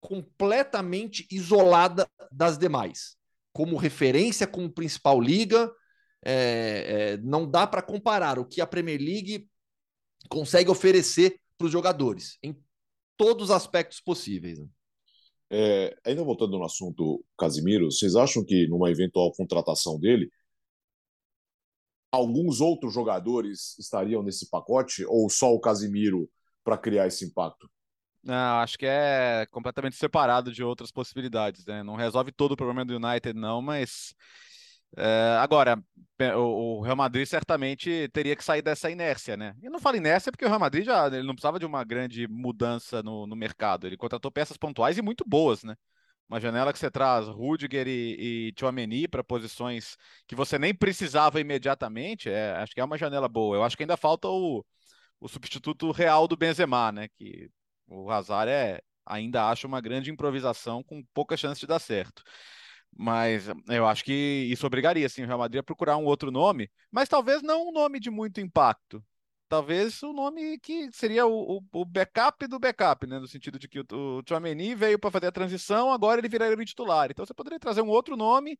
completamente 0.00 1.26
isolada 1.30 2.08
das 2.32 2.58
demais. 2.58 3.16
Como 3.52 3.76
referência, 3.76 4.46
como 4.46 4.68
principal 4.68 5.20
liga, 5.20 5.70
é, 6.24 7.12
é, 7.12 7.16
não 7.18 7.48
dá 7.48 7.66
para 7.66 7.82
comparar 7.82 8.38
o 8.38 8.46
que 8.46 8.60
a 8.60 8.66
Premier 8.66 8.98
League 8.98 9.48
consegue 10.28 10.70
oferecer 10.70 11.40
para 11.58 11.66
os 11.66 11.72
jogadores 11.72 12.38
em 12.42 12.56
todos 13.16 13.44
os 13.44 13.50
aspectos 13.50 14.00
possíveis. 14.00 14.58
Né? 14.58 14.66
É, 15.50 15.96
ainda 16.04 16.24
voltando 16.24 16.58
no 16.58 16.64
assunto 16.64 17.24
Casimiro, 17.38 17.90
vocês 17.90 18.16
acham 18.16 18.44
que 18.44 18.66
numa 18.66 18.90
eventual 18.90 19.32
contratação 19.32 20.00
dele, 20.00 20.30
alguns 22.10 22.60
outros 22.60 22.94
jogadores 22.94 23.78
estariam 23.78 24.22
nesse 24.22 24.48
pacote 24.48 25.04
ou 25.04 25.28
só 25.28 25.52
o 25.52 25.60
Casimiro 25.60 26.28
para 26.64 26.78
criar 26.78 27.06
esse 27.06 27.26
impacto? 27.26 27.68
Não, 28.22 28.60
acho 28.60 28.78
que 28.78 28.86
é 28.86 29.46
completamente 29.50 29.96
separado 29.96 30.50
de 30.50 30.64
outras 30.64 30.90
possibilidades, 30.90 31.66
né? 31.66 31.82
Não 31.82 31.94
resolve 31.94 32.32
todo 32.32 32.52
o 32.52 32.56
problema 32.56 32.82
do 32.82 32.96
United, 32.96 33.38
não, 33.38 33.60
mas 33.60 34.14
é, 34.96 35.36
agora, 35.40 35.82
o, 36.36 36.80
Real 36.82 36.96
Madrid 36.96 37.26
certamente 37.26 38.08
teria 38.12 38.36
que 38.36 38.44
sair 38.44 38.62
dessa 38.62 38.90
inércia, 38.90 39.36
né? 39.36 39.54
E 39.62 39.68
não 39.68 39.80
falo 39.80 39.96
inércia 39.96 40.30
porque 40.30 40.44
o 40.44 40.48
Real 40.48 40.60
Madrid 40.60 40.84
já 40.84 41.06
ele 41.08 41.26
não 41.26 41.34
precisava 41.34 41.58
de 41.58 41.66
uma 41.66 41.82
grande 41.84 42.28
mudança 42.28 43.02
no, 43.02 43.26
no 43.26 43.34
mercado. 43.36 43.86
Ele 43.86 43.96
contratou 43.96 44.30
peças 44.30 44.56
pontuais 44.56 44.96
e 44.98 45.02
muito 45.02 45.24
boas, 45.26 45.64
né? 45.64 45.74
Uma 46.28 46.40
janela 46.40 46.72
que 46.72 46.78
você 46.78 46.90
traz 46.90 47.26
Rudiger 47.28 47.86
e, 47.86 48.48
e 48.48 48.54
Chouameni 48.58 49.06
para 49.08 49.22
posições 49.22 49.96
que 50.26 50.34
você 50.34 50.58
nem 50.58 50.74
precisava 50.74 51.40
imediatamente, 51.40 52.30
é, 52.30 52.52
acho 52.56 52.72
que 52.74 52.80
é 52.80 52.84
uma 52.84 52.96
janela 52.96 53.28
boa. 53.28 53.56
Eu 53.56 53.64
acho 53.64 53.76
que 53.76 53.82
ainda 53.82 53.96
falta 53.96 54.28
o, 54.28 54.64
o 55.20 55.28
substituto 55.28 55.90
real 55.90 56.26
do 56.28 56.36
Benzema, 56.36 56.92
né? 56.92 57.08
Que 57.18 57.50
o 57.88 58.10
Hazard 58.10 58.50
é, 58.50 58.80
ainda 59.06 59.48
acho 59.48 59.66
uma 59.66 59.80
grande 59.80 60.10
improvisação 60.10 60.82
com 60.82 61.02
pouca 61.12 61.36
chance 61.36 61.60
de 61.60 61.66
dar 61.66 61.78
certo. 61.78 62.22
Mas 62.96 63.46
eu 63.68 63.86
acho 63.86 64.04
que 64.04 64.48
isso 64.50 64.66
obrigaria 64.66 65.08
sim, 65.08 65.22
o 65.24 65.26
Real 65.26 65.38
Madrid 65.38 65.60
a 65.60 65.62
procurar 65.62 65.96
um 65.96 66.04
outro 66.04 66.30
nome, 66.30 66.70
mas 66.90 67.08
talvez 67.08 67.42
não 67.42 67.68
um 67.68 67.72
nome 67.72 67.98
de 67.98 68.10
muito 68.10 68.40
impacto. 68.40 69.04
Talvez 69.48 70.02
o 70.02 70.12
nome 70.12 70.58
que 70.58 70.90
seria 70.90 71.26
o, 71.26 71.58
o, 71.58 71.80
o 71.80 71.84
backup 71.84 72.46
do 72.46 72.58
backup, 72.58 73.06
né? 73.06 73.18
No 73.18 73.28
sentido 73.28 73.58
de 73.58 73.68
que 73.68 73.80
o, 73.80 73.84
o 73.92 74.76
veio 74.76 74.98
para 74.98 75.10
fazer 75.10 75.26
a 75.26 75.32
transição, 75.32 75.92
agora 75.92 76.20
ele 76.20 76.28
viraria 76.28 76.56
o 76.56 76.64
titular. 76.64 77.10
Então 77.10 77.24
você 77.24 77.34
poderia 77.34 77.58
trazer 77.60 77.82
um 77.82 77.88
outro 77.88 78.16
nome, 78.16 78.58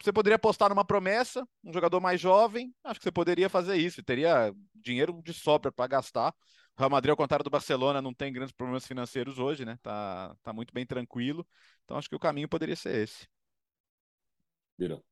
você 0.00 0.12
poderia 0.12 0.36
apostar 0.36 0.68
numa 0.68 0.84
promessa, 0.84 1.46
um 1.64 1.72
jogador 1.72 2.00
mais 2.00 2.20
jovem. 2.20 2.74
Acho 2.84 3.00
que 3.00 3.04
você 3.04 3.12
poderia 3.12 3.48
fazer 3.48 3.76
isso, 3.76 4.02
teria 4.02 4.52
dinheiro 4.74 5.20
de 5.24 5.32
sobra 5.32 5.72
para 5.72 5.86
gastar. 5.86 6.34
O 6.76 6.80
Real 6.80 6.90
Madrid, 6.90 7.10
ao 7.10 7.16
contrário 7.16 7.44
do 7.44 7.50
Barcelona, 7.50 8.02
não 8.02 8.14
tem 8.14 8.32
grandes 8.32 8.52
problemas 8.52 8.86
financeiros 8.86 9.38
hoje, 9.38 9.64
né? 9.64 9.78
Tá, 9.82 10.34
tá 10.42 10.52
muito 10.52 10.72
bem 10.74 10.86
tranquilo. 10.86 11.46
Então 11.84 11.96
acho 11.96 12.08
que 12.08 12.16
o 12.16 12.20
caminho 12.20 12.48
poderia 12.48 12.76
ser 12.76 12.96
esse. 12.96 13.26
Vira. 14.78 15.02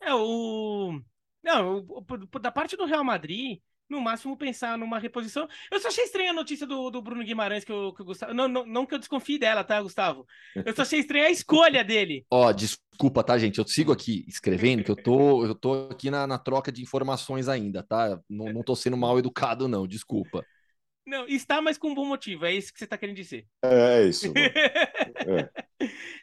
É, 0.00 0.14
o. 0.14 1.00
Não, 1.42 1.84
o, 1.88 2.38
da 2.38 2.52
parte 2.52 2.76
do 2.76 2.84
Real 2.84 3.02
Madrid, 3.02 3.60
no 3.88 4.00
máximo 4.00 4.36
pensar 4.36 4.78
numa 4.78 4.98
reposição. 4.98 5.48
Eu 5.70 5.78
só 5.80 5.88
achei 5.88 6.04
estranha 6.04 6.30
a 6.30 6.34
notícia 6.34 6.66
do, 6.66 6.90
do 6.90 7.02
Bruno 7.02 7.24
Guimarães 7.24 7.64
que 7.64 7.72
o, 7.72 7.92
que 7.92 8.02
o 8.02 8.04
Gustavo. 8.04 8.32
Não, 8.32 8.48
não, 8.48 8.64
não 8.64 8.86
que 8.86 8.94
eu 8.94 8.98
desconfie 8.98 9.38
dela, 9.38 9.62
tá, 9.62 9.80
Gustavo? 9.80 10.26
Eu 10.56 10.74
só 10.74 10.82
achei 10.82 11.00
estranha 11.00 11.26
a 11.26 11.30
escolha 11.30 11.84
dele. 11.84 12.24
Ó, 12.30 12.48
oh, 12.48 12.52
desculpa, 12.52 13.22
tá, 13.22 13.38
gente? 13.38 13.58
Eu 13.58 13.66
sigo 13.66 13.92
aqui 13.92 14.24
escrevendo, 14.26 14.82
que 14.82 14.90
eu 14.90 14.96
tô, 14.96 15.44
eu 15.44 15.54
tô 15.54 15.88
aqui 15.90 16.10
na, 16.10 16.26
na 16.26 16.38
troca 16.38 16.72
de 16.72 16.82
informações 16.82 17.48
ainda, 17.48 17.82
tá? 17.82 18.18
Não, 18.28 18.46
não 18.52 18.62
tô 18.62 18.74
sendo 18.74 18.96
mal 18.96 19.18
educado, 19.18 19.68
não, 19.68 19.86
desculpa. 19.86 20.44
Não, 21.04 21.26
está, 21.26 21.60
mas 21.60 21.76
com 21.76 21.90
um 21.90 21.94
bom 21.94 22.06
motivo, 22.06 22.46
é 22.46 22.54
isso 22.54 22.72
que 22.72 22.78
você 22.78 22.84
está 22.84 22.96
querendo 22.96 23.16
dizer. 23.16 23.46
É, 23.62 24.02
é 24.02 24.08
isso. 24.08 24.32
é. 24.36 25.50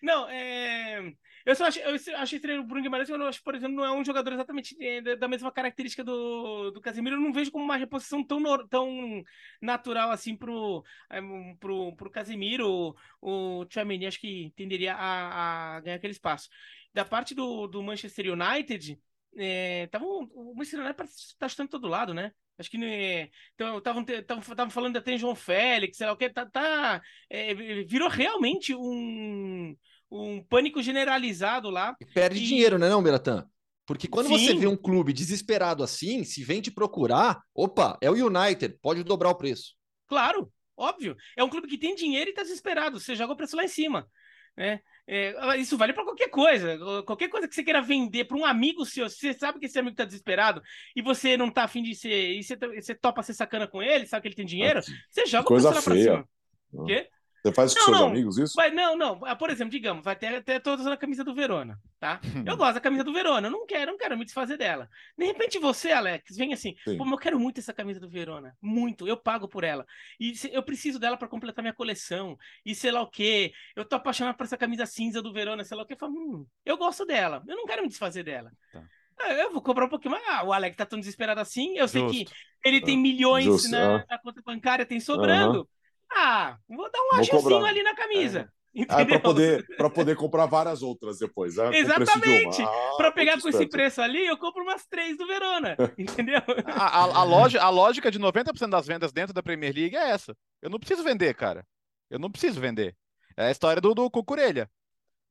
Não, 0.01 0.27
é. 0.29 1.13
Eu 1.49 1.55
só 1.55 1.65
achei, 1.65 1.83
eu 1.83 1.95
achei 2.17 2.37
estranho 2.37 2.61
o 2.61 2.63
Bruno 2.63 2.83
Guimarães, 2.83 3.09
eu 3.09 3.25
acho, 3.25 3.41
por 3.41 3.55
exemplo, 3.55 3.75
não 3.75 3.83
é 3.83 3.91
um 3.91 4.05
jogador 4.05 4.33
exatamente 4.33 4.77
da 5.17 5.27
mesma 5.27 5.51
característica 5.51 6.03
do, 6.03 6.69
do 6.69 6.79
Casemiro. 6.79 7.15
Eu 7.15 7.19
não 7.19 7.33
vejo 7.33 7.51
como 7.51 7.65
uma 7.65 7.75
reposição 7.75 8.23
tão, 8.23 8.67
tão 8.67 9.23
natural 9.59 10.11
assim 10.11 10.35
pro, 10.35 10.83
é, 11.09 11.19
pro, 11.59 11.95
pro 11.95 12.11
Casemiro. 12.11 12.95
O, 13.19 13.61
o 13.61 13.65
acho 14.07 14.19
que 14.19 14.53
tenderia 14.55 14.93
a, 14.93 15.77
a 15.77 15.79
ganhar 15.79 15.95
aquele 15.95 16.13
espaço. 16.13 16.49
Da 16.93 17.03
parte 17.03 17.33
do, 17.33 17.65
do 17.65 17.81
Manchester 17.81 18.27
United, 18.31 18.99
é, 19.35 19.87
tava, 19.87 20.05
o 20.05 20.53
Manchester 20.55 20.81
United 20.81 21.03
está 21.09 21.47
estando 21.47 21.69
todo 21.69 21.87
lado, 21.87 22.13
né? 22.13 22.31
Acho 22.59 22.69
que 22.69 22.77
né, 22.77 23.29
então, 23.55 23.79
estavam 23.79 24.69
falando 24.69 24.97
até 24.97 25.17
João 25.17 25.33
Félix, 25.33 25.97
sei 25.97 26.05
lá 26.05 26.13
o 26.13 26.17
que, 26.17 26.29
tá, 26.29 26.45
tá 26.45 27.01
é, 27.27 27.55
virou 27.85 28.09
realmente 28.09 28.75
um, 28.75 29.75
um 30.11 30.43
pânico 30.43 30.81
generalizado 30.81 31.69
lá. 31.69 31.95
E 31.99 32.05
perde 32.05 32.39
e... 32.39 32.47
dinheiro, 32.47 32.77
né, 32.77 32.89
não, 32.89 33.01
Beratan? 33.01 33.47
Porque 33.85 34.07
quando 34.07 34.27
Sim. 34.27 34.37
você 34.37 34.53
vê 34.53 34.67
um 34.67 34.77
clube 34.77 35.11
desesperado 35.11 35.83
assim, 35.83 36.23
se 36.23 36.43
vem 36.43 36.61
te 36.61 36.69
procurar, 36.69 37.41
opa, 37.55 37.97
é 38.01 38.09
o 38.09 38.13
United, 38.13 38.77
pode 38.81 39.03
dobrar 39.03 39.29
o 39.29 39.35
preço. 39.35 39.73
Claro, 40.07 40.51
óbvio. 40.77 41.15
É 41.35 41.43
um 41.43 41.49
clube 41.49 41.67
que 41.67 41.77
tem 41.77 41.95
dinheiro 41.95 42.29
e 42.29 42.31
está 42.31 42.43
desesperado. 42.43 42.99
Você 42.99 43.15
joga 43.15 43.33
o 43.33 43.35
preço 43.35 43.55
lá 43.55 43.63
em 43.63 43.67
cima. 43.67 44.07
Né? 44.55 44.79
É, 45.07 45.57
isso 45.57 45.75
vale 45.75 45.93
para 45.93 46.03
qualquer 46.03 46.29
coisa. 46.29 46.77
Qualquer 47.03 47.29
coisa 47.29 47.47
que 47.47 47.55
você 47.55 47.63
queira 47.63 47.81
vender 47.81 48.25
para 48.25 48.37
um 48.37 48.45
amigo 48.45 48.85
seu, 48.85 49.09
você 49.09 49.33
sabe 49.33 49.57
que 49.57 49.65
esse 49.65 49.79
amigo 49.79 49.93
está 49.93 50.05
desesperado 50.05 50.61
e 50.95 51.01
você 51.01 51.35
não 51.35 51.47
está 51.47 51.63
afim 51.63 51.81
de 51.81 51.95
ser. 51.95 52.33
E 52.33 52.43
você, 52.43 52.55
você 52.55 52.93
topa 52.93 53.23
ser 53.23 53.33
sacana 53.33 53.67
com 53.67 53.81
ele, 53.81 54.05
sabe 54.05 54.21
que 54.21 54.27
ele 54.27 54.35
tem 54.35 54.45
dinheiro, 54.45 54.81
você 55.09 55.25
joga 55.25 55.45
coisa 55.45 55.69
o 55.69 55.71
preço 55.71 55.89
lá 55.89 55.95
feia. 55.95 56.11
cima. 56.11 56.29
O 56.71 56.85
quê? 56.85 57.09
Você 57.41 57.53
faz 57.53 57.73
com 57.73 57.79
não, 57.79 57.85
seus 57.85 57.99
não, 57.99 58.07
amigos 58.07 58.37
isso? 58.37 58.53
Vai, 58.55 58.69
não, 58.69 58.97
não. 58.97 59.19
Ah, 59.25 59.35
por 59.35 59.49
exemplo, 59.49 59.71
digamos, 59.71 60.03
vai 60.03 60.15
ter 60.15 60.35
até 60.35 60.59
todos 60.59 60.85
na 60.85 60.97
camisa 60.97 61.23
do 61.23 61.33
Verona, 61.33 61.79
tá? 61.99 62.19
eu 62.45 62.57
gosto 62.57 62.73
da 62.73 62.81
camisa 62.81 63.03
do 63.03 63.13
Verona, 63.13 63.47
eu 63.47 63.51
não 63.51 63.65
quero, 63.65 63.91
não 63.91 63.97
quero 63.97 64.17
me 64.17 64.25
desfazer 64.25 64.57
dela. 64.57 64.89
De 65.17 65.25
repente 65.25 65.57
você, 65.57 65.91
Alex, 65.91 66.35
vem 66.35 66.53
assim, 66.53 66.75
Sim. 66.83 66.97
pô, 66.97 67.05
eu 67.05 67.17
quero 67.17 67.39
muito 67.39 67.59
essa 67.59 67.73
camisa 67.73 67.99
do 67.99 68.09
Verona, 68.09 68.55
muito, 68.61 69.07
eu 69.07 69.15
pago 69.15 69.47
por 69.47 69.63
ela. 69.63 69.85
E 70.19 70.33
eu 70.51 70.63
preciso 70.63 70.99
dela 70.99 71.17
para 71.17 71.27
completar 71.27 71.63
minha 71.63 71.73
coleção. 71.73 72.37
E 72.65 72.75
sei 72.75 72.91
lá 72.91 73.01
o 73.01 73.09
quê. 73.09 73.53
Eu 73.75 73.85
tô 73.85 73.95
apaixonado 73.95 74.35
por 74.35 74.43
essa 74.43 74.57
camisa 74.57 74.85
cinza 74.85 75.21
do 75.21 75.31
Verona, 75.31 75.63
sei 75.63 75.77
lá 75.77 75.83
o 75.83 75.85
quê. 75.85 75.93
Eu 75.93 75.97
falo, 75.97 76.13
hum, 76.13 76.45
eu 76.65 76.77
gosto 76.77 77.05
dela, 77.05 77.43
eu 77.47 77.55
não 77.55 77.65
quero 77.65 77.81
me 77.81 77.87
desfazer 77.87 78.23
dela. 78.23 78.51
Tá. 78.73 78.83
Ah, 79.19 79.33
eu 79.33 79.51
vou 79.51 79.61
cobrar 79.61 79.85
um 79.85 79.89
pouquinho 79.89 80.13
mais. 80.13 80.23
Ah, 80.29 80.43
o 80.43 80.53
Alex 80.53 80.77
tá 80.77 80.85
tão 80.85 80.99
desesperado 80.99 81.41
assim. 81.41 81.77
Eu 81.77 81.87
sei 81.87 82.01
Justo. 82.01 82.17
que 82.17 82.31
ele 82.63 82.79
tem 82.81 82.97
milhões 82.97 83.69
na, 83.69 83.97
ah. 83.97 84.05
na, 84.09 84.17
conta 84.17 84.41
bancária, 84.41 84.85
tem 84.85 84.99
sobrando. 84.99 85.59
Uhum. 85.59 85.67
Ah, 86.11 86.57
vou 86.67 86.89
dar 86.91 86.99
um 86.99 87.19
ajuzinho 87.19 87.65
ali 87.65 87.83
na 87.83 87.95
camisa. 87.95 88.51
É. 88.75 88.83
Ah, 88.87 89.03
para 89.03 89.19
poder, 89.19 89.65
poder 89.93 90.15
comprar 90.15 90.45
várias 90.45 90.83
outras 90.83 91.17
depois. 91.17 91.55
Né? 91.55 91.79
Exatamente. 91.79 92.61
Ah, 92.61 92.93
para 92.97 93.11
pegar 93.11 93.41
com 93.41 93.49
esse 93.49 93.67
preço 93.67 94.01
ali, 94.01 94.25
eu 94.25 94.37
compro 94.37 94.61
umas 94.61 94.85
três 94.85 95.17
do 95.17 95.25
Verona. 95.25 95.75
Entendeu? 95.97 96.41
A, 96.65 96.99
a, 96.99 97.03
a, 97.19 97.23
loja, 97.23 97.61
a 97.61 97.69
lógica 97.69 98.11
de 98.11 98.19
90% 98.19 98.69
das 98.69 98.85
vendas 98.85 99.11
dentro 99.11 99.33
da 99.33 99.41
Premier 99.41 99.73
League 99.73 99.95
é 99.95 100.11
essa. 100.11 100.35
Eu 100.61 100.69
não 100.69 100.79
preciso 100.79 101.03
vender, 101.03 101.33
cara. 101.33 101.65
Eu 102.09 102.19
não 102.19 102.31
preciso 102.31 102.61
vender. 102.61 102.95
É 103.35 103.47
a 103.47 103.51
história 103.51 103.81
do, 103.81 103.93
do 103.93 104.09
Cucurelha. 104.09 104.69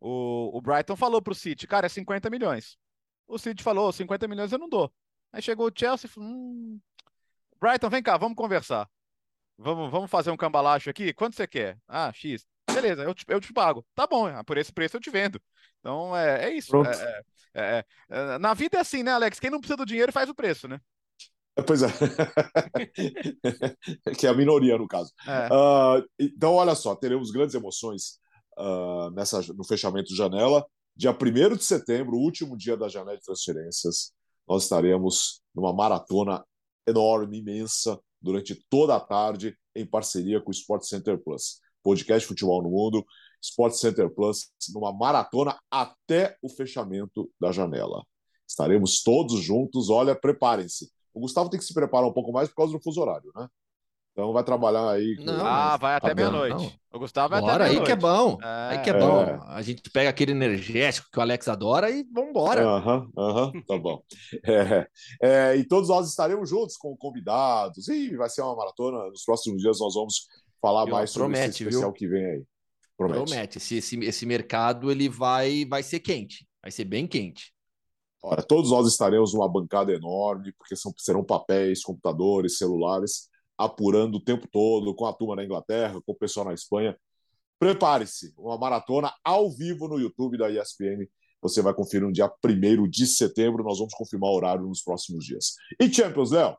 O, 0.01 0.57
o 0.57 0.61
Brighton 0.61 0.97
falou 0.97 1.21
pro 1.21 1.35
City, 1.35 1.67
cara, 1.67 1.87
é 1.87 1.89
50 1.89 2.31
milhões. 2.31 2.77
O 3.27 3.39
City 3.39 3.63
falou, 3.63 3.93
50 3.93 4.27
milhões 4.29 4.53
eu 4.53 4.59
não 4.59 4.69
dou. 4.69 4.93
Aí 5.33 5.43
chegou 5.43 5.69
o 5.69 5.73
Chelsea 5.75 6.09
e 6.09 6.11
falou, 6.11 6.29
hum, 6.29 6.81
Brighton, 7.61 7.91
vem 7.91 8.03
cá, 8.03 8.17
vamos 8.17 8.37
conversar. 8.37 8.89
Vamos, 9.59 9.91
vamos 9.91 10.11
fazer 10.11 10.31
um 10.31 10.37
cambalacho 10.37 10.89
aqui? 10.89 11.13
Quanto 11.13 11.35
você 11.35 11.47
quer? 11.47 11.77
Ah, 11.89 12.13
X. 12.13 12.47
Beleza, 12.73 13.03
eu 13.03 13.15
te, 13.15 13.25
eu 13.27 13.41
te 13.41 13.53
pago. 13.53 13.85
Tá 13.95 14.07
bom, 14.07 14.29
por 14.45 14.57
esse 14.57 14.73
preço 14.73 14.97
eu 14.97 15.01
te 15.01 15.11
vendo. 15.11 15.41
Então 15.81 16.17
é, 16.17 16.45
é 16.45 16.55
isso. 16.55 16.77
É 16.77 17.23
é, 17.55 17.55
é, 17.55 17.85
é, 18.09 18.39
na 18.39 18.55
vida 18.55 18.79
é 18.79 18.81
assim, 18.81 19.03
né, 19.03 19.13
Alex? 19.13 19.41
Quem 19.41 19.51
não 19.51 19.59
precisa 19.59 19.77
do 19.77 19.87
dinheiro 19.87 20.13
faz 20.13 20.31
o 20.31 20.35
preço, 20.35 20.69
né? 20.69 20.81
Pois 21.67 21.83
é. 21.83 21.89
que 24.17 24.29
é 24.29 24.31
a 24.31 24.35
minoria, 24.35 24.79
no 24.79 24.87
caso. 24.87 25.13
Uh, 25.27 26.07
então, 26.17 26.55
olha 26.55 26.77
só, 26.77 26.95
teremos 26.95 27.33
grandes 27.33 27.57
emoções 27.57 28.21
uh, 28.57 29.11
nessa, 29.11 29.41
no 29.55 29.65
fechamento 29.65 30.09
de 30.09 30.17
janela. 30.17 30.65
Dia 30.95 31.11
1 31.11 31.57
de 31.57 31.65
setembro, 31.65 32.17
último 32.17 32.57
dia 32.57 32.77
da 32.77 32.89
janela 32.89 33.17
de 33.17 33.25
transferências, 33.25 34.13
nós 34.49 34.65
estaremos 34.65 35.43
numa 35.55 35.73
maratona 35.73 36.45
enorme, 36.87 37.39
imensa, 37.39 38.01
durante 38.21 38.55
toda 38.69 38.97
a 38.97 39.01
tarde, 39.01 39.57
em 39.75 39.87
parceria 39.87 40.41
com 40.41 40.51
o 40.51 40.53
Sport 40.53 40.83
Center 40.85 41.19
Plus. 41.19 41.61
Podcast 41.83 42.27
Futebol 42.27 42.63
no 42.63 42.71
Mundo, 42.71 43.05
Sport 43.43 43.75
Center 43.75 44.13
Plus, 44.13 44.51
numa 44.75 44.93
maratona 44.93 45.59
até 45.71 46.37
o 46.43 46.49
fechamento 46.49 47.31
da 47.41 47.53
janela. 47.53 48.05
Estaremos 48.47 49.03
todos 49.03 49.41
juntos, 49.41 49.91
olha, 49.91 50.15
preparem-se. 50.15 50.91
O 51.15 51.21
Gustavo 51.21 51.51
tem 51.51 51.59
que 51.59 51.67
se 51.67 51.75
preparar 51.75 52.09
um 52.09 52.13
pouco 52.13 52.33
mais 52.33 52.49
por 52.49 52.57
causa 52.57 52.73
do 52.73 52.83
fuso 52.83 53.01
horário, 53.01 53.31
né? 53.35 53.49
Então 54.19 54.33
vai 54.33 54.43
trabalhar 54.43 54.91
aí. 54.91 55.15
Com... 55.15 55.23
Não, 55.23 55.47
ah, 55.47 55.77
vai 55.77 55.95
até 55.95 56.09
tá 56.09 56.15
meia-noite. 56.17 56.77
O 56.93 56.99
Gustavo 56.99 57.29
vai 57.29 57.41
Bora, 57.41 57.55
até 57.55 57.65
meia-noite. 57.67 57.81
aí 57.81 57.87
que 57.87 57.93
é 57.93 58.11
bom. 58.11 58.39
É... 58.43 58.69
Aí 58.71 58.83
que 58.83 58.91
é, 58.91 58.93
é 58.93 58.99
bom. 58.99 59.43
A 59.47 59.63
gente 59.63 59.91
pega 59.91 60.11
aquele 60.11 60.33
energético 60.33 61.07
que 61.13 61.21
o 61.21 61.23
Alex 61.23 61.47
adora 61.47 61.89
e 61.89 62.03
vambora. 62.13 62.67
Aham, 62.67 63.09
aham, 63.17 63.53
tá 63.65 63.79
bom. 63.79 64.03
É, 64.45 64.89
é, 65.23 65.57
e 65.57 65.65
todos 65.65 65.89
nós 65.89 66.09
estaremos 66.09 66.51
juntos 66.51 66.77
com 66.77 66.97
convidados. 66.97 67.87
E 67.87 68.17
vai 68.17 68.29
ser 68.29 68.43
uma 68.43 68.57
maratona. 68.57 69.05
Nos 69.09 69.23
próximos 69.23 69.63
dias 69.63 69.79
nós 69.79 69.95
vamos 69.95 70.27
falar 70.61 70.85
mais 70.87 71.11
sobre 71.11 71.29
promete, 71.29 71.51
esse 71.51 71.63
especial 71.63 71.91
viu? 71.91 71.93
que 71.93 72.09
vem 72.09 72.25
aí. 72.25 72.43
Promete. 72.97 73.25
promete. 73.25 73.59
Esse, 73.59 73.77
esse, 73.77 74.01
esse 74.01 74.27
mercado 74.27 74.91
ele 74.91 75.09
vai, 75.09 75.65
vai 75.65 75.85
ser 75.85 76.01
quente. 76.01 76.45
Vai 76.61 76.73
ser 76.73 76.85
bem 76.85 77.07
quente. 77.07 77.53
Ora, 78.21 78.43
todos 78.43 78.73
nós 78.73 78.89
estaremos 78.89 79.33
numa 79.33 79.49
bancada 79.49 79.93
enorme, 79.93 80.53
porque 80.59 80.75
são, 80.75 80.93
serão 80.97 81.23
papéis, 81.23 81.85
computadores, 81.85 82.59
celulares 82.59 83.28
apurando 83.59 84.17
o 84.17 84.25
tempo 84.25 84.47
todo 84.47 84.95
com 84.95 85.05
a 85.05 85.13
turma 85.13 85.37
na 85.37 85.45
Inglaterra, 85.45 86.01
com 86.01 86.13
o 86.13 86.15
pessoal 86.15 86.47
na 86.47 86.55
Espanha. 86.55 86.97
Prepare-se, 87.59 88.33
uma 88.39 88.57
maratona 88.57 89.13
ao 89.25 89.51
vivo 89.51 89.89
no 89.89 89.99
YouTube 89.99 90.39
da 90.39 90.49
ESPN. 90.49 91.09
Você 91.43 91.61
vai 91.61 91.75
conferir 91.75 92.07
no 92.07 92.13
dia 92.13 92.31
1 92.45 92.89
de 92.89 93.07
setembro. 93.07 93.65
Nós 93.65 93.79
vamos 93.79 93.95
confirmar 93.95 94.31
o 94.31 94.35
horário 94.35 94.67
nos 94.67 94.83
próximos 94.83 95.25
dias. 95.25 95.55
E 95.81 95.93
Champions, 95.93 96.31
Léo? 96.31 96.57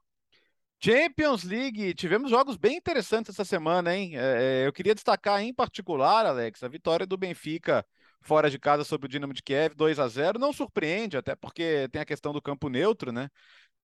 Champions 0.82 1.44
League, 1.44 1.94
tivemos 1.94 2.30
jogos 2.30 2.56
bem 2.56 2.78
interessantes 2.78 3.34
essa 3.34 3.44
semana, 3.44 3.94
hein? 3.96 4.12
É, 4.16 4.64
é 4.64 4.68
eu 4.68 4.72
queria 4.72 4.96
destacar 4.96 5.42
em 5.42 5.54
particular, 5.54 6.26
Alex, 6.26 6.64
a 6.64 6.70
vitória 6.70 7.06
do 7.06 7.18
Benfica 7.18 7.86
fora 8.22 8.50
de 8.50 8.60
casa 8.60 8.84
sobre 8.84 9.06
o 9.06 9.10
Dinamo 9.10 9.34
de 9.34 9.44
Kiev, 9.44 9.76
2 9.76 10.00
a 10.00 10.08
0 10.08 10.40
Não 10.40 10.54
surpreende, 10.54 11.18
até 11.18 11.36
porque 11.36 11.88
tem 11.92 12.02
a 12.02 12.06
questão 12.06 12.32
do 12.32 12.42
campo 12.42 12.70
neutro, 12.70 13.12
né? 13.12 13.30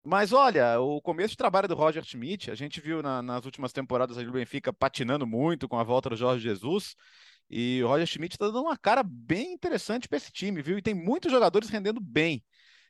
Mas 0.09 0.33
olha, 0.33 0.79
o 0.79 1.01
começo 1.03 1.31
de 1.31 1.37
trabalho 1.37 1.67
do 1.67 1.75
Roger 1.75 2.05
Schmidt, 2.05 2.49
a 2.49 2.55
gente 2.55 2.81
viu 2.81 3.03
na, 3.03 3.21
nas 3.21 3.45
últimas 3.45 3.73
temporadas 3.73 4.17
o 4.17 4.31
Benfica 4.31 4.73
patinando 4.73 5.27
muito 5.27 5.69
com 5.69 5.77
a 5.77 5.83
volta 5.83 6.09
do 6.09 6.17
Jorge 6.17 6.45
Jesus. 6.45 6.95
E 7.51 7.83
o 7.83 7.89
Roger 7.89 8.07
Schmidt 8.07 8.37
está 8.37 8.47
dando 8.47 8.63
uma 8.63 8.79
cara 8.79 9.03
bem 9.03 9.53
interessante 9.53 10.09
para 10.09 10.17
esse 10.19 10.31
time, 10.31 10.63
viu? 10.63 10.79
E 10.79 10.83
tem 10.83 10.95
muitos 10.95 11.33
jogadores 11.33 11.69
rendendo 11.69 12.01
bem. 12.01 12.45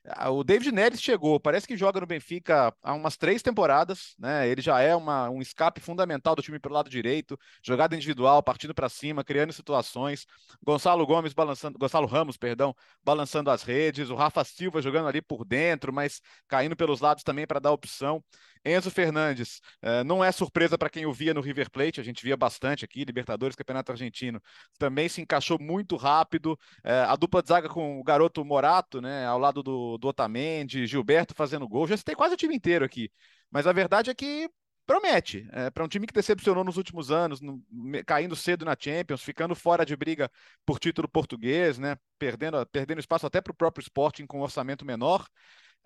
Ah, 0.09 0.31
o 0.31 0.45
David 0.45 0.71
Neres 0.71 1.01
chegou, 1.03 1.41
parece 1.41 1.67
que 1.67 1.77
joga 1.77 2.01
no 2.01 2.07
Benfica 2.07 2.73
há 2.83 2.95
umas 2.95 3.17
três 3.17 3.43
temporadas, 3.43 4.15
né? 4.19 4.49
Ele 4.49 4.63
já 4.63 4.81
é 4.81 4.95
uma, 4.95 5.29
um 5.29 5.43
escape 5.43 5.81
fundamental 5.81 6.37
do 6.37 6.43
time 6.43 6.61
pelo 6.61 6.75
lado 6.75 6.89
direito, 6.89 7.37
jogada 7.63 7.97
individual, 7.97 8.41
partindo 8.43 8.73
para 8.73 8.89
cima, 8.89 9.25
criando 9.25 9.53
situações. 9.53 10.25
Gonçalo 10.65 11.05
Gomes 11.05 11.33
balançando, 11.33 11.77
Gonçalo 11.79 12.07
Ramos, 12.07 12.37
perdão, 12.37 12.75
balançando 13.03 13.51
as 13.51 13.63
redes, 13.65 14.09
o 14.09 14.15
Rafa 14.15 14.45
Silva 14.45 14.81
jogando 14.81 15.09
ali 15.09 15.21
por 15.21 15.45
dentro, 15.45 15.93
mas 15.93 16.21
caindo 16.47 16.77
pelos 16.77 17.01
lados 17.01 17.25
também 17.25 17.47
para 17.47 17.59
dar 17.59 17.73
opção. 17.73 18.23
Enzo 18.67 18.91
Fernandes, 18.91 19.61
eh, 19.81 20.03
não 20.03 20.25
é 20.25 20.33
surpresa 20.33 20.77
para 20.77 20.91
quem 20.91 21.07
o 21.07 21.13
via 21.13 21.33
no 21.33 21.41
River 21.41 21.71
Plate, 21.71 22.01
a 22.01 22.05
gente 22.05 22.23
via 22.25 22.37
bastante 22.37 22.85
aqui, 22.85 23.05
Libertadores, 23.05 23.55
Campeonato 23.55 23.93
Argentino, 23.93 24.43
também 24.79 25.09
se 25.09 25.21
encaixou 25.21 25.59
muito 25.61 25.95
rápido. 25.97 26.59
Eh, 26.85 27.05
a 27.09 27.15
dupla 27.15 27.43
de 27.43 27.49
zaga 27.49 27.69
com 27.69 28.01
o 28.01 28.05
garoto 28.05 28.45
Morato, 28.45 29.01
né, 29.01 29.25
ao 29.25 29.39
lado 29.39 29.63
do, 29.63 29.97
do 29.99 30.09
Otamendi, 30.09 30.87
Gilberto 30.87 31.35
fazendo 31.35 31.69
gol, 31.69 31.87
já 31.87 31.97
citei 31.97 32.15
quase 32.17 32.35
o 32.35 32.37
time 32.37 32.57
inteiro 32.57 32.85
aqui. 32.85 33.11
Mas 33.51 33.67
a 33.67 33.73
verdade 33.73 34.11
é 34.11 34.15
que 34.15 34.51
promete. 34.87 35.47
É, 35.53 35.71
para 35.71 35.85
um 35.85 35.89
time 35.89 36.07
que 36.07 36.15
decepcionou 36.15 36.65
nos 36.65 36.77
últimos 36.77 37.11
anos, 37.11 37.41
no, 37.41 37.63
caindo 38.07 38.37
cedo 38.37 38.65
na 38.65 38.77
Champions, 38.79 39.23
ficando 39.23 39.55
fora 39.55 39.85
de 39.85 39.97
briga 39.97 40.31
por 40.65 40.79
título 40.79 41.09
português, 41.09 41.79
né, 41.79 41.97
perdendo, 42.19 42.65
perdendo 42.67 43.01
espaço 43.01 43.27
até 43.27 43.41
para 43.41 43.51
o 43.53 43.57
próprio 43.57 43.83
Sporting 43.83 44.27
com 44.27 44.39
um 44.39 44.43
orçamento 44.43 44.85
menor. 44.85 45.27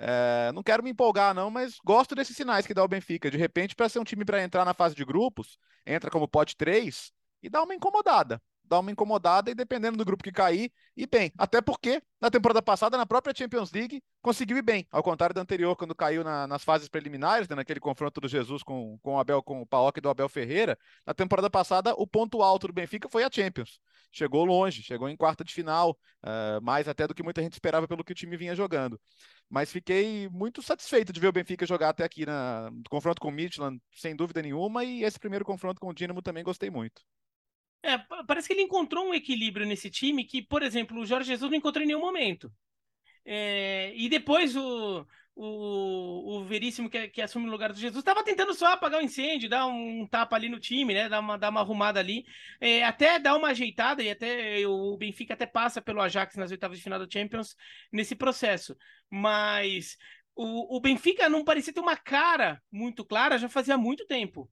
É, 0.02 0.50
não 0.52 0.62
quero 0.62 0.82
me 0.82 0.90
empolgar, 0.90 1.34
não, 1.34 1.50
mas 1.50 1.78
gosto 1.84 2.14
desses 2.14 2.34
sinais 2.34 2.66
que 2.66 2.72
dá 2.72 2.82
o 2.82 2.88
Benfica. 2.88 3.30
De 3.30 3.36
repente, 3.36 3.76
para 3.76 3.88
ser 3.88 3.98
um 3.98 4.04
time 4.04 4.24
para 4.24 4.42
entrar 4.42 4.64
na 4.64 4.72
fase 4.72 4.94
de 4.94 5.04
grupos, 5.04 5.58
entra 5.84 6.10
como 6.10 6.26
pote 6.26 6.56
3 6.56 7.12
e 7.42 7.50
dá 7.50 7.62
uma 7.62 7.74
incomodada 7.74 8.40
dar 8.70 8.78
uma 8.78 8.92
incomodada 8.92 9.50
e 9.50 9.54
dependendo 9.54 9.98
do 9.98 10.04
grupo 10.04 10.22
que 10.22 10.30
cair, 10.30 10.72
e 10.96 11.04
bem. 11.04 11.32
Até 11.36 11.60
porque 11.60 12.00
na 12.20 12.30
temporada 12.30 12.62
passada, 12.62 12.96
na 12.96 13.04
própria 13.04 13.34
Champions 13.36 13.72
League, 13.72 14.00
conseguiu 14.22 14.58
ir 14.58 14.62
bem, 14.62 14.86
ao 14.92 15.02
contrário 15.02 15.34
da 15.34 15.40
anterior, 15.40 15.74
quando 15.74 15.94
caiu 15.94 16.22
na, 16.22 16.46
nas 16.46 16.62
fases 16.62 16.88
preliminares, 16.88 17.48
né, 17.48 17.56
naquele 17.56 17.80
confronto 17.80 18.20
do 18.20 18.28
Jesus 18.28 18.62
com, 18.62 18.98
com 19.02 19.14
o 19.14 19.18
Abel, 19.18 19.42
com 19.42 19.60
o 19.60 19.66
Paok 19.66 20.00
do 20.00 20.08
Abel 20.08 20.28
Ferreira. 20.28 20.78
Na 21.04 21.12
temporada 21.12 21.50
passada, 21.50 21.94
o 21.96 22.06
ponto 22.06 22.42
alto 22.42 22.68
do 22.68 22.72
Benfica 22.72 23.08
foi 23.08 23.24
a 23.24 23.30
Champions. 23.32 23.80
Chegou 24.12 24.44
longe, 24.44 24.82
chegou 24.82 25.08
em 25.08 25.16
quarta 25.16 25.42
de 25.42 25.52
final, 25.52 25.98
uh, 26.24 26.62
mais 26.62 26.86
até 26.86 27.08
do 27.08 27.14
que 27.14 27.22
muita 27.22 27.42
gente 27.42 27.54
esperava 27.54 27.88
pelo 27.88 28.04
que 28.04 28.12
o 28.12 28.14
time 28.14 28.36
vinha 28.36 28.54
jogando. 28.54 29.00
Mas 29.48 29.72
fiquei 29.72 30.28
muito 30.28 30.62
satisfeito 30.62 31.12
de 31.12 31.18
ver 31.18 31.28
o 31.28 31.32
Benfica 31.32 31.66
jogar 31.66 31.88
até 31.88 32.04
aqui 32.04 32.24
na 32.24 32.70
no 32.70 32.82
confronto 32.88 33.20
com 33.20 33.28
o 33.28 33.32
Midland, 33.32 33.80
sem 33.92 34.14
dúvida 34.14 34.42
nenhuma, 34.42 34.84
e 34.84 35.02
esse 35.02 35.18
primeiro 35.18 35.44
confronto 35.44 35.80
com 35.80 35.88
o 35.88 35.94
Dinamo 35.94 36.22
também 36.22 36.44
gostei 36.44 36.70
muito. 36.70 37.02
É, 37.82 37.98
parece 38.26 38.46
que 38.46 38.52
ele 38.54 38.62
encontrou 38.62 39.06
um 39.08 39.14
equilíbrio 39.14 39.66
nesse 39.66 39.90
time 39.90 40.24
que, 40.24 40.42
por 40.42 40.62
exemplo, 40.62 41.00
o 41.00 41.06
Jorge 41.06 41.28
Jesus 41.28 41.50
não 41.50 41.58
encontrou 41.58 41.82
em 41.82 41.86
nenhum 41.86 42.00
momento. 42.00 42.52
É, 43.24 43.92
e 43.94 44.08
depois 44.08 44.56
o, 44.56 45.06
o, 45.34 46.36
o 46.40 46.44
Veríssimo, 46.44 46.90
que, 46.90 47.08
que 47.08 47.22
assume 47.22 47.46
o 47.48 47.50
lugar 47.50 47.72
do 47.72 47.78
Jesus, 47.78 48.00
estava 48.00 48.22
tentando 48.24 48.52
só 48.54 48.72
apagar 48.72 49.00
o 49.00 49.04
incêndio, 49.04 49.48
dar 49.48 49.66
um, 49.66 50.06
tapa 50.06 50.36
ali 50.36 50.48
no 50.48 50.60
time, 50.60 50.92
né? 50.92 51.08
Dar 51.08 51.20
uma, 51.20 51.38
dar 51.38 51.50
uma 51.50 51.60
arrumada 51.60 52.00
ali, 52.00 52.24
é, 52.60 52.84
até 52.84 53.18
dar 53.18 53.36
uma 53.36 53.48
ajeitada, 53.48 54.02
e 54.02 54.10
até 54.10 54.66
o 54.66 54.96
Benfica 54.96 55.34
até 55.34 55.46
passa 55.46 55.80
pelo 55.80 56.00
Ajax 56.02 56.36
nas 56.36 56.50
oitavas 56.50 56.78
de 56.78 56.84
final 56.84 56.98
da 56.98 57.08
Champions 57.10 57.56
nesse 57.92 58.14
processo. 58.14 58.76
Mas 59.08 59.96
o, 60.34 60.76
o 60.76 60.80
Benfica 60.80 61.28
não 61.28 61.44
parecia 61.44 61.72
ter 61.72 61.80
uma 61.80 61.96
cara 61.96 62.62
muito 62.70 63.04
clara 63.04 63.38
já 63.38 63.48
fazia 63.48 63.76
muito 63.78 64.06
tempo. 64.06 64.50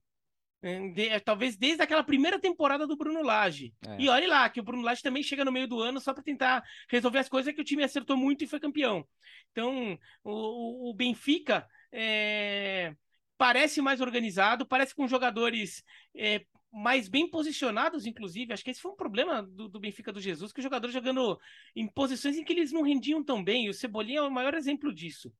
É, 0.61 0.89
de, 0.89 1.07
é, 1.07 1.19
talvez 1.19 1.55
desde 1.55 1.81
aquela 1.81 2.03
primeira 2.03 2.37
temporada 2.37 2.85
do 2.85 2.97
Bruno 2.97 3.23
Lage. 3.23 3.73
É. 3.87 4.01
E 4.01 4.09
olhe 4.09 4.27
lá, 4.27 4.49
que 4.49 4.59
o 4.59 4.63
Bruno 4.63 4.83
Lage 4.83 5.01
também 5.01 5.23
chega 5.23 5.45
no 5.45 5.51
meio 5.51 5.67
do 5.67 5.79
ano 5.81 5.99
só 6.01 6.13
para 6.13 6.23
tentar 6.23 6.63
resolver 6.89 7.19
as 7.19 7.29
coisas 7.29 7.53
que 7.53 7.61
o 7.61 7.63
time 7.63 7.83
acertou 7.83 8.17
muito 8.17 8.43
e 8.43 8.47
foi 8.47 8.59
campeão. 8.59 9.07
Então, 9.51 9.97
o, 10.23 10.89
o 10.89 10.93
Benfica 10.93 11.65
é, 11.91 12.93
parece 13.37 13.81
mais 13.81 14.01
organizado, 14.01 14.65
parece 14.65 14.93
com 14.93 15.07
jogadores 15.07 15.81
é, 16.13 16.45
mais 16.71 17.07
bem 17.07 17.29
posicionados, 17.29 18.05
inclusive. 18.05 18.51
Acho 18.51 18.63
que 18.63 18.71
esse 18.71 18.81
foi 18.81 18.91
um 18.91 18.97
problema 18.97 19.41
do, 19.41 19.69
do, 19.69 19.79
Benfica 19.79 20.11
do 20.11 20.19
Jesus, 20.19 20.51
que 20.51 20.59
os 20.59 20.63
jogadores 20.63 20.93
jogando 20.93 21.39
em 21.73 21.87
posições 21.87 22.37
em 22.37 22.43
que 22.43 22.51
eles 22.51 22.73
não 22.73 22.81
rendiam 22.81 23.23
tão 23.23 23.41
bem. 23.41 23.65
E 23.65 23.69
o 23.69 23.73
Cebolinha 23.73 24.19
é 24.19 24.23
o 24.23 24.31
maior 24.31 24.53
exemplo 24.53 24.93
disso. 24.93 25.33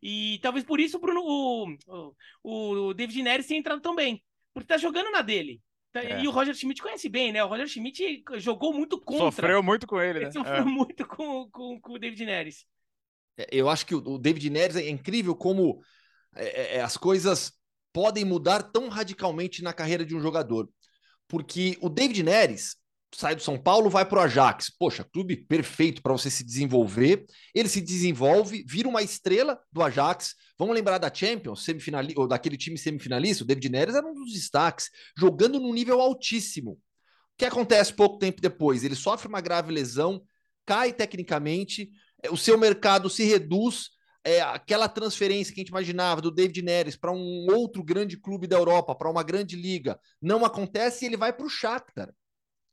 E 0.00 0.38
talvez 0.40 0.64
por 0.64 0.78
isso 0.78 1.00
Bruno, 1.00 1.20
o, 1.20 1.76
o, 2.42 2.70
o 2.88 2.94
David 2.94 3.22
Neres 3.22 3.46
tenha 3.46 3.58
entrado 3.58 3.80
tão 3.80 3.94
bem 3.94 4.22
porque 4.52 4.66
tá 4.66 4.76
jogando 4.76 5.10
na 5.10 5.22
dele. 5.22 5.60
Tá, 5.92 6.02
é. 6.02 6.22
E 6.22 6.28
o 6.28 6.30
Roger 6.30 6.54
Schmidt 6.54 6.80
conhece 6.80 7.08
bem, 7.08 7.32
né? 7.32 7.44
O 7.44 7.48
Roger 7.48 7.68
Schmidt 7.68 8.24
jogou 8.36 8.72
muito 8.72 8.98
contra. 8.98 9.26
Sofreu 9.26 9.62
muito 9.62 9.86
com 9.86 10.00
ele, 10.00 10.20
né? 10.20 10.24
Ele 10.26 10.32
sofreu 10.32 10.62
é. 10.62 10.64
muito 10.64 11.06
com, 11.06 11.50
com, 11.50 11.80
com, 11.80 11.92
o 11.92 11.98
David 11.98 12.24
Neres. 12.24 12.66
É, 13.36 13.46
eu 13.52 13.68
acho 13.68 13.84
que 13.84 13.94
o 13.94 14.18
David 14.18 14.48
Neres 14.48 14.76
é 14.76 14.88
incrível 14.88 15.36
como 15.36 15.82
é, 16.34 16.78
é, 16.78 16.80
as 16.80 16.96
coisas 16.96 17.52
podem 17.92 18.24
mudar 18.24 18.62
tão 18.62 18.88
radicalmente 18.88 19.62
na 19.62 19.72
carreira 19.72 20.04
de 20.04 20.16
um 20.16 20.20
jogador. 20.20 20.68
Porque 21.28 21.76
o 21.80 21.90
David 21.90 22.22
Neres, 22.22 22.76
sai 23.14 23.34
do 23.34 23.42
São 23.42 23.58
Paulo, 23.58 23.90
vai 23.90 24.04
para 24.04 24.18
o 24.18 24.22
Ajax. 24.22 24.70
Poxa, 24.70 25.04
clube 25.04 25.36
perfeito 25.36 26.02
para 26.02 26.12
você 26.12 26.30
se 26.30 26.42
desenvolver. 26.42 27.24
Ele 27.54 27.68
se 27.68 27.80
desenvolve, 27.80 28.64
vira 28.66 28.88
uma 28.88 29.02
estrela 29.02 29.58
do 29.70 29.82
Ajax. 29.82 30.34
Vamos 30.58 30.74
lembrar 30.74 30.98
da 30.98 31.12
Champions, 31.12 31.64
semifinalista, 31.64 32.20
ou 32.20 32.26
daquele 32.26 32.56
time 32.56 32.78
semifinalista, 32.78 33.44
o 33.44 33.46
David 33.46 33.68
Neres 33.68 33.94
era 33.94 34.06
um 34.06 34.14
dos 34.14 34.32
destaques, 34.32 34.90
jogando 35.16 35.60
num 35.60 35.72
nível 35.72 36.00
altíssimo. 36.00 36.72
O 36.72 36.78
que 37.36 37.44
acontece 37.44 37.92
pouco 37.92 38.18
tempo 38.18 38.40
depois? 38.40 38.84
Ele 38.84 38.94
sofre 38.94 39.28
uma 39.28 39.40
grave 39.40 39.72
lesão, 39.72 40.22
cai 40.64 40.92
tecnicamente, 40.92 41.90
é, 42.22 42.30
o 42.30 42.36
seu 42.36 42.56
mercado 42.56 43.10
se 43.10 43.24
reduz. 43.24 43.90
É, 44.24 44.40
aquela 44.40 44.88
transferência 44.88 45.52
que 45.52 45.60
a 45.60 45.62
gente 45.62 45.70
imaginava 45.70 46.20
do 46.20 46.30
David 46.30 46.62
Neres 46.62 46.94
para 46.94 47.10
um 47.10 47.46
outro 47.50 47.82
grande 47.82 48.16
clube 48.16 48.46
da 48.46 48.56
Europa, 48.56 48.94
para 48.94 49.10
uma 49.10 49.24
grande 49.24 49.56
liga, 49.56 49.98
não 50.20 50.44
acontece 50.44 51.04
e 51.04 51.08
ele 51.08 51.16
vai 51.16 51.32
para 51.32 51.44
o 51.44 51.48
Shakhtar 51.48 52.14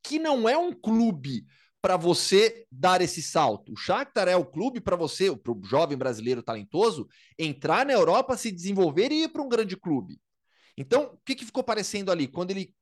que 0.04 0.20
não 0.20 0.47
é 0.47 0.58
um 0.58 0.74
clube 0.74 1.45
para 1.82 1.95
você 1.95 2.66
dar 2.72 3.02
esse 3.02 3.22
salto. 3.22 3.72
O 3.74 3.78
Shakhtar 3.78 4.28
é 4.28 4.36
o 4.36 4.45
clube 4.45 4.82
para 4.82 4.95
você, 4.95 5.36
para 5.36 5.54
o 5.54 5.64
jovem 5.64 5.97
brasileiro 5.97 6.43
talentoso, 6.43 7.08
entrar 7.38 7.86
na 7.86 7.93
Europa, 7.93 8.36
se 8.36 8.52
desenvolver 8.52 9.12
e 9.12 9.24
ir 9.24 9.30
para 9.30 9.41
um 9.41 9.50
grande 9.50 9.78
clube. 9.78 10.20
Então, 10.78 11.14
o 11.14 11.20
que, 11.26 11.36
que 11.36 11.45
ficou 11.45 11.64
parecendo 11.64 12.12
ali? 12.12 12.28
Quando 12.28 12.52
ele 12.52 12.74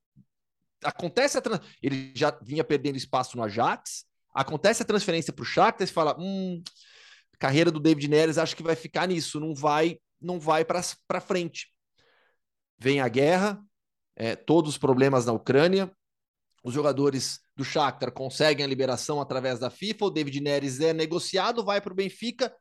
acontece 0.82 1.38
a 1.38 1.40
trans... 1.40 1.60
ele 1.82 2.12
já 2.14 2.36
vinha 2.42 2.64
perdendo 2.64 2.96
espaço 2.96 3.36
no 3.36 3.42
Ajax, 3.42 4.04
acontece 4.34 4.82
a 4.82 4.86
transferência 4.86 5.32
para 5.32 5.42
o 5.42 5.46
Shakhtar, 5.46 5.86
você 5.86 5.92
fala, 5.92 6.16
hum, 6.18 6.62
carreira 7.38 7.70
do 7.70 7.80
David 7.80 8.08
Neres 8.08 8.38
acho 8.38 8.56
que 8.56 8.62
vai 8.62 8.74
ficar 8.74 9.06
nisso, 9.06 9.38
não 9.38 9.54
vai, 9.54 9.98
não 10.20 10.40
vai 10.40 10.64
para 10.64 11.20
frente. 11.20 11.72
Vem 12.78 13.00
a 13.00 13.08
guerra, 13.08 13.60
é, 14.16 14.34
todos 14.34 14.72
os 14.72 14.78
problemas 14.78 15.26
na 15.26 15.32
Ucrânia, 15.32 15.90
os 16.62 16.74
jogadores 16.74 17.40
do 17.56 17.64
Shakhtar 17.64 18.12
conseguem 18.12 18.64
a 18.64 18.68
liberação 18.68 19.20
através 19.20 19.58
da 19.58 19.70
FIFA, 19.70 20.06
o 20.06 20.10
David 20.10 20.40
Neres 20.40 20.80
é 20.80 20.92
negociado, 20.92 21.64
vai 21.64 21.80
para 21.80 21.92
o 21.92 21.96
Benfica 21.96 22.54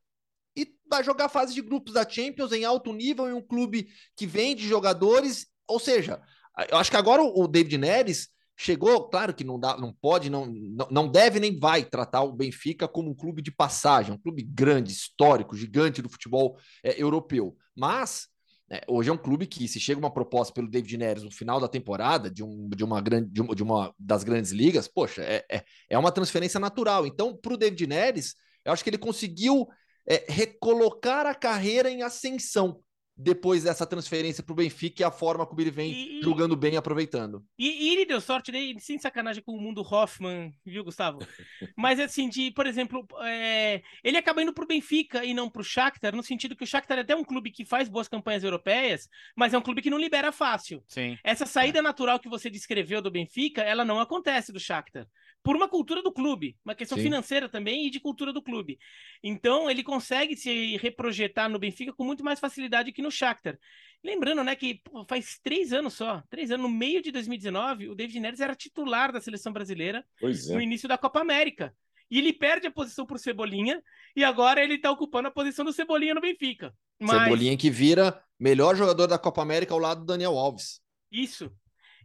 e 0.55 0.67
vai 0.89 1.03
jogar 1.03 1.29
fase 1.29 1.53
de 1.53 1.61
grupos 1.61 1.93
da 1.93 2.07
Champions 2.07 2.51
em 2.51 2.65
alto 2.65 2.91
nível 2.93 3.29
em 3.29 3.33
um 3.33 3.41
clube 3.41 3.87
que 4.15 4.25
vende 4.25 4.67
jogadores 4.67 5.47
ou 5.67 5.79
seja, 5.79 6.21
eu 6.69 6.77
acho 6.77 6.89
que 6.89 6.97
agora 6.97 7.21
o 7.21 7.47
David 7.47 7.77
Neres 7.77 8.29
chegou, 8.55 9.07
claro 9.09 9.33
que 9.33 9.43
não 9.43 9.59
dá, 9.59 9.77
não 9.77 9.93
pode, 9.93 10.29
não, 10.29 10.47
não 10.89 11.07
deve 11.07 11.39
nem 11.39 11.59
vai 11.59 11.83
tratar 11.83 12.23
o 12.23 12.33
Benfica 12.33 12.87
como 12.87 13.11
um 13.11 13.15
clube 13.15 13.41
de 13.41 13.51
passagem, 13.51 14.13
um 14.13 14.17
clube 14.17 14.41
grande, 14.41 14.91
histórico, 14.91 15.55
gigante 15.55 16.01
do 16.01 16.09
futebol 16.09 16.57
é, 16.83 16.99
europeu. 16.99 17.55
Mas 17.75 18.27
é, 18.69 18.83
hoje 18.87 19.09
é 19.09 19.13
um 19.13 19.17
clube 19.17 19.47
que, 19.47 19.67
se 19.67 19.79
chega 19.79 19.99
uma 19.99 20.11
proposta 20.13 20.53
pelo 20.53 20.69
David 20.69 20.97
Neres 20.97 21.23
no 21.23 21.31
final 21.31 21.59
da 21.59 21.67
temporada 21.67 22.29
de, 22.29 22.43
um, 22.43 22.67
de, 22.69 22.83
uma, 22.83 22.99
grande, 22.99 23.29
de, 23.29 23.55
de 23.55 23.63
uma 23.63 23.93
das 23.97 24.23
grandes 24.23 24.51
ligas, 24.51 24.87
poxa, 24.87 25.21
é, 25.23 25.45
é, 25.49 25.63
é 25.89 25.97
uma 25.97 26.11
transferência 26.11 26.59
natural. 26.59 27.07
Então, 27.07 27.35
para 27.35 27.53
o 27.53 27.57
David 27.57 27.87
Neres, 27.87 28.35
eu 28.65 28.73
acho 28.73 28.83
que 28.83 28.89
ele 28.89 28.97
conseguiu 28.97 29.67
é, 30.05 30.25
recolocar 30.27 31.25
a 31.25 31.33
carreira 31.33 31.89
em 31.89 32.01
ascensão 32.01 32.81
depois 33.17 33.63
dessa 33.63 33.85
transferência 33.85 34.43
para 34.43 34.53
o 34.53 34.55
Benfica 34.55 35.01
e 35.01 35.05
a 35.05 35.11
forma 35.11 35.45
como 35.45 35.59
ele 35.59 35.71
vem 35.71 35.91
e, 35.91 36.21
jogando 36.21 36.55
bem 36.55 36.73
e 36.73 36.77
aproveitando. 36.77 37.43
E, 37.57 37.87
e, 37.87 37.93
ele 37.93 38.05
deu 38.05 38.21
sorte, 38.21 38.51
né? 38.51 38.59
sem 38.79 38.99
sacanagem 38.99 39.41
com 39.41 39.53
o 39.53 39.61
mundo 39.61 39.81
Hoffman, 39.81 40.53
viu, 40.63 40.83
Gustavo? 40.83 41.19
Mas 41.75 41.99
assim, 41.99 42.29
de, 42.29 42.51
por 42.51 42.67
exemplo, 42.67 43.07
é, 43.23 43.81
ele 44.03 44.17
acaba 44.17 44.41
indo 44.41 44.53
para 44.53 44.63
o 44.63 44.67
Benfica 44.67 45.25
e 45.25 45.33
não 45.33 45.49
para 45.49 45.61
o 45.61 45.65
Shakhtar, 45.65 46.15
no 46.15 46.21
sentido 46.21 46.55
que 46.55 46.63
o 46.63 46.67
Shakhtar 46.67 46.99
é 46.99 47.01
até 47.01 47.15
um 47.15 47.23
clube 47.23 47.51
que 47.51 47.65
faz 47.65 47.89
boas 47.89 48.07
campanhas 48.07 48.43
europeias, 48.43 49.09
mas 49.35 49.53
é 49.53 49.57
um 49.57 49.61
clube 49.61 49.81
que 49.81 49.89
não 49.89 49.97
libera 49.97 50.31
fácil. 50.31 50.83
Sim. 50.87 51.17
Essa 51.23 51.45
saída 51.45 51.81
natural 51.81 52.19
que 52.19 52.29
você 52.29 52.49
descreveu 52.49 53.01
do 53.01 53.09
Benfica, 53.09 53.61
ela 53.61 53.83
não 53.83 53.99
acontece 53.99 54.51
do 54.51 54.59
Shakhtar 54.59 55.07
por 55.47 55.55
uma 55.55 55.69
cultura 55.69 56.03
do 56.03 56.11
clube, 56.11 56.57
uma 56.65 56.75
questão 56.75 56.97
Sim. 56.97 57.05
financeira 57.05 57.47
também 57.47 57.87
e 57.87 57.89
de 57.89 58.01
cultura 58.01 58.33
do 58.33 58.41
clube. 58.41 58.77
Então, 59.23 59.71
ele 59.71 59.81
consegue 59.81 60.35
se 60.35 60.75
reprojetar 60.75 61.49
no 61.49 61.57
Benfica 61.57 61.93
com 61.93 62.03
muito 62.03 62.21
mais 62.21 62.37
facilidade 62.37 62.91
que 62.91 63.01
no 63.01 63.09
Shakhtar. 63.09 63.57
Lembrando, 64.03 64.43
né, 64.43 64.57
que 64.57 64.81
pô, 64.83 65.05
faz 65.07 65.39
três 65.41 65.71
anos 65.71 65.93
só, 65.93 66.21
três 66.29 66.51
anos, 66.51 66.69
no 66.69 66.77
meio 66.77 67.01
de 67.01 67.13
2019, 67.13 67.87
o 67.87 67.95
David 67.95 68.19
Neres 68.19 68.41
era 68.41 68.53
titular 68.55 69.13
da 69.13 69.21
seleção 69.21 69.53
brasileira 69.53 70.03
é. 70.21 70.53
no 70.53 70.59
início 70.59 70.89
da 70.89 70.97
Copa 70.97 71.21
América. 71.21 71.73
E 72.11 72.17
ele 72.17 72.33
perde 72.33 72.67
a 72.67 72.71
posição 72.71 73.05
para 73.05 73.15
o 73.15 73.19
Cebolinha 73.19 73.81
e 74.17 74.25
agora 74.25 74.61
ele 74.61 74.73
está 74.73 74.91
ocupando 74.91 75.29
a 75.29 75.31
posição 75.31 75.63
do 75.63 75.71
Cebolinha 75.71 76.13
no 76.13 76.19
Benfica. 76.19 76.75
Mas... 76.99 77.23
Cebolinha 77.23 77.55
que 77.55 77.69
vira 77.69 78.21
melhor 78.37 78.75
jogador 78.75 79.07
da 79.07 79.17
Copa 79.17 79.41
América 79.41 79.73
ao 79.73 79.79
lado 79.79 80.01
do 80.01 80.07
Daniel 80.07 80.37
Alves. 80.37 80.81
Isso. 81.09 81.49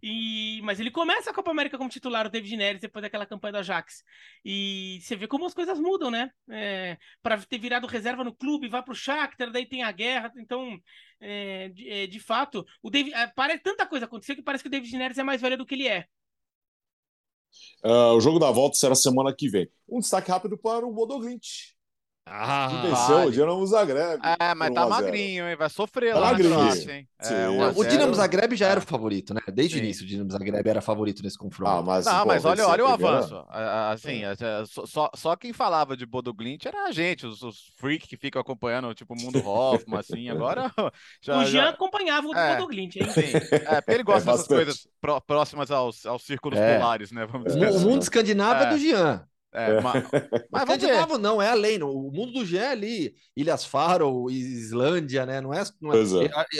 E, 0.02 0.60
mas 0.62 0.80
ele 0.80 0.90
começa 0.90 1.30
a 1.30 1.34
Copa 1.34 1.52
América 1.52 1.78
como 1.78 1.88
titular, 1.88 2.26
o 2.26 2.30
David 2.30 2.56
Neres, 2.56 2.80
depois 2.80 3.02
daquela 3.02 3.24
campanha 3.24 3.52
do 3.52 3.58
Ajax. 3.58 4.02
E 4.44 4.98
você 5.00 5.14
vê 5.14 5.28
como 5.28 5.46
as 5.46 5.54
coisas 5.54 5.78
mudam, 5.78 6.10
né? 6.10 6.30
É, 6.50 6.98
para 7.22 7.40
ter 7.42 7.58
virado 7.58 7.86
reserva 7.86 8.24
no 8.24 8.34
clube, 8.34 8.68
vai 8.68 8.82
para 8.82 8.92
o 8.92 8.96
Shakhtar, 8.96 9.52
daí 9.52 9.64
tem 9.64 9.84
a 9.84 9.92
guerra. 9.92 10.32
Então, 10.36 10.76
é, 11.20 11.68
de, 11.68 11.88
é, 11.88 12.06
de, 12.08 12.18
fato, 12.18 12.66
o 12.82 12.90
David, 12.90 13.14
é, 13.14 13.28
parece, 13.28 13.62
tanta 13.62 13.86
coisa 13.86 14.06
aconteceu 14.06 14.34
que 14.34 14.42
parece 14.42 14.64
que 14.64 14.68
o 14.68 14.70
David 14.70 14.96
Neres 14.96 15.18
é 15.18 15.22
mais 15.22 15.40
velho 15.40 15.56
do 15.56 15.64
que 15.64 15.76
ele 15.76 15.86
é. 15.86 16.06
Uh, 17.84 18.14
o 18.16 18.20
jogo 18.20 18.40
da 18.40 18.50
volta 18.50 18.76
será 18.76 18.96
semana 18.96 19.32
que 19.32 19.48
vem. 19.48 19.70
Um 19.88 20.00
destaque 20.00 20.30
rápido 20.30 20.58
para 20.58 20.84
o 20.84 20.92
Bodoglint. 20.92 21.46
Ah, 22.24 22.68
que 22.70 22.88
venceu 22.88 23.16
vale. 23.16 23.28
o 23.28 23.32
Dinamo 23.32 23.66
Zagreb. 23.66 24.20
É, 24.38 24.54
mas 24.54 24.72
tá 24.72 24.86
magrinho, 24.86 25.48
hein? 25.48 25.56
Vai 25.56 25.68
sofrer 25.68 26.14
tá 26.14 26.20
lá 26.20 26.30
magrinho. 26.30 26.90
hein? 26.90 27.08
É, 27.20 27.48
o 27.74 27.84
Dinamo 27.84 28.14
Zagreb 28.14 28.54
já 28.54 28.68
era 28.68 28.78
o 28.78 28.82
favorito, 28.82 29.34
né? 29.34 29.40
Desde 29.52 29.76
o 29.76 29.78
início 29.78 30.04
o 30.04 30.06
Dinamo 30.06 30.30
Zagreb 30.30 30.68
era 30.68 30.80
favorito 30.80 31.20
nesse 31.22 31.36
confronto. 31.36 31.70
Ah, 31.70 31.82
mas, 31.82 32.06
não, 32.06 32.20
pô, 32.22 32.28
mas 32.28 32.44
olha, 32.44 32.66
olha 32.68 32.84
o 32.84 32.88
avanço. 32.88 33.44
Assim, 33.90 34.22
é. 34.24 34.34
só, 34.66 35.10
só 35.14 35.34
quem 35.34 35.52
falava 35.52 35.96
de 35.96 36.06
Bodoglint 36.06 36.64
era 36.64 36.84
a 36.84 36.92
gente, 36.92 37.26
os, 37.26 37.42
os 37.42 37.72
freaks 37.76 38.08
que 38.08 38.16
ficam 38.16 38.40
acompanhando, 38.40 38.94
tipo, 38.94 39.14
o 39.14 39.20
Mundo 39.20 39.42
Hoffman, 39.46 39.98
assim. 39.98 40.28
Agora. 40.28 40.70
Já, 41.20 41.38
o 41.38 41.44
Jean 41.44 41.64
já... 41.64 41.68
acompanhava 41.70 42.26
o 42.26 42.34
é, 42.34 42.56
Bodoglint, 42.56 42.96
hein? 42.96 43.08
Sim. 43.10 43.36
É, 43.50 43.80
porque 43.80 43.92
ele 43.92 44.02
gosta 44.04 44.30
é 44.30 44.32
dessas 44.32 44.46
coisas 44.46 44.88
próximas 45.26 45.70
aos, 45.70 46.06
aos 46.06 46.22
círculos 46.22 46.58
é. 46.58 46.78
polares, 46.78 47.10
né? 47.10 47.26
Vamos 47.26 47.52
dizer 47.52 47.66
o 47.66 47.68
assim. 47.68 47.84
mundo 47.84 48.02
escandinavo 48.02 48.64
é 48.64 48.70
do 48.70 48.78
Jean. 48.78 49.26
É, 49.52 49.80
mas, 49.80 50.04
mas 50.50 50.62
Escandinavo 50.62 51.18
não, 51.18 51.40
é 51.40 51.48
além. 51.48 51.82
O 51.82 52.10
mundo 52.10 52.32
do 52.32 52.46
G 52.46 52.56
é 52.56 52.68
ali, 52.68 53.14
Ilhas 53.36 53.64
Faro, 53.64 54.30
Islândia, 54.30 55.26
né? 55.26 55.40
Não 55.40 55.52
é, 55.52 55.62
não 55.80 55.92
é, 55.92 55.98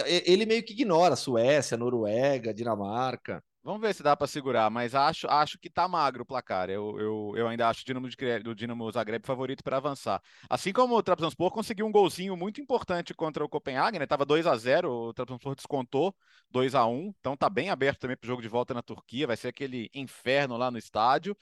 é, 0.05 0.31
ele 0.31 0.45
meio 0.45 0.63
que 0.63 0.75
ignora 0.75 1.17
Suécia, 1.17 1.77
Noruega, 1.77 2.53
Dinamarca. 2.53 3.43
Vamos 3.65 3.81
ver 3.81 3.95
se 3.95 4.03
dá 4.03 4.17
para 4.17 4.27
segurar, 4.27 4.69
mas 4.71 4.93
acho, 4.93 5.29
acho 5.29 5.57
que 5.57 5.71
tá 5.71 5.87
magro 5.87 6.25
o 6.25 6.27
placar. 6.27 6.69
Eu, 6.69 6.99
eu, 6.99 7.33
eu 7.37 7.47
ainda 7.47 7.69
acho 7.69 7.83
o 7.83 7.85
Dinamo, 7.85 8.09
de, 8.09 8.17
do 8.41 8.57
Dinamo 8.57 8.91
Zagreb 8.91 9.25
favorito 9.25 9.63
para 9.63 9.77
avançar. 9.77 10.21
Assim 10.51 10.73
como 10.73 10.97
o 10.97 11.03
Trabzonspor 11.03 11.53
conseguiu 11.53 11.87
um 11.87 11.93
golzinho 11.93 12.37
muito 12.37 12.61
importante 12.61 13.15
contra 13.15 13.45
o 13.45 13.49
Copenhague, 13.49 14.01
né? 14.01 14.07
Tava 14.07 14.25
2 14.25 14.49
a 14.49 14.57
0, 14.57 14.91
o 14.91 15.15
Trabzonspor 15.15 15.55
descontou 15.55 16.13
2 16.51 16.75
a 16.75 16.85
1, 16.87 17.15
então 17.21 17.37
tá 17.37 17.49
bem 17.49 17.71
aberto 17.71 18.01
também 18.01 18.17
para 18.17 18.27
o 18.27 18.29
jogo 18.29 18.43
de 18.43 18.49
volta 18.49 18.75
na 18.75 18.83
Turquia, 18.83 19.29
vai 19.29 19.37
ser 19.37 19.49
aquele 19.49 19.89
inferno 19.95 20.57
lá 20.57 20.69
no 20.69 20.77
estádio. 20.77 21.37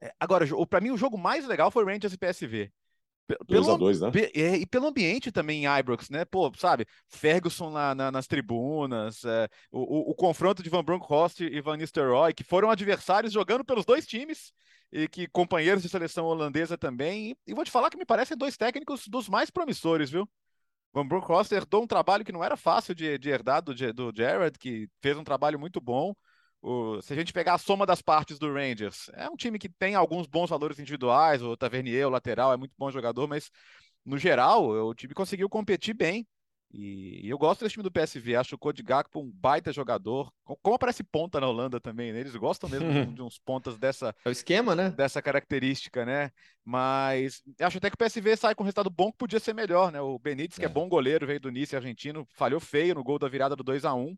É, 0.00 0.12
agora, 0.18 0.46
para 0.68 0.80
mim, 0.80 0.90
o 0.90 0.96
jogo 0.96 1.18
mais 1.18 1.46
legal 1.46 1.70
foi 1.70 1.84
Rangers 1.84 2.12
e 2.12 2.18
PSV. 2.18 2.72
Pelo, 3.46 3.62
2 3.62 3.68
a 3.68 3.76
2 3.76 4.00
né? 4.00 4.10
É, 4.34 4.56
e 4.56 4.66
pelo 4.66 4.86
ambiente 4.86 5.30
também 5.30 5.66
em 5.66 5.78
Ibrox, 5.78 6.08
né? 6.08 6.24
Pô, 6.24 6.50
sabe? 6.56 6.86
Ferguson 7.08 7.68
lá 7.68 7.94
na, 7.94 8.10
nas 8.10 8.26
tribunas, 8.26 9.22
é, 9.22 9.48
o, 9.70 9.80
o, 9.80 10.10
o, 10.12 10.14
confronto 10.14 10.62
de 10.62 10.70
Van 10.70 10.82
Bronckhorst 10.82 11.40
e 11.40 11.60
Van 11.60 11.76
Nistelrooy, 11.76 12.32
que 12.32 12.42
foram 12.42 12.70
adversários 12.70 13.32
jogando 13.32 13.64
pelos 13.64 13.84
dois 13.84 14.06
times 14.06 14.50
e 14.90 15.06
que 15.06 15.28
companheiros 15.28 15.82
de 15.82 15.90
seleção 15.90 16.24
holandesa 16.24 16.78
também. 16.78 17.32
E, 17.32 17.50
e 17.50 17.54
vou 17.54 17.64
te 17.64 17.70
falar 17.70 17.90
que 17.90 17.98
me 17.98 18.06
parecem 18.06 18.34
dois 18.34 18.56
técnicos 18.56 19.06
dos 19.06 19.28
mais 19.28 19.50
promissores, 19.50 20.08
viu? 20.08 20.26
Van 20.94 21.06
Bronckhorst 21.06 21.52
herdou 21.52 21.82
um 21.82 21.86
trabalho 21.86 22.24
que 22.24 22.32
não 22.32 22.42
era 22.42 22.56
fácil 22.56 22.94
de, 22.94 23.18
de 23.18 23.28
herdar 23.28 23.60
do, 23.60 23.74
do 23.92 24.10
Jared, 24.16 24.58
que 24.58 24.88
fez 25.02 25.18
um 25.18 25.24
trabalho 25.24 25.58
muito 25.58 25.82
bom. 25.82 26.14
O, 26.60 27.00
se 27.00 27.12
a 27.12 27.16
gente 27.16 27.32
pegar 27.32 27.54
a 27.54 27.58
soma 27.58 27.86
das 27.86 28.02
partes 28.02 28.38
do 28.38 28.52
Rangers, 28.52 29.10
é 29.14 29.28
um 29.28 29.36
time 29.36 29.58
que 29.58 29.68
tem 29.68 29.94
alguns 29.94 30.26
bons 30.26 30.50
valores 30.50 30.78
individuais, 30.78 31.42
o 31.42 31.56
Tavernier, 31.56 32.06
o 32.06 32.10
lateral, 32.10 32.52
é 32.52 32.56
muito 32.56 32.74
bom 32.76 32.90
jogador, 32.90 33.28
mas 33.28 33.50
no 34.04 34.18
geral 34.18 34.68
o 34.68 34.94
time 34.94 35.14
conseguiu 35.14 35.48
competir 35.48 35.94
bem. 35.94 36.26
E, 36.70 37.26
e 37.26 37.30
eu 37.30 37.38
gosto 37.38 37.62
desse 37.62 37.74
time 37.74 37.82
do 37.82 37.90
PSV, 37.90 38.36
acho 38.36 38.54
o 38.54 38.58
Cody 38.58 38.82
Gakpo 38.82 39.20
um 39.20 39.30
baita 39.30 39.72
jogador. 39.72 40.30
Como 40.44 40.76
aparece 40.76 41.02
ponta 41.02 41.40
na 41.40 41.48
Holanda 41.48 41.80
também, 41.80 42.12
né? 42.12 42.20
Eles 42.20 42.36
gostam 42.36 42.68
mesmo 42.68 42.92
de, 42.92 43.06
de 43.14 43.22
uns 43.22 43.38
pontas 43.38 43.78
dessa 43.78 44.14
é 44.24 44.28
o 44.28 44.32
esquema, 44.32 44.74
né? 44.74 44.90
Dessa 44.90 45.22
característica, 45.22 46.04
né? 46.04 46.30
Mas 46.64 47.42
acho 47.60 47.78
até 47.78 47.88
que 47.88 47.94
o 47.94 47.98
PSV 47.98 48.36
sai 48.36 48.54
com 48.54 48.62
um 48.62 48.66
resultado 48.66 48.90
bom 48.90 49.10
que 49.10 49.18
podia 49.18 49.40
ser 49.40 49.54
melhor, 49.54 49.90
né? 49.90 50.00
O 50.00 50.18
Benítez, 50.18 50.58
é. 50.58 50.60
que 50.60 50.66
é 50.66 50.68
bom 50.68 50.88
goleiro, 50.88 51.26
veio 51.26 51.40
do 51.40 51.50
Nice 51.50 51.74
argentino, 51.74 52.26
falhou 52.34 52.60
feio 52.60 52.94
no 52.94 53.04
gol 53.04 53.18
da 53.18 53.28
virada 53.28 53.56
do 53.56 53.64
2 53.64 53.86
a 53.86 53.94
1 53.94 54.14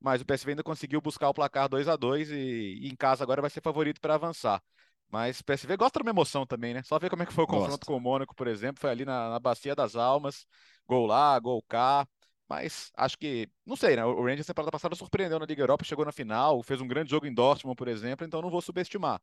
mas 0.00 0.20
o 0.22 0.24
PSV 0.24 0.52
ainda 0.52 0.62
conseguiu 0.62 1.00
buscar 1.00 1.28
o 1.28 1.34
placar 1.34 1.68
2 1.68 1.88
a 1.88 1.96
2 1.96 2.30
e, 2.30 2.34
e 2.82 2.88
em 2.88 2.96
casa 2.96 3.24
agora 3.24 3.40
vai 3.40 3.50
ser 3.50 3.60
favorito 3.60 4.00
para 4.00 4.14
avançar. 4.14 4.62
Mas 5.10 5.40
o 5.40 5.44
PSV 5.44 5.76
gosta 5.76 5.98
de 5.98 6.02
uma 6.04 6.10
emoção 6.10 6.46
também, 6.46 6.74
né? 6.74 6.82
Só 6.82 6.98
ver 6.98 7.08
como 7.10 7.22
é 7.22 7.26
que 7.26 7.32
foi 7.32 7.44
o 7.44 7.46
confronto 7.46 7.86
com 7.86 7.96
o 7.96 8.00
Mônaco, 8.00 8.34
por 8.34 8.46
exemplo, 8.46 8.80
foi 8.80 8.90
ali 8.90 9.04
na, 9.04 9.30
na 9.30 9.38
Bacia 9.40 9.74
das 9.74 9.96
Almas, 9.96 10.46
gol 10.86 11.06
lá, 11.06 11.38
gol 11.38 11.62
cá. 11.62 12.06
Mas 12.48 12.90
acho 12.96 13.18
que, 13.18 13.48
não 13.66 13.76
sei, 13.76 13.96
né? 13.96 14.04
O 14.04 14.22
Rangers 14.22 14.46
temporada 14.46 14.70
passada 14.70 14.94
surpreendeu 14.94 15.38
na 15.38 15.46
Liga 15.46 15.62
Europa, 15.62 15.84
chegou 15.84 16.04
na 16.04 16.12
final, 16.12 16.62
fez 16.62 16.80
um 16.80 16.88
grande 16.88 17.10
jogo 17.10 17.26
em 17.26 17.34
Dortmund, 17.34 17.76
por 17.76 17.88
exemplo, 17.88 18.26
então 18.26 18.40
não 18.42 18.50
vou 18.50 18.62
subestimar. 18.62 19.20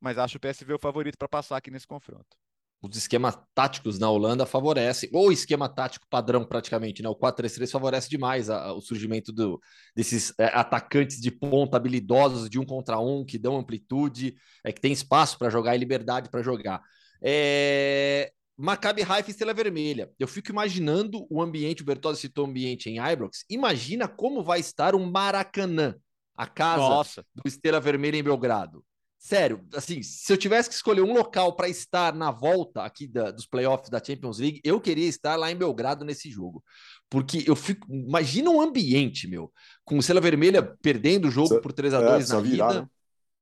Mas 0.00 0.18
acho 0.18 0.36
o 0.38 0.40
PSV 0.40 0.74
o 0.74 0.78
favorito 0.78 1.18
para 1.18 1.28
passar 1.28 1.56
aqui 1.56 1.70
nesse 1.70 1.86
confronto 1.86 2.36
os 2.80 2.96
esquemas 2.96 3.36
táticos 3.54 3.98
na 3.98 4.08
Holanda 4.08 4.46
favorecem, 4.46 5.10
ou 5.12 5.32
esquema 5.32 5.68
tático 5.68 6.06
padrão 6.08 6.44
praticamente, 6.44 7.02
né? 7.02 7.08
O 7.08 7.16
4-3-3 7.16 7.70
favorece 7.70 8.08
demais 8.08 8.48
a, 8.48 8.66
a, 8.66 8.72
o 8.72 8.80
surgimento 8.80 9.32
do, 9.32 9.60
desses 9.96 10.32
é, 10.38 10.46
atacantes 10.46 11.20
de 11.20 11.30
ponta 11.30 11.76
habilidosos 11.76 12.48
de 12.48 12.58
um 12.58 12.64
contra 12.64 12.98
um, 13.00 13.24
que 13.24 13.38
dão 13.38 13.56
amplitude, 13.56 14.36
é, 14.64 14.72
que 14.72 14.80
tem 14.80 14.92
espaço 14.92 15.38
para 15.38 15.50
jogar 15.50 15.74
e 15.74 15.78
liberdade 15.78 16.30
para 16.30 16.42
jogar. 16.42 16.80
É... 17.20 18.30
Maccabi 18.56 19.02
Haifa 19.02 19.28
e 19.28 19.32
Estrela 19.32 19.54
Vermelha. 19.54 20.10
Eu 20.18 20.26
fico 20.26 20.50
imaginando 20.50 21.26
o 21.30 21.40
ambiente, 21.40 21.82
o 21.82 21.84
Bertozzi 21.84 22.22
citou 22.22 22.44
o 22.44 22.48
ambiente 22.48 22.90
em 22.90 22.98
Ibrox, 22.98 23.44
imagina 23.48 24.08
como 24.08 24.42
vai 24.42 24.58
estar 24.58 24.96
um 24.96 25.08
Maracanã, 25.08 25.94
a 26.36 26.46
casa 26.46 26.82
Nossa. 26.82 27.26
do 27.34 27.42
Estrela 27.46 27.80
Vermelha 27.80 28.16
em 28.16 28.22
Belgrado. 28.22 28.84
Sério, 29.18 29.66
assim, 29.74 30.00
se 30.00 30.32
eu 30.32 30.36
tivesse 30.36 30.68
que 30.68 30.74
escolher 30.76 31.02
um 31.02 31.12
local 31.12 31.56
para 31.56 31.68
estar 31.68 32.14
na 32.14 32.30
volta 32.30 32.82
aqui 32.84 33.06
da, 33.08 33.32
dos 33.32 33.46
playoffs 33.46 33.90
da 33.90 34.02
Champions 34.02 34.38
League, 34.38 34.60
eu 34.62 34.80
queria 34.80 35.08
estar 35.08 35.34
lá 35.34 35.50
em 35.50 35.56
Belgrado 35.56 36.04
nesse 36.04 36.30
jogo. 36.30 36.62
Porque 37.10 37.42
eu 37.46 37.56
fico. 37.56 37.92
Imagina 37.92 38.48
um 38.48 38.60
ambiente, 38.60 39.26
meu, 39.26 39.52
com 39.84 39.98
o 39.98 40.02
Sela 40.02 40.20
Vermelha 40.20 40.62
perdendo 40.80 41.26
o 41.26 41.30
jogo 41.30 41.60
por 41.60 41.72
3 41.72 41.94
a 41.94 42.00
2 42.00 42.30
é, 42.30 42.32
na 42.32 42.40
vida. 42.40 42.54
Virar, 42.54 42.74
né? 42.74 42.88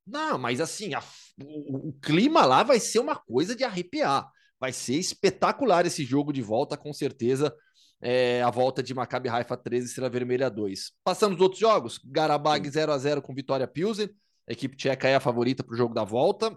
Não, 0.06 0.38
mas 0.38 0.60
assim, 0.60 0.94
a, 0.94 1.02
o, 1.38 1.88
o, 1.88 1.92
clima 2.00 2.46
lá 2.46 2.62
vai 2.62 2.80
ser 2.80 3.00
uma 3.00 3.16
coisa 3.16 3.54
de 3.54 3.62
arrepiar. 3.62 4.26
Vai 4.58 4.72
ser 4.72 4.94
espetacular 4.94 5.84
esse 5.84 6.04
jogo 6.04 6.32
de 6.32 6.40
volta, 6.40 6.76
com 6.76 6.92
certeza. 6.92 7.54
É, 8.00 8.42
a 8.42 8.50
volta 8.50 8.82
de 8.82 8.94
Maccabi 8.94 9.28
Haifa 9.28 9.56
13 9.56 9.88
Estrela 9.88 10.08
Vermelha 10.08 10.48
2. 10.48 10.92
Passamos 11.04 11.38
outros 11.40 11.60
jogos. 11.60 12.00
Garabag 12.02 12.66
0 12.68 12.92
a 12.92 12.98
0 12.98 13.20
com 13.20 13.34
Vitória 13.34 13.66
Pilsen. 13.66 14.08
A 14.48 14.52
equipe 14.52 14.76
tcheca 14.76 15.08
é 15.08 15.16
a 15.16 15.20
favorita 15.20 15.64
para 15.64 15.74
o 15.74 15.76
jogo 15.76 15.94
da 15.94 16.04
volta. 16.04 16.56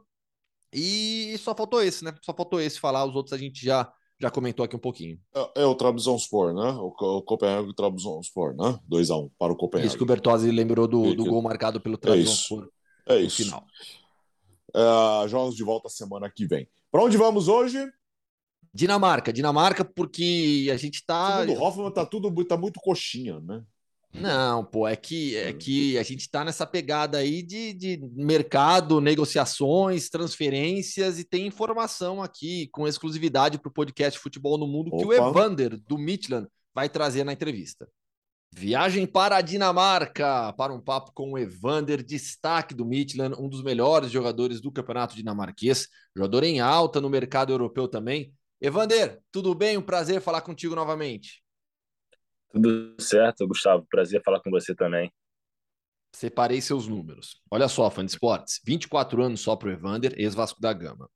E 0.72 1.36
só 1.40 1.56
faltou 1.56 1.82
esse, 1.82 2.04
né? 2.04 2.14
Só 2.22 2.34
faltou 2.34 2.62
esse 2.62 2.80
falar. 2.80 3.06
Os 3.06 3.16
outros 3.16 3.34
a 3.34 3.38
gente 3.38 3.66
já 3.66 3.92
já 4.22 4.30
comentou 4.30 4.66
aqui 4.66 4.76
um 4.76 4.80
pouquinho. 4.80 5.18
É, 5.34 5.62
é 5.62 5.66
o 5.66 5.74
Trabzonspor, 5.74 6.54
né? 6.54 6.72
O, 6.74 6.88
o 6.88 7.22
Copenhague 7.22 7.74
Trabzonspor, 7.74 8.54
né? 8.54 8.78
2x1 8.92 9.26
um 9.26 9.30
para 9.40 9.54
o 9.54 9.56
Copenhague. 9.56 9.88
Isso 9.88 9.98
que 9.98 10.04
o 10.04 10.06
Bertozzi 10.06 10.52
lembrou 10.52 10.88
do, 10.88 11.16
do 11.16 11.26
gol 11.26 11.42
marcado 11.42 11.80
pelo 11.80 11.98
Trabzonspor. 11.98 12.70
É 13.08 13.16
isso. 13.16 13.20
É 13.22 13.22
isso. 13.22 13.44
final. 13.44 13.66
É, 14.76 15.28
jogos 15.28 15.56
de 15.56 15.64
volta 15.64 15.88
semana 15.88 16.30
que 16.30 16.46
vem. 16.46 16.68
Para 16.92 17.04
onde 17.04 17.18
vamos 17.18 17.48
hoje? 17.48 17.90
Dinamarca, 18.74 19.34
Dinamarca, 19.34 19.84
porque 19.84 20.70
a 20.72 20.78
gente 20.78 21.04
tá. 21.06 21.42
O 21.42 21.64
Hoffman, 21.64 21.92
tá 21.92 22.06
tudo 22.06 22.32
tá 22.46 22.58
muito 22.58 22.80
coxinha, 22.80 23.40
né? 23.40 23.64
Não, 24.14 24.66
pô, 24.66 24.88
é 24.88 24.96
que, 24.96 25.38
é 25.38 25.52
hum. 25.52 25.58
que 25.58 25.98
a 25.98 26.04
gente 26.04 26.22
está 26.22 26.44
nessa 26.44 26.66
pegada 26.66 27.20
aí 27.20 27.44
de, 27.44 27.74
de 27.74 27.98
mercado, 28.16 29.00
negociações, 29.00 30.10
transferências 30.10 31.20
e 31.20 31.24
tem 31.24 31.46
informação 31.46 32.22
aqui 32.22 32.68
com 32.72 32.88
exclusividade 32.88 33.60
para 33.60 33.70
o 33.70 33.74
podcast 33.74 34.20
Futebol 34.20 34.58
no 34.58 34.68
Mundo 34.68 34.88
Opa. 34.88 34.98
que 34.98 35.06
o 35.06 35.14
Evander, 35.14 35.80
do 35.88 35.98
Midland, 35.98 36.48
vai 36.74 36.90
trazer 36.90 37.24
na 37.24 37.34
entrevista. 37.34 37.88
Viagem 38.52 39.06
para 39.06 39.38
a 39.38 39.42
Dinamarca 39.42 40.52
para 40.54 40.74
um 40.74 40.82
papo 40.82 41.12
com 41.14 41.34
o 41.34 41.38
Evander, 41.38 42.04
destaque 42.04 42.74
do 42.74 42.84
Midland, 42.84 43.36
um 43.40 43.48
dos 43.48 43.64
melhores 43.64 44.12
jogadores 44.12 44.60
do 44.60 44.72
campeonato 44.72 45.16
dinamarquês, 45.16 45.88
jogador 46.16 46.44
em 46.44 46.60
alta 46.60 47.00
no 47.00 47.10
mercado 47.10 47.54
europeu 47.54 47.88
também. 47.88 48.34
Evander, 48.60 49.20
tudo 49.32 49.54
bem? 49.54 49.78
Um 49.78 49.82
prazer 49.84 50.20
falar 50.20 50.42
contigo 50.42 50.76
novamente. 50.76 51.44
Tudo 52.52 52.96
certo, 53.00 53.48
Gustavo. 53.48 53.86
Prazer 53.90 54.22
falar 54.24 54.42
com 54.42 54.50
você 54.50 54.74
também. 54.76 55.12
Separei 56.16 56.60
seus 56.60 56.88
números. 56.88 57.42
Olha 57.52 57.68
só, 57.68 57.90
fã 57.90 58.04
de 58.04 58.12
esportes. 58.12 58.60
24 58.66 59.22
anos 59.24 59.42
só 59.42 59.56
para 59.56 59.70
o 59.70 59.72
Evander, 59.72 60.14
ex-Vasco 60.18 60.60
da 60.60 60.74
Gama. 60.74 61.10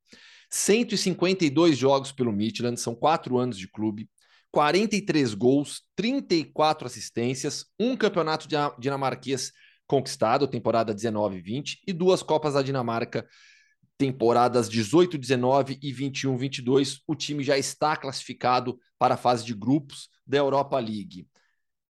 152 0.50 1.76
jogos 1.76 2.12
pelo 2.12 2.32
Midland, 2.32 2.78
são 2.78 2.94
4 2.94 3.36
anos 3.38 3.58
de 3.58 3.68
clube, 3.68 4.08
43 4.52 5.34
gols, 5.34 5.82
34 5.96 6.86
assistências, 6.86 7.66
um 7.78 7.96
campeonato 7.96 8.46
dinamarquês 8.78 9.50
conquistado, 9.84 10.46
temporada 10.46 10.94
19-20, 10.94 11.78
e 11.86 11.92
duas 11.92 12.22
Copas 12.22 12.54
da 12.54 12.62
Dinamarca, 12.62 13.26
temporadas 13.96 14.68
18-19 14.68 15.78
e 15.82 15.92
21-22. 15.92 17.00
O 17.06 17.14
time 17.14 17.42
já 17.42 17.56
está 17.56 17.96
classificado 17.96 18.78
para 18.98 19.14
a 19.14 19.18
fase 19.18 19.44
de 19.44 19.54
grupos 19.54 20.08
da 20.26 20.38
Europa 20.38 20.78
League. 20.78 21.28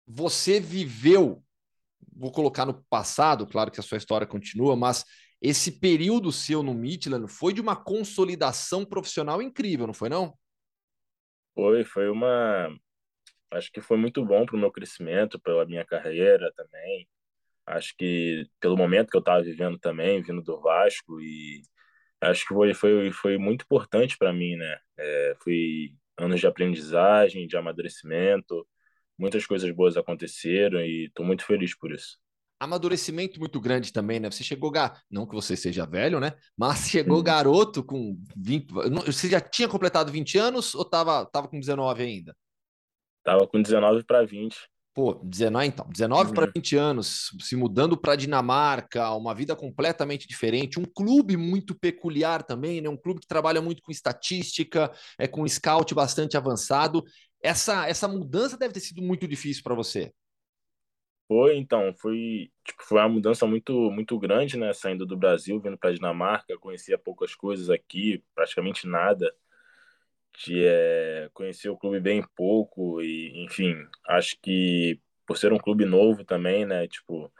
Você 0.05 0.59
viveu, 0.59 1.43
vou 2.15 2.31
colocar 2.31 2.65
no 2.65 2.83
passado, 2.89 3.47
claro 3.47 3.71
que 3.71 3.79
a 3.79 3.83
sua 3.83 3.97
história 3.97 4.27
continua, 4.27 4.75
mas 4.75 5.05
esse 5.41 5.79
período 5.79 6.31
seu 6.31 6.63
no 6.63 6.73
Midland 6.73 7.27
foi 7.27 7.53
de 7.53 7.61
uma 7.61 7.75
consolidação 7.75 8.85
profissional 8.85 9.41
incrível, 9.41 9.87
não 9.87 9.93
foi 9.93 10.09
não? 10.09 10.37
Foi, 11.53 11.83
foi 11.83 12.09
uma 12.09 12.69
acho 13.51 13.71
que 13.71 13.81
foi 13.81 13.97
muito 13.97 14.25
bom 14.25 14.45
para 14.45 14.55
o 14.55 14.59
meu 14.59 14.71
crescimento, 14.71 15.39
pela 15.39 15.65
minha 15.65 15.85
carreira 15.85 16.51
também. 16.55 17.07
Acho 17.65 17.95
que 17.97 18.47
pelo 18.59 18.75
momento 18.75 19.09
que 19.09 19.17
eu 19.17 19.19
estava 19.19 19.43
vivendo 19.43 19.77
também, 19.77 20.21
vindo 20.21 20.41
do 20.41 20.59
Vasco 20.59 21.21
e 21.21 21.61
acho 22.23 22.47
que 22.47 22.53
foi 22.53 22.73
foi, 22.73 23.11
foi 23.11 23.37
muito 23.37 23.63
importante 23.63 24.17
para 24.17 24.33
mim, 24.33 24.55
né? 24.55 24.77
É, 24.97 25.35
fui 25.41 25.95
anos 26.17 26.39
de 26.39 26.47
aprendizagem, 26.47 27.47
de 27.47 27.57
amadurecimento. 27.57 28.67
Muitas 29.17 29.45
coisas 29.45 29.69
boas 29.71 29.95
aconteceram 29.97 30.81
e 30.81 31.05
estou 31.05 31.25
muito 31.25 31.45
feliz 31.45 31.75
por 31.77 31.91
isso. 31.91 32.17
Amadurecimento 32.59 33.39
muito 33.39 33.59
grande 33.59 33.91
também, 33.91 34.19
né? 34.19 34.31
Você 34.31 34.43
chegou, 34.43 34.71
não 35.09 35.27
que 35.27 35.35
você 35.35 35.55
seja 35.55 35.85
velho, 35.85 36.19
né? 36.19 36.33
Mas 36.57 36.87
chegou 36.89 37.21
garoto 37.21 37.83
com 37.83 38.17
20. 38.37 38.71
Você 39.05 39.29
já 39.29 39.41
tinha 39.41 39.67
completado 39.67 40.11
20 40.11 40.37
anos 40.37 40.73
ou 40.73 40.85
tava, 40.85 41.25
tava 41.25 41.47
com 41.47 41.59
19 41.59 42.03
ainda? 42.03 42.35
Tava 43.23 43.47
com 43.47 43.61
19 43.61 44.03
para 44.03 44.23
20. 44.23 44.55
Pô, 44.93 45.15
19 45.23 45.67
então, 45.67 45.87
19 45.89 46.29
uhum. 46.29 46.35
para 46.35 46.51
20 46.55 46.75
anos, 46.75 47.35
se 47.39 47.55
mudando 47.55 47.97
para 47.97 48.15
Dinamarca, 48.15 49.09
uma 49.11 49.33
vida 49.33 49.55
completamente 49.55 50.27
diferente, 50.27 50.79
um 50.79 50.85
clube 50.85 51.35
muito 51.35 51.73
peculiar 51.73 52.43
também, 52.43 52.79
né? 52.79 52.87
Um 52.87 52.97
clube 52.97 53.19
que 53.19 53.27
trabalha 53.27 53.59
muito 53.59 53.81
com 53.81 53.91
estatística, 53.91 54.91
é 55.17 55.27
com 55.27 55.47
scout 55.47 55.95
bastante 55.95 56.37
avançado. 56.37 57.03
Essa 57.41 57.87
essa 57.87 58.07
mudança 58.07 58.55
deve 58.55 58.75
ter 58.75 58.81
sido 58.81 59.01
muito 59.01 59.27
difícil 59.27 59.63
para 59.63 59.73
você. 59.73 60.13
Foi, 61.27 61.57
então, 61.57 61.91
foi, 61.95 62.51
tipo, 62.63 62.83
foi 62.83 62.99
uma 62.99 63.09
mudança 63.09 63.47
muito 63.47 63.73
muito 63.89 64.19
grande, 64.19 64.57
né, 64.57 64.73
saindo 64.73 65.07
do 65.07 65.17
Brasil, 65.17 65.59
vindo 65.59 65.77
para 65.77 65.93
Dinamarca, 65.93 66.55
conhecia 66.59 66.99
poucas 66.99 67.33
coisas 67.33 67.71
aqui, 67.71 68.23
praticamente 68.35 68.85
nada 68.85 69.33
de 70.37 70.65
é, 70.65 71.29
conhecer 71.33 71.69
o 71.69 71.77
clube 71.77 71.99
bem 71.99 72.23
pouco 72.35 73.01
e, 73.01 73.43
enfim, 73.43 73.75
acho 74.07 74.37
que 74.41 74.99
por 75.25 75.37
ser 75.37 75.53
um 75.53 75.57
clube 75.57 75.85
novo 75.85 76.25
também, 76.25 76.65
né, 76.65 76.87
tipo, 76.87 77.31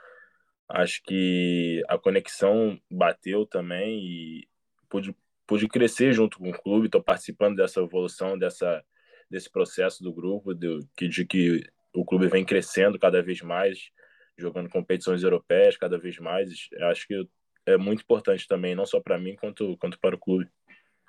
acho 0.68 1.02
que 1.02 1.82
a 1.88 1.98
conexão 1.98 2.78
bateu 2.90 3.44
também 3.46 3.98
e 3.98 4.48
pude, 4.88 5.14
pude 5.46 5.68
crescer 5.68 6.12
junto 6.12 6.38
com 6.38 6.50
o 6.50 6.58
clube, 6.58 6.86
estou 6.86 7.02
participando 7.02 7.56
dessa 7.56 7.80
evolução, 7.80 8.38
dessa, 8.38 8.82
desse 9.30 9.50
processo 9.50 10.02
do 10.02 10.12
grupo, 10.12 10.54
de, 10.54 10.80
que, 10.96 11.08
de 11.08 11.26
que 11.26 11.62
o 11.94 12.04
clube 12.04 12.28
vem 12.28 12.44
crescendo 12.44 12.98
cada 12.98 13.22
vez 13.22 13.40
mais, 13.42 13.90
jogando 14.36 14.68
competições 14.68 15.22
europeias 15.22 15.76
cada 15.76 15.98
vez 15.98 16.18
mais, 16.18 16.68
acho 16.90 17.06
que 17.06 17.28
é 17.66 17.76
muito 17.76 18.02
importante 18.02 18.46
também, 18.46 18.74
não 18.74 18.84
só 18.86 19.00
para 19.00 19.18
mim, 19.18 19.36
quanto, 19.36 19.76
quanto 19.78 19.98
para 19.98 20.16
o 20.16 20.18
clube. 20.18 20.48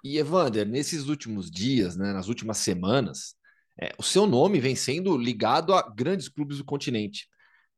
E 0.06 0.20
Evander, 0.20 0.68
nesses 0.68 1.08
últimos 1.08 1.50
dias, 1.50 1.96
né, 1.98 2.14
nas 2.14 2.28
últimas 2.28 2.60
semanas, 2.60 3.34
é, 3.82 3.92
o 3.98 4.04
seu 4.04 4.28
nome 4.28 4.60
vem 4.60 4.76
sendo 4.76 5.18
ligado 5.18 5.74
a 5.74 5.82
grandes 5.82 6.30
clubes 6.30 6.60
do 6.60 6.64
continente. 6.64 7.28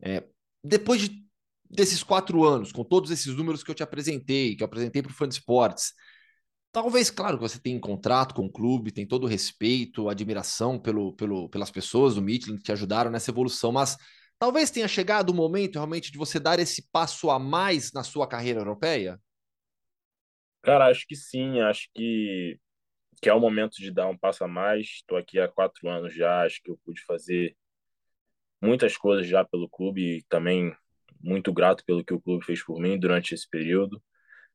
É, 0.03 0.25
depois 0.61 0.99
de, 0.99 1.25
desses 1.69 2.03
quatro 2.03 2.43
anos, 2.43 2.73
com 2.73 2.83
todos 2.83 3.11
esses 3.11 3.33
números 3.33 3.63
que 3.63 3.71
eu 3.71 3.75
te 3.75 3.81
apresentei, 3.81 4.57
que 4.57 4.61
eu 4.61 4.65
apresentei 4.65 5.01
para 5.01 5.09
o 5.09 5.13
Fã 5.13 5.25
de 5.25 5.35
Esportes, 5.35 5.93
talvez, 6.69 7.09
claro, 7.09 7.37
que 7.37 7.43
você 7.43 7.59
tem 7.59 7.79
contrato 7.79 8.35
com 8.35 8.47
o 8.47 8.51
clube, 8.51 8.91
tem 8.91 9.07
todo 9.07 9.23
o 9.23 9.27
respeito, 9.27 10.09
admiração 10.09 10.77
pelo, 10.77 11.13
pelo, 11.13 11.47
pelas 11.47 11.71
pessoas 11.71 12.15
do 12.15 12.21
Midland 12.21 12.57
que 12.57 12.65
te 12.65 12.73
ajudaram 12.73 13.09
nessa 13.09 13.31
evolução, 13.31 13.71
mas 13.71 13.95
talvez 14.37 14.69
tenha 14.69 14.89
chegado 14.89 15.29
o 15.29 15.33
momento 15.33 15.75
realmente 15.75 16.11
de 16.11 16.17
você 16.17 16.41
dar 16.41 16.59
esse 16.59 16.89
passo 16.91 17.29
a 17.29 17.39
mais 17.39 17.93
na 17.93 18.03
sua 18.03 18.27
carreira 18.27 18.59
europeia? 18.59 19.17
Cara, 20.67 20.87
acho 20.87 21.07
que 21.07 21.15
sim, 21.15 21.61
acho 21.61 21.87
que, 21.95 22.59
que 23.21 23.29
é 23.29 23.33
o 23.33 23.39
momento 23.39 23.75
de 23.77 23.89
dar 23.89 24.07
um 24.09 24.17
passo 24.17 24.43
a 24.43 24.49
mais. 24.49 24.87
Estou 24.95 25.17
aqui 25.17 25.39
há 25.39 25.47
quatro 25.47 25.87
anos 25.87 26.13
já, 26.13 26.43
acho 26.43 26.61
que 26.61 26.69
eu 26.69 26.77
pude 26.83 27.01
fazer 27.05 27.55
muitas 28.61 28.97
coisas 28.97 29.25
já 29.25 29.45
pelo 29.45 29.69
clube 29.69 30.17
e 30.17 30.23
também 30.23 30.75
muito 31.21 31.53
grato 31.53 31.85
pelo 31.85 32.03
que 32.03 32.13
o 32.13 32.19
clube 32.19 32.43
fez 32.43 32.61
por 32.65 32.81
mim 32.81 32.99
durante 32.99 33.33
esse 33.33 33.49
período. 33.49 34.03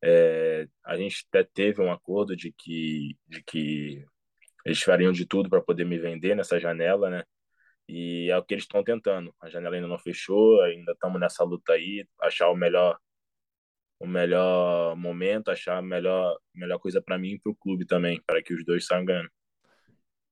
É, 0.04 0.68
a 0.84 0.98
gente 0.98 1.24
até 1.30 1.44
teve 1.44 1.80
um 1.80 1.90
acordo 1.90 2.36
de 2.36 2.52
que, 2.52 3.16
de 3.26 3.42
que 3.42 4.04
eles 4.66 4.82
fariam 4.82 5.12
de 5.12 5.24
tudo 5.26 5.48
para 5.48 5.62
poder 5.62 5.86
me 5.86 5.98
vender 5.98 6.36
nessa 6.36 6.60
janela, 6.60 7.08
né? 7.08 7.24
E 7.88 8.28
é 8.30 8.36
o 8.36 8.44
que 8.44 8.52
eles 8.52 8.64
estão 8.64 8.84
tentando. 8.84 9.34
A 9.42 9.48
janela 9.48 9.76
ainda 9.76 9.88
não 9.88 9.98
fechou, 9.98 10.60
ainda 10.60 10.92
estamos 10.92 11.18
nessa 11.18 11.42
luta 11.42 11.72
aí, 11.72 12.06
achar 12.20 12.50
o 12.50 12.56
melhor 12.56 12.98
o 14.02 14.06
melhor 14.06 14.96
momento, 14.96 15.48
achar 15.48 15.78
a 15.78 15.82
melhor, 15.82 16.36
melhor 16.52 16.80
coisa 16.80 17.00
para 17.00 17.16
mim 17.16 17.34
e 17.34 17.38
para 17.38 17.52
o 17.52 17.54
clube 17.54 17.86
também, 17.86 18.20
para 18.26 18.42
que 18.42 18.52
os 18.52 18.64
dois 18.64 18.84
saiam 18.84 19.04
ganhando. 19.04 19.30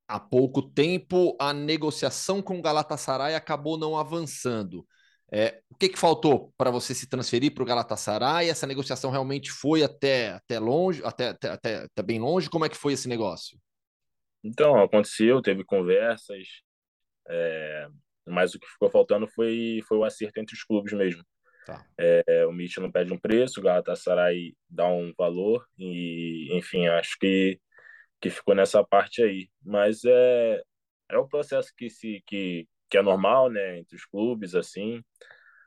Há 0.08 0.18
pouco 0.18 0.60
tempo, 0.60 1.36
a 1.40 1.52
negociação 1.52 2.42
com 2.42 2.58
o 2.58 2.62
Galatasaray 2.62 3.36
acabou 3.36 3.78
não 3.78 3.96
avançando. 3.96 4.84
É, 5.32 5.62
o 5.70 5.76
que, 5.76 5.88
que 5.88 5.98
faltou 6.00 6.52
para 6.58 6.72
você 6.72 6.92
se 6.92 7.08
transferir 7.08 7.54
para 7.54 7.62
o 7.62 7.66
Galatasaray? 7.66 8.50
Essa 8.50 8.66
negociação 8.66 9.08
realmente 9.08 9.52
foi 9.52 9.84
até, 9.84 10.30
até 10.30 10.58
longe, 10.58 11.00
até, 11.04 11.28
até, 11.28 11.76
até, 11.84 12.02
bem 12.02 12.18
longe? 12.18 12.50
Como 12.50 12.64
é 12.64 12.68
que 12.68 12.76
foi 12.76 12.94
esse 12.94 13.08
negócio? 13.08 13.56
Então, 14.42 14.82
aconteceu, 14.82 15.40
teve 15.40 15.62
conversas, 15.62 16.44
é, 17.28 17.86
mas 18.26 18.52
o 18.52 18.58
que 18.58 18.66
ficou 18.66 18.90
faltando 18.90 19.28
foi, 19.28 19.80
foi 19.86 19.96
o 19.96 20.04
acerto 20.04 20.40
entre 20.40 20.56
os 20.56 20.64
clubes 20.64 20.92
mesmo. 20.92 21.22
Tá. 21.70 21.86
É, 21.96 22.44
o 22.46 22.52
Mitch 22.52 22.78
não 22.78 22.90
pede 22.90 23.12
um 23.12 23.18
preço, 23.18 23.60
o 23.60 23.62
Galatasaray 23.62 24.56
dá 24.68 24.88
um 24.88 25.12
valor 25.16 25.64
e, 25.78 26.48
enfim, 26.50 26.88
acho 26.88 27.16
que, 27.20 27.60
que 28.20 28.28
ficou 28.28 28.56
nessa 28.56 28.82
parte 28.82 29.22
aí. 29.22 29.48
Mas 29.64 30.04
é, 30.04 30.60
é 31.08 31.16
um 31.16 31.28
processo 31.28 31.72
que, 31.76 31.88
se, 31.88 32.24
que, 32.26 32.66
que 32.90 32.98
é 32.98 33.02
normal, 33.02 33.48
né, 33.48 33.78
entre 33.78 33.94
os 33.94 34.04
clubes, 34.04 34.56
assim. 34.56 35.00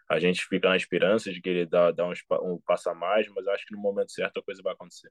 A 0.10 0.20
gente 0.20 0.45
fica 0.45 0.68
na 0.68 0.76
esperança 0.76 1.32
de 1.32 1.41
querer 1.41 1.68
dar, 1.68 1.91
dar 1.93 2.06
um, 2.06 2.14
um 2.43 2.60
passo 2.66 2.89
a 2.89 2.93
mais, 2.93 3.26
mas 3.30 3.47
acho 3.47 3.66
que 3.66 3.74
no 3.74 3.82
momento 3.82 4.12
certo 4.12 4.41
a 4.41 4.43
coisa 4.43 4.62
vai 4.62 4.74
acontecer. 4.74 5.10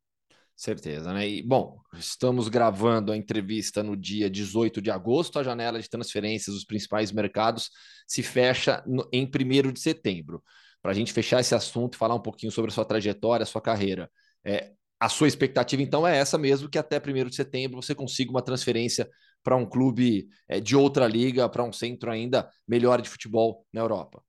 Certeza, 0.54 1.14
né? 1.14 1.26
E, 1.26 1.42
bom, 1.42 1.80
estamos 1.94 2.50
gravando 2.50 3.12
a 3.12 3.16
entrevista 3.16 3.82
no 3.82 3.96
dia 3.96 4.28
18 4.28 4.82
de 4.82 4.90
agosto. 4.90 5.38
A 5.38 5.42
janela 5.42 5.80
de 5.80 5.88
transferências 5.88 6.54
dos 6.54 6.66
principais 6.66 7.10
mercados 7.10 7.70
se 8.06 8.22
fecha 8.22 8.84
no, 8.86 9.08
em 9.10 9.24
1 9.24 9.72
de 9.72 9.80
setembro 9.80 10.42
para 10.82 10.90
a 10.90 10.94
gente 10.94 11.12
fechar 11.12 11.40
esse 11.40 11.54
assunto 11.54 11.94
e 11.94 11.96
falar 11.96 12.16
um 12.16 12.20
pouquinho 12.20 12.50
sobre 12.50 12.70
a 12.70 12.74
sua 12.74 12.84
trajetória, 12.84 13.44
a 13.44 13.46
sua 13.46 13.62
carreira. 13.62 14.10
É, 14.44 14.72
a 14.98 15.08
sua 15.08 15.28
expectativa, 15.28 15.82
então, 15.82 16.06
é 16.06 16.16
essa 16.16 16.36
mesmo, 16.36 16.68
que 16.68 16.78
até 16.78 16.98
1 16.98 17.28
de 17.28 17.36
setembro 17.36 17.82
você 17.82 17.94
consiga 17.94 18.30
uma 18.30 18.42
transferência 18.42 19.08
para 19.42 19.56
um 19.56 19.66
clube 19.66 20.28
é, 20.48 20.60
de 20.60 20.76
outra 20.76 21.06
liga, 21.06 21.48
para 21.48 21.64
um 21.64 21.72
centro 21.72 22.10
ainda 22.10 22.48
melhor 22.66 23.00
de 23.00 23.08
futebol 23.08 23.66
na 23.72 23.80
Europa. 23.80 24.22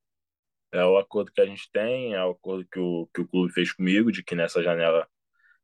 É 0.71 0.83
o 0.83 0.97
acordo 0.97 1.31
que 1.31 1.41
a 1.41 1.45
gente 1.45 1.69
tem, 1.71 2.13
é 2.13 2.25
o 2.25 2.31
acordo 2.31 2.65
que 2.71 2.79
o, 2.79 3.07
que 3.13 3.21
o 3.21 3.27
clube 3.27 3.53
fez 3.53 3.71
comigo, 3.71 4.11
de 4.11 4.23
que 4.23 4.33
nessa 4.33 4.63
janela 4.63 5.07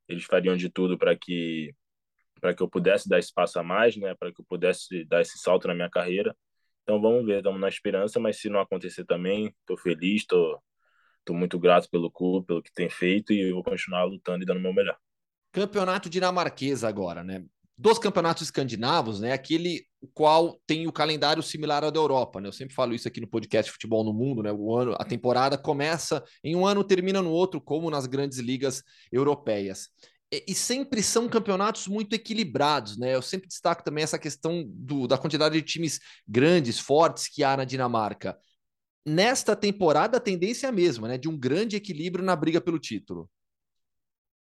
eles 0.08 0.26
fariam 0.26 0.56
de 0.56 0.70
tudo 0.70 0.98
para 0.98 1.16
que 1.16 1.74
para 2.40 2.54
que 2.54 2.64
eu 2.64 2.70
pudesse 2.70 3.10
dar 3.10 3.20
espaço 3.20 3.60
a 3.60 3.64
mais, 3.64 3.98
né, 3.98 4.16
para 4.16 4.32
que 4.32 4.40
eu 4.40 4.46
pudesse 4.48 5.04
dar 5.06 5.22
esse 5.22 5.38
salto 5.40 5.68
na 5.68 5.74
minha 5.74 5.90
carreira. 5.90 6.34
Então 6.84 7.02
vamos 7.02 7.26
ver, 7.26 7.40
estamos 7.40 7.60
na 7.60 7.68
esperança, 7.68 8.18
mas 8.20 8.40
se 8.40 8.50
não 8.50 8.62
acontecer 8.62 9.04
também, 9.04 9.54
estou 9.62 9.78
feliz, 9.78 10.22
estou 10.22 10.62
Estou 11.20 11.36
muito 11.36 11.60
grato 11.60 11.90
pelo 11.90 12.10
clube, 12.12 12.48
pelo 12.48 12.64
que 12.64 12.74
tem 12.74 12.90
feito 12.90 13.32
e 13.32 13.52
vou 13.52 13.64
continuar 13.64 14.04
lutando 14.04 14.44
e 14.44 14.46
dando 14.46 14.58
o 14.58 14.62
meu 14.62 14.74
melhor. 14.74 14.98
Campeonato 15.52 16.10
dinamarquês 16.10 16.84
agora, 16.84 17.24
né? 17.24 17.44
Dos 17.78 17.98
campeonatos 17.98 18.44
escandinavos, 18.44 19.20
né? 19.20 19.32
Aquele 19.32 19.86
qual 20.14 20.60
tem 20.66 20.88
o 20.88 20.92
calendário 20.92 21.42
similar 21.44 21.84
ao 21.84 21.92
da 21.92 22.00
Europa, 22.00 22.40
né? 22.40 22.48
Eu 22.48 22.54
sempre 22.54 22.76
falo 22.76 22.94
isso 22.94 23.08
aqui 23.08 23.20
no 23.20 23.28
podcast 23.28 23.72
Futebol 23.72 24.04
no 24.04 24.14
Mundo, 24.14 24.44
né? 24.44 24.52
O 24.52 24.76
ano, 24.76 24.96
a 24.98 25.06
temporada 25.06 25.58
começa 25.58 26.24
em 26.44 26.56
um 26.56 26.66
ano, 26.66 26.84
termina 26.84 27.22
no 27.22 27.32
outro, 27.32 27.62
como 27.62 27.90
nas 27.90 28.06
grandes 28.06 28.40
ligas 28.40 28.84
europeias. 29.12 29.90
E, 30.32 30.54
sempre 30.54 31.02
são 31.02 31.28
campeonatos 31.28 31.88
muito 31.88 32.14
equilibrados, 32.14 32.98
né? 32.98 33.16
Eu 33.16 33.22
sempre 33.22 33.48
destaco 33.48 33.84
também 33.84 34.04
essa 34.04 34.20
questão 34.20 34.64
do, 34.68 35.08
da 35.08 35.18
quantidade 35.18 35.56
de 35.56 35.66
times 35.66 36.00
grandes, 36.28 36.80
fortes 36.80 37.28
que 37.28 37.44
há 37.44 37.58
na 37.58 37.64
Dinamarca 37.64 38.38
nesta 39.10 39.56
temporada 39.56 40.18
a 40.18 40.22
tendência 40.22 40.68
é 40.68 40.70
a 40.70 40.74
mesma, 40.74 41.08
né? 41.08 41.18
De 41.18 41.28
um 41.28 41.38
grande 41.38 41.76
equilíbrio 41.76 42.24
na 42.24 42.36
briga 42.36 42.62
pelo 42.62 42.80
título. 42.80 43.30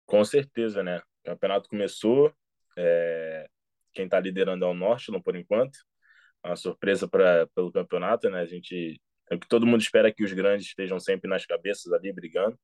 Com 0.05 0.23
certeza, 0.23 0.83
né? 0.83 0.99
O 0.99 1.25
campeonato 1.25 1.69
começou, 1.69 2.33
é... 2.77 3.47
quem 3.93 4.05
está 4.05 4.19
liderando 4.19 4.65
é 4.65 4.67
o 4.67 4.73
Norte, 4.73 5.11
não 5.11 5.21
por 5.21 5.35
enquanto. 5.35 5.77
Uma 6.43 6.55
surpresa 6.55 7.07
para 7.07 7.47
pelo 7.55 7.71
campeonato, 7.71 8.29
né? 8.29 8.39
A 8.39 8.45
gente 8.45 9.01
é 9.29 9.35
o 9.35 9.39
que 9.39 9.47
todo 9.47 9.67
mundo 9.67 9.81
espera 9.81 10.11
que 10.11 10.23
os 10.23 10.33
grandes 10.33 10.67
estejam 10.67 10.99
sempre 10.99 11.29
nas 11.29 11.45
cabeças 11.45 11.91
ali 11.93 12.11
brigando 12.11 12.57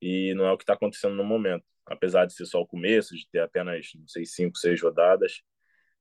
e 0.00 0.34
não 0.34 0.44
é 0.46 0.52
o 0.52 0.56
que 0.56 0.64
está 0.64 0.74
acontecendo 0.74 1.14
no 1.14 1.24
momento. 1.24 1.64
Apesar 1.86 2.26
de 2.26 2.34
ser 2.34 2.46
só 2.46 2.60
o 2.60 2.66
começo, 2.66 3.14
de 3.14 3.28
ter 3.30 3.40
apenas, 3.40 3.90
não 3.94 4.08
sei, 4.08 4.24
cinco, 4.24 4.56
seis 4.58 4.80
rodadas, 4.80 5.42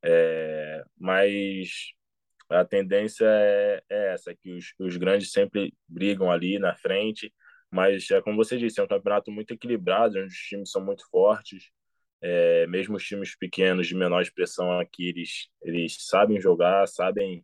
é... 0.04 0.84
mas 0.98 1.94
a 2.52 2.66
tendência 2.66 3.26
é, 3.26 3.84
é 3.90 4.14
essa, 4.14 4.36
que 4.36 4.52
os, 4.54 4.74
os 4.80 4.98
grandes 4.98 5.32
sempre 5.32 5.74
brigam 5.88 6.32
ali 6.32 6.60
na 6.60 6.76
frente, 6.76 7.34
mas 7.70 8.10
é 8.12 8.22
como 8.22 8.38
você 8.38 8.58
disse, 8.58 8.80
é 8.80 8.84
um 8.84 8.88
campeonato 8.88 9.32
muito 9.32 9.54
equilibrado, 9.54 10.20
onde 10.20 10.34
os 10.34 10.40
times 10.40 10.72
são 10.72 10.84
muito 10.84 11.08
fortes, 11.10 11.72
é, 12.22 12.68
mesmo 12.68 12.98
os 12.98 13.04
times 13.04 13.36
pequenos 13.36 13.88
de 13.88 13.96
menor 13.96 14.22
expressão 14.22 14.80
aqui, 14.80 15.10
eles, 15.10 15.50
eles 15.64 15.98
sabem 16.00 16.40
jogar, 16.40 16.88
sabem 16.88 17.44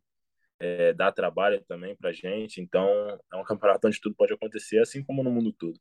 é, 0.59 0.93
dar 0.93 1.11
trabalho 1.11 1.63
também 1.67 1.95
para 1.95 2.11
gente, 2.11 2.61
então 2.61 2.87
é 3.31 3.35
um 3.35 3.43
campeonato 3.43 3.87
onde 3.87 4.01
tudo 4.01 4.15
pode 4.15 4.33
acontecer, 4.33 4.79
assim 4.79 5.03
como 5.03 5.23
no 5.23 5.31
mundo 5.31 5.53
todo. 5.53 5.79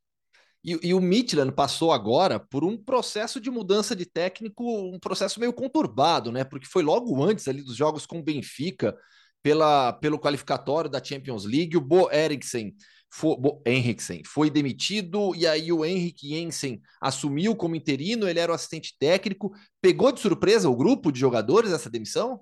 E, 0.67 0.89
e, 0.89 0.93
o 0.93 1.01
Midland 1.01 1.53
passou 1.53 1.93
agora 1.93 2.41
por 2.41 2.65
um 2.65 2.77
processo 2.77 3.41
de 3.41 3.49
mudança 3.53 3.95
de 3.95 4.05
técnico, 4.05 4.65
um 4.65 4.99
processo 4.99 5.39
meio 5.39 5.53
conturbado, 5.53 6.33
né? 6.33 6.43
Porque 6.43 6.67
foi 6.67 6.83
logo 6.83 7.23
antes 7.23 7.47
ali 7.47 7.63
dos 7.63 7.77
jogos 7.77 8.05
com 8.05 8.19
o 8.19 8.23
Benfica, 8.23 8.99
pela, 9.41 9.93
pelo 9.93 10.19
qualificatório 10.19 10.91
da 10.91 11.03
Champions 11.03 11.45
League. 11.45 11.77
O 11.77 11.81
Bo 11.81 12.11
Eriksen 12.11 12.75
foi, 13.09 13.37
Bo 13.37 13.63
Henriksen 13.65 14.25
foi 14.27 14.51
demitido 14.51 15.33
e 15.37 15.47
aí 15.47 15.73
o 15.73 15.85
Henrik 15.85 16.29
Jensen 16.29 16.83
assumiu 17.01 17.55
como 17.55 17.77
interino. 17.77 18.29
Ele 18.29 18.41
era 18.41 18.51
o 18.51 18.55
assistente 18.57 18.97
técnico. 18.99 19.53
Pegou 19.81 20.11
de 20.11 20.19
surpresa 20.19 20.69
o 20.69 20.77
grupo 20.77 21.13
de 21.13 21.21
jogadores 21.21 21.71
essa 21.71 21.89
demissão? 21.89 22.41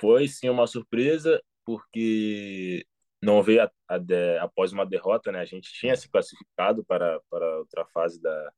Foi 0.00 0.26
sim 0.26 0.48
uma 0.48 0.66
surpresa, 0.66 1.38
porque 1.66 2.86
não 3.22 3.42
veio 3.42 3.62
a, 3.62 3.70
a 3.88 4.44
após 4.44 4.72
uma 4.72 4.86
derrota, 4.86 5.30
né? 5.32 5.40
A 5.40 5.44
gente 5.44 5.72
tinha 5.72 5.94
se 5.96 6.08
classificado 6.10 6.84
para, 6.84 7.20
para 7.30 7.58
outra 7.58 7.84
fase 7.86 8.20
da, 8.20 8.52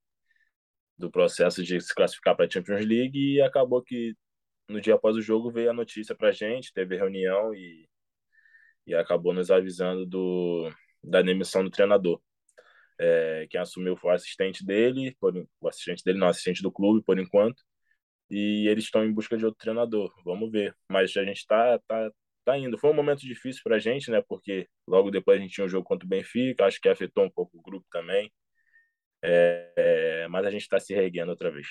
do 0.97 1.11
processo 1.11 1.63
de 1.63 1.81
se 1.81 1.95
classificar 1.95 2.37
para 2.37 2.47
a 2.47 2.51
Champions 2.51 2.85
League 2.87 3.19
e 3.37 3.41
acabou 3.43 3.83
que 3.83 4.15
no 4.69 4.81
dia 4.81 4.95
após 4.95 5.17
o 5.17 5.23
jogo 5.23 5.51
veio 5.51 5.71
a 5.71 5.75
notícia 5.75 6.15
para 6.15 6.29
a 6.29 6.33
gente, 6.33 6.73
teve 6.73 6.97
reunião 6.97 7.55
e, 7.55 7.89
e 8.87 8.95
acabou 8.95 9.35
nos 9.35 9.51
avisando 9.51 10.07
do, 10.07 10.71
da 11.03 11.23
demissão 11.23 11.65
do 11.65 11.71
treinador. 11.71 12.21
É, 12.99 13.47
quem 13.51 13.61
assumiu 13.61 13.97
foi 13.97 14.13
o 14.13 14.15
assistente 14.15 14.65
dele, 14.65 15.17
por, 15.21 15.35
o 15.61 15.69
assistente 15.69 16.05
dele, 16.05 16.19
não, 16.19 16.29
assistente 16.29 16.63
do 16.63 16.71
clube 16.71 17.05
por 17.05 17.19
enquanto, 17.19 17.63
e 18.31 18.69
eles 18.69 18.85
estão 18.85 19.05
em 19.05 19.13
busca 19.13 19.37
de 19.37 19.45
outro 19.45 19.61
treinador. 19.61 20.13
Vamos 20.25 20.51
ver. 20.51 20.77
Mas 20.89 21.17
a 21.17 21.25
gente 21.25 21.39
está 21.39 21.79
tá, 21.81 22.11
tá 22.45 22.57
indo. 22.59 22.79
Foi 22.79 22.91
um 22.91 22.95
momento 22.95 23.21
difícil 23.21 23.63
para 23.65 23.77
a 23.77 23.79
gente, 23.79 24.11
né? 24.11 24.23
Porque 24.29 24.69
logo 24.87 25.11
depois 25.11 25.39
a 25.39 25.43
gente 25.43 25.55
tinha 25.55 25.65
um 25.65 25.69
jogo 25.69 25.85
contra 25.85 26.07
o 26.07 26.09
Benfica, 26.09 26.67
acho 26.67 26.81
que 26.81 26.89
afetou 26.89 27.25
um 27.25 27.31
pouco 27.31 27.59
o 27.59 27.63
grupo 27.63 27.87
também. 27.91 28.33
É, 29.25 29.73
é, 29.77 30.29
mas 30.29 30.45
a 30.47 30.51
gente 30.51 30.63
está 30.63 30.81
se 30.81 30.95
reerguendo 30.95 31.31
outra 31.31 31.51
vez. 31.51 31.67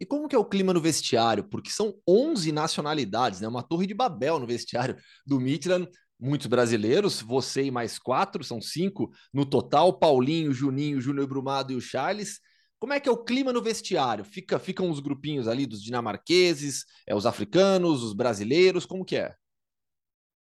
E 0.00 0.06
como 0.06 0.26
que 0.28 0.34
é 0.34 0.38
o 0.38 0.44
clima 0.44 0.72
no 0.72 0.80
vestiário? 0.80 1.44
Porque 1.44 1.70
são 1.70 1.94
11 2.08 2.50
nacionalidades, 2.52 3.40
né? 3.40 3.48
Uma 3.48 3.62
torre 3.62 3.86
de 3.86 3.94
Babel 3.94 4.38
no 4.38 4.46
vestiário 4.46 4.96
do 5.26 5.38
Midland. 5.38 5.88
Muitos 6.18 6.46
brasileiros, 6.46 7.20
você 7.20 7.64
e 7.64 7.70
mais 7.70 7.98
quatro, 7.98 8.44
são 8.44 8.60
cinco 8.60 9.10
no 9.32 9.44
total. 9.46 9.98
Paulinho, 9.98 10.52
Juninho, 10.52 11.00
Júnior 11.00 11.26
Brumado 11.26 11.72
e 11.72 11.76
o 11.76 11.80
Charles. 11.80 12.40
Como 12.78 12.94
é 12.94 13.00
que 13.00 13.08
é 13.08 13.12
o 13.12 13.24
clima 13.24 13.52
no 13.52 13.62
vestiário? 13.62 14.24
Fica, 14.24 14.58
ficam 14.58 14.90
os 14.90 15.00
grupinhos 15.00 15.46
ali 15.46 15.66
dos 15.66 15.82
dinamarqueses, 15.82 16.86
é, 17.06 17.14
os 17.14 17.26
africanos, 17.26 18.02
os 18.02 18.14
brasileiros, 18.14 18.86
como 18.86 19.04
que 19.04 19.16
é? 19.16 19.34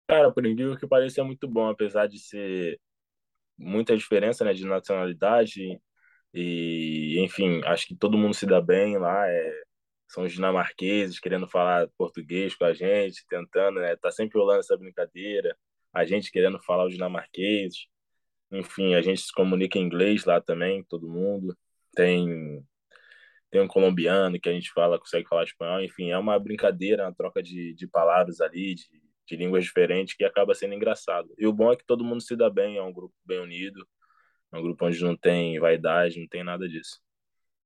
Cara, 0.08 0.32
por 0.32 0.46
incrível 0.46 0.78
que 0.78 0.88
pareça, 0.88 1.22
é 1.22 1.24
muito 1.24 1.48
bom, 1.48 1.68
apesar 1.70 2.08
de 2.08 2.20
ser 2.20 2.80
muita 3.58 3.98
diferença 3.98 4.46
né, 4.46 4.54
de 4.54 4.66
nacionalidade. 4.66 5.80
E, 6.34 7.18
enfim, 7.20 7.62
acho 7.66 7.88
que 7.88 7.96
todo 7.96 8.18
mundo 8.18 8.34
se 8.36 8.46
dá 8.46 8.62
bem 8.62 8.98
lá. 8.98 9.28
É, 9.30 9.64
são 10.08 10.24
os 10.26 10.34
dinamarqueses 10.34 11.20
querendo 11.20 11.48
falar 11.48 11.90
português 11.98 12.56
com 12.56 12.66
a 12.66 12.74
gente, 12.74 13.26
tentando, 13.28 13.80
né? 13.80 13.96
Tá 13.98 14.12
sempre 14.12 14.40
rolando 14.40 14.60
essa 14.60 14.78
brincadeira. 14.78 15.58
A 15.94 16.06
gente 16.06 16.32
querendo 16.32 16.60
falar 16.64 16.86
os 16.86 16.94
dinamarqueses. 16.94 17.88
Enfim, 18.52 18.96
a 18.96 19.02
gente 19.02 19.22
se 19.22 19.32
comunica 19.34 19.80
em 19.80 19.84
inglês 19.84 20.26
lá 20.26 20.42
também, 20.42 20.84
todo 20.84 21.10
mundo. 21.10 21.58
Tem 21.96 22.64
tem 23.52 23.62
um 23.62 23.68
colombiano 23.68 24.40
que 24.40 24.50
a 24.50 24.54
gente 24.54 24.72
fala, 24.74 25.00
consegue 25.00 25.28
falar 25.28 25.46
espanhol. 25.46 25.82
Enfim, 25.82 26.12
é 26.12 26.18
uma 26.18 26.38
brincadeira, 26.40 27.06
uma 27.06 27.16
troca 27.16 27.42
de, 27.42 27.74
de 27.74 27.88
palavras 27.88 28.42
ali, 28.42 28.76
de, 28.76 28.86
de 29.28 29.36
línguas 29.36 29.64
diferentes, 29.64 30.16
que 30.16 30.24
acaba 30.24 30.54
sendo 30.54 30.74
engraçado. 30.74 31.34
E 31.38 31.48
o 31.48 31.54
bom 31.54 31.72
é 31.72 31.76
que 31.76 31.86
todo 31.86 32.04
mundo 32.04 32.22
se 32.22 32.36
dá 32.36 32.50
bem, 32.50 32.78
é 32.78 32.84
um 32.84 32.94
grupo 32.94 33.16
bem 33.26 33.40
unido. 33.40 33.86
É 34.54 34.58
um 34.58 34.62
grupo 34.62 34.86
onde 34.86 35.04
não 35.04 35.18
tem 35.18 35.60
vaidade, 35.60 36.20
não 36.20 36.28
tem 36.28 36.44
nada 36.44 36.68
disso. 36.68 37.00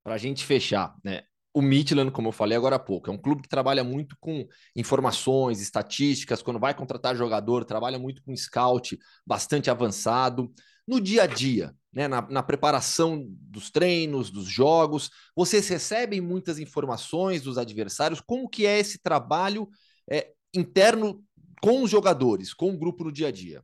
Para 0.03 0.15
a 0.15 0.17
gente 0.17 0.45
fechar, 0.45 0.95
né? 1.03 1.23
O 1.53 1.61
Midland, 1.61 2.11
como 2.11 2.27
eu 2.29 2.31
falei 2.31 2.57
agora 2.57 2.75
há 2.75 2.79
pouco, 2.79 3.09
é 3.09 3.13
um 3.13 3.17
clube 3.17 3.41
que 3.41 3.49
trabalha 3.49 3.83
muito 3.83 4.15
com 4.19 4.47
informações, 4.75 5.59
estatísticas, 5.59 6.41
quando 6.41 6.59
vai 6.59 6.73
contratar 6.73 7.15
jogador, 7.15 7.65
trabalha 7.65 7.97
muito 7.97 8.21
com 8.23 8.35
scout 8.35 8.97
bastante 9.25 9.69
avançado. 9.69 10.51
No 10.87 11.01
dia 11.01 11.23
a 11.23 11.27
dia, 11.27 11.73
né, 11.91 12.07
na, 12.07 12.21
na 12.29 12.43
preparação 12.43 13.25
dos 13.27 13.71
treinos, 13.71 14.29
dos 14.29 14.45
jogos, 14.45 15.09
vocês 15.35 15.67
recebem 15.67 16.21
muitas 16.21 16.59
informações 16.59 17.41
dos 17.41 17.57
adversários. 17.57 18.21
Como 18.21 18.47
que 18.47 18.65
é 18.65 18.79
esse 18.79 18.99
trabalho 18.99 19.67
é, 20.09 20.31
interno 20.53 21.23
com 21.61 21.83
os 21.83 21.91
jogadores, 21.91 22.53
com 22.53 22.71
o 22.71 22.77
grupo 22.77 23.03
no 23.03 23.11
dia 23.11 23.27
a 23.27 23.31
dia? 23.31 23.63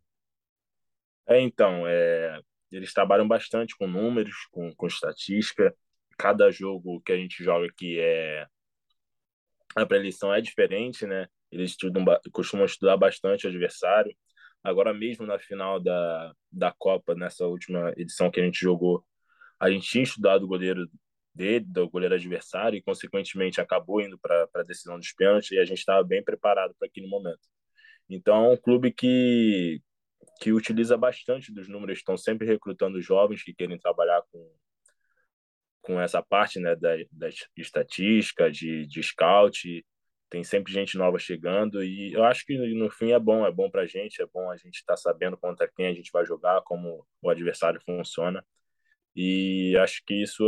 É, 1.28 1.42
então, 1.42 1.88
é, 1.88 2.40
eles 2.72 2.94
trabalham 2.94 3.28
bastante 3.28 3.76
com 3.76 3.88
números, 3.88 4.48
com, 4.52 4.74
com 4.76 4.88
estatística. 4.88 5.76
Cada 6.18 6.52
jogo 6.52 7.02
que 7.02 7.12
a 7.12 7.18
gente 7.18 7.44
joga 7.44 7.68
aqui 7.68 8.00
é 8.00 8.48
a 9.76 9.86
pré-eleição 9.86 10.34
é 10.34 10.40
diferente, 10.40 11.06
né? 11.06 11.28
Eles 11.52 11.72
estudam, 11.72 12.06
costumam 12.32 12.66
estudar 12.66 12.96
bastante 12.98 13.46
o 13.46 13.50
adversário. 13.50 14.16
Agora 14.64 14.94
mesmo 14.94 15.26
na 15.26 15.38
final 15.38 15.80
da, 15.80 16.34
da 16.52 16.72
Copa, 16.72 17.14
nessa 17.14 17.46
última 17.46 17.94
edição 17.98 18.32
que 18.32 18.40
a 18.40 18.44
gente 18.44 18.60
jogou, 18.60 19.04
a 19.60 19.70
gente 19.70 19.88
tinha 19.88 20.04
estudado 20.04 20.44
o 20.44 20.48
goleiro 20.48 20.90
dele, 21.34 21.66
do 21.66 21.90
goleiro 21.90 22.16
adversário, 22.16 22.78
e 22.78 22.82
consequentemente 22.82 23.60
acabou 23.60 24.02
indo 24.02 24.18
para 24.18 24.48
a 24.56 24.64
decisão 24.64 24.98
dos 24.98 25.12
pênaltis, 25.12 25.52
e 25.52 25.60
a 25.60 25.66
gente 25.66 25.80
estava 25.80 26.04
bem 26.04 26.24
preparado 26.24 26.74
para 26.80 26.88
aquele 26.88 27.08
momento. 27.08 27.55
Então, 28.10 28.46
é 28.46 28.50
um 28.54 28.58
clube 28.58 28.92
que, 28.92 29.82
que 30.42 30.52
utiliza 30.52 30.98
bastante 30.98 31.54
dos 31.54 31.68
números, 31.68 32.00
estão 32.00 32.18
sempre 32.18 32.46
recrutando 32.48 33.02
jovens 33.02 33.44
que 33.44 33.54
querem 33.54 33.80
trabalhar 33.80 34.22
com, 34.32 34.52
com 35.82 36.00
essa 36.00 36.22
parte 36.22 36.60
né, 36.60 36.76
da, 36.76 36.96
da 37.12 37.30
estatística, 37.58 38.52
de, 38.52 38.86
de 38.88 39.04
scout, 39.04 39.86
tem 40.30 40.44
sempre 40.44 40.74
gente 40.74 40.98
nova 40.98 41.18
chegando 41.20 41.84
e 41.84 42.12
eu 42.14 42.24
acho 42.24 42.46
que 42.46 42.58
no 42.74 42.90
fim 42.90 43.12
é 43.12 43.20
bom, 43.20 43.46
é 43.46 43.52
bom 43.52 43.70
para 43.70 43.84
a 43.84 43.86
gente, 43.86 44.22
é 44.22 44.26
bom 44.26 44.50
a 44.50 44.58
gente 44.58 44.76
estar 44.76 44.96
tá 44.96 44.98
sabendo 44.98 45.38
contra 45.38 45.68
quem 45.68 45.88
a 45.88 45.94
gente 45.94 46.12
vai 46.12 46.26
jogar, 46.26 46.62
como 46.64 47.06
o 47.22 47.30
adversário 47.30 47.80
funciona. 47.86 48.44
E 49.16 49.78
acho 49.78 50.04
que 50.06 50.14
isso 50.22 50.44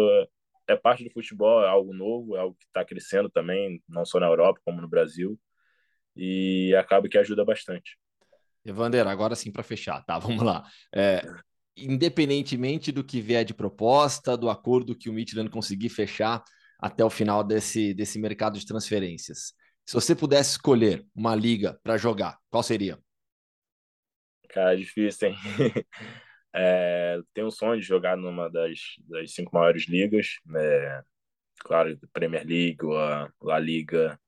é 0.67 0.75
parte 0.75 1.03
do 1.03 1.11
futebol, 1.11 1.63
é 1.63 1.67
algo 1.69 1.93
novo, 1.93 2.35
é 2.35 2.39
algo 2.39 2.57
que 2.59 2.65
está 2.65 2.83
crescendo 2.83 3.29
também, 3.29 3.81
não 3.87 4.05
só 4.05 4.19
na 4.19 4.27
Europa, 4.27 4.59
como 4.65 4.81
no 4.81 4.89
Brasil, 4.89 5.39
e 6.17 6.75
acaba 6.75 7.07
que 7.07 7.17
ajuda 7.17 7.45
bastante. 7.45 7.97
Evander, 8.65 9.07
agora 9.07 9.35
sim 9.35 9.51
para 9.51 9.63
fechar, 9.63 10.03
tá? 10.03 10.17
Vamos 10.19 10.43
lá. 10.43 10.65
É, 10.93 11.21
independentemente 11.75 12.91
do 12.91 13.03
que 13.03 13.21
vier 13.21 13.45
de 13.45 13.53
proposta, 13.53 14.35
do 14.35 14.49
acordo 14.49 14.97
que 14.97 15.09
o 15.09 15.13
Midland 15.13 15.49
conseguir 15.49 15.89
fechar 15.89 16.43
até 16.79 17.03
o 17.03 17.09
final 17.09 17.43
desse, 17.43 17.93
desse 17.93 18.19
mercado 18.19 18.59
de 18.59 18.65
transferências, 18.65 19.53
se 19.85 19.93
você 19.93 20.13
pudesse 20.15 20.51
escolher 20.51 21.05
uma 21.15 21.33
liga 21.33 21.79
para 21.81 21.97
jogar, 21.97 22.37
qual 22.49 22.61
seria? 22.61 22.99
Cara, 24.49 24.75
difícil, 24.75 25.29
hein? 25.29 25.35
é, 26.53 27.19
tenho 27.33 27.47
um 27.47 27.51
sonho 27.51 27.79
de 27.79 27.87
jogar 27.87 28.17
numa 28.17 28.49
das, 28.49 28.79
das 29.07 29.33
cinco 29.33 29.55
maiores 29.55 29.87
ligas, 29.87 30.39
né? 30.45 31.01
claro, 31.59 31.97
Premier 32.13 32.45
League, 32.45 32.77
a 32.83 33.29
La 33.41 33.59
Liga, 33.59 34.19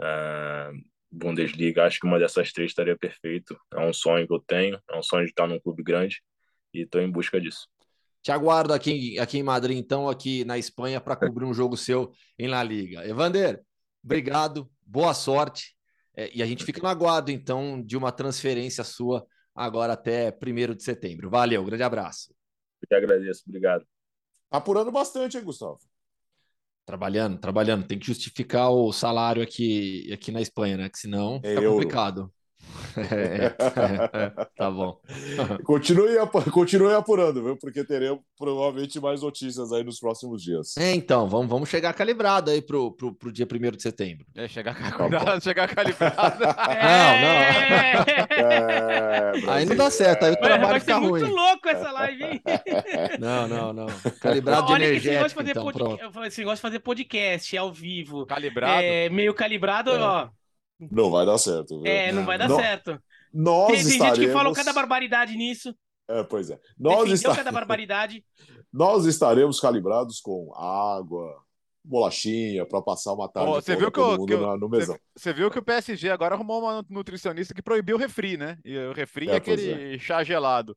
a 0.00 0.70
Bundesliga. 1.10 1.84
Acho 1.84 1.98
que 1.98 2.06
uma 2.06 2.18
dessas 2.18 2.52
três 2.52 2.70
estaria 2.70 2.96
perfeito. 2.96 3.58
É 3.72 3.80
um 3.80 3.92
sonho 3.92 4.26
que 4.26 4.32
eu 4.32 4.40
tenho, 4.40 4.80
é 4.90 4.96
um 4.96 5.02
sonho 5.02 5.24
de 5.24 5.30
estar 5.30 5.46
num 5.46 5.58
clube 5.58 5.82
grande 5.82 6.22
e 6.72 6.82
estou 6.82 7.00
em 7.00 7.10
busca 7.10 7.40
disso. 7.40 7.66
Te 8.22 8.30
aguardo 8.30 8.72
aqui, 8.74 9.18
aqui 9.18 9.38
em 9.38 9.42
Madrid, 9.42 9.78
então, 9.78 10.08
aqui 10.08 10.44
na 10.44 10.58
Espanha, 10.58 11.00
para 11.00 11.16
cobrir 11.16 11.46
um 11.46 11.54
jogo 11.54 11.76
seu 11.76 12.12
em 12.38 12.48
La 12.48 12.62
Liga. 12.62 13.06
Evander, 13.08 13.62
obrigado, 14.04 14.70
boa 14.86 15.14
sorte. 15.14 15.74
É, 16.14 16.30
e 16.34 16.42
a 16.42 16.46
gente 16.46 16.64
fica 16.64 16.82
no 16.82 16.88
aguardo, 16.88 17.30
então, 17.30 17.82
de 17.82 17.96
uma 17.96 18.12
transferência 18.12 18.84
sua 18.84 19.26
agora 19.54 19.94
até 19.94 20.30
1 20.30 20.74
de 20.74 20.82
setembro. 20.82 21.30
Valeu, 21.30 21.64
grande 21.64 21.82
abraço. 21.82 22.34
Eu 22.82 22.88
que 22.88 22.94
agradeço, 22.94 23.42
obrigado. 23.46 23.86
Tá 24.50 24.58
apurando 24.58 24.92
bastante, 24.92 25.38
hein, 25.38 25.44
Gustavo? 25.44 25.78
Trabalhando, 26.90 27.38
trabalhando. 27.38 27.86
Tem 27.86 27.98
que 27.98 28.06
justificar 28.06 28.68
o 28.72 28.92
salário 28.92 29.40
aqui, 29.42 30.12
aqui 30.12 30.32
na 30.32 30.40
Espanha, 30.40 30.76
né? 30.76 30.88
Que 30.90 30.98
senão 30.98 31.40
é 31.42 31.48
fica 31.48 31.62
complicado. 31.62 32.32
É, 32.96 33.46
é, 33.46 34.24
é, 34.24 34.46
tá 34.56 34.70
bom. 34.70 35.00
continue, 35.64 36.16
continue 36.52 36.92
apurando, 36.92 37.42
viu? 37.42 37.56
Porque 37.56 37.84
teremos 37.84 38.20
provavelmente 38.36 39.00
mais 39.00 39.22
notícias 39.22 39.72
aí 39.72 39.84
nos 39.84 40.00
próximos 40.00 40.42
dias. 40.42 40.76
É, 40.76 40.92
então, 40.92 41.28
vamos, 41.28 41.48
vamos 41.48 41.68
chegar 41.68 41.92
calibrado 41.92 42.50
aí 42.50 42.60
pro, 42.60 42.92
pro, 42.92 43.14
pro 43.14 43.32
dia 43.32 43.46
1 43.46 43.70
de 43.76 43.82
setembro. 43.82 44.26
É, 44.34 44.48
chegar, 44.48 44.74
tá 44.74 45.40
chegar 45.40 45.68
calibrado. 45.74 46.44
não, 46.44 47.20
não. 49.44 49.52
aí 49.52 49.64
não 49.64 49.76
dá 49.76 49.90
certo, 49.90 50.24
aí 50.24 50.32
o 50.32 50.36
trabalho 50.36 50.68
vai 50.68 50.80
fica 50.80 50.96
ruim. 50.96 51.20
muito 51.20 51.34
louco 51.34 51.68
essa 51.68 51.92
live, 51.92 52.24
hein? 52.24 52.42
Não, 53.18 53.46
não, 53.48 53.72
não. 53.72 53.86
Calibrado 54.20 54.66
de 54.66 54.74
energético, 54.74 55.42
então, 55.42 55.64
pod... 55.64 55.78
pronto. 55.78 56.10
Você 56.12 56.42
gosta 56.44 56.56
de 56.56 56.62
fazer 56.62 56.80
podcast 56.80 57.56
ao 57.56 57.72
vivo. 57.72 58.26
Calibrado? 58.26 58.82
É, 58.82 59.08
meio 59.08 59.32
calibrado, 59.34 59.92
ó 59.92 60.28
não 60.90 61.10
vai 61.10 61.26
dar 61.26 61.38
certo. 61.38 61.80
Viu? 61.80 61.90
É, 61.90 62.12
não 62.12 62.24
vai 62.24 62.38
dar 62.38 62.48
não, 62.48 62.56
certo. 62.56 63.00
Nós 63.32 63.68
tem, 63.68 63.76
tem 63.76 63.92
estaremos... 63.92 64.18
gente 64.18 64.26
que 64.28 64.32
fala 64.32 64.54
cada 64.54 64.72
barbaridade 64.72 65.36
nisso. 65.36 65.74
É, 66.08 66.22
pois 66.24 66.50
é. 66.50 66.58
Nós 66.78 67.10
está... 67.10 67.34
cada 67.36 67.52
barbaridade. 67.52 68.24
Nós 68.72 69.04
estaremos 69.04 69.60
calibrados 69.60 70.20
com 70.20 70.52
água, 70.54 71.40
bolachinha 71.84 72.66
para 72.66 72.82
passar 72.82 73.12
uma 73.12 73.28
tarde 73.28 73.50
oh, 73.50 73.54
você 73.54 73.76
viu 73.76 73.90
que, 73.90 73.98
eu, 73.98 74.26
que 74.26 74.32
eu, 74.34 74.56
no 74.58 74.68
mesão. 74.68 74.96
Você, 75.16 75.32
viu 75.32 75.50
que 75.50 75.58
o 75.58 75.62
PSG 75.62 76.10
agora 76.10 76.34
arrumou 76.34 76.60
uma 76.60 76.84
nutricionista 76.88 77.54
que 77.54 77.62
proibiu 77.62 77.96
o 77.96 77.98
refri, 77.98 78.36
né? 78.36 78.58
E 78.64 78.76
o 78.76 78.92
refri 78.92 79.28
é, 79.28 79.32
é 79.32 79.36
aquele 79.36 79.94
é. 79.94 79.98
chá 79.98 80.22
gelado. 80.22 80.76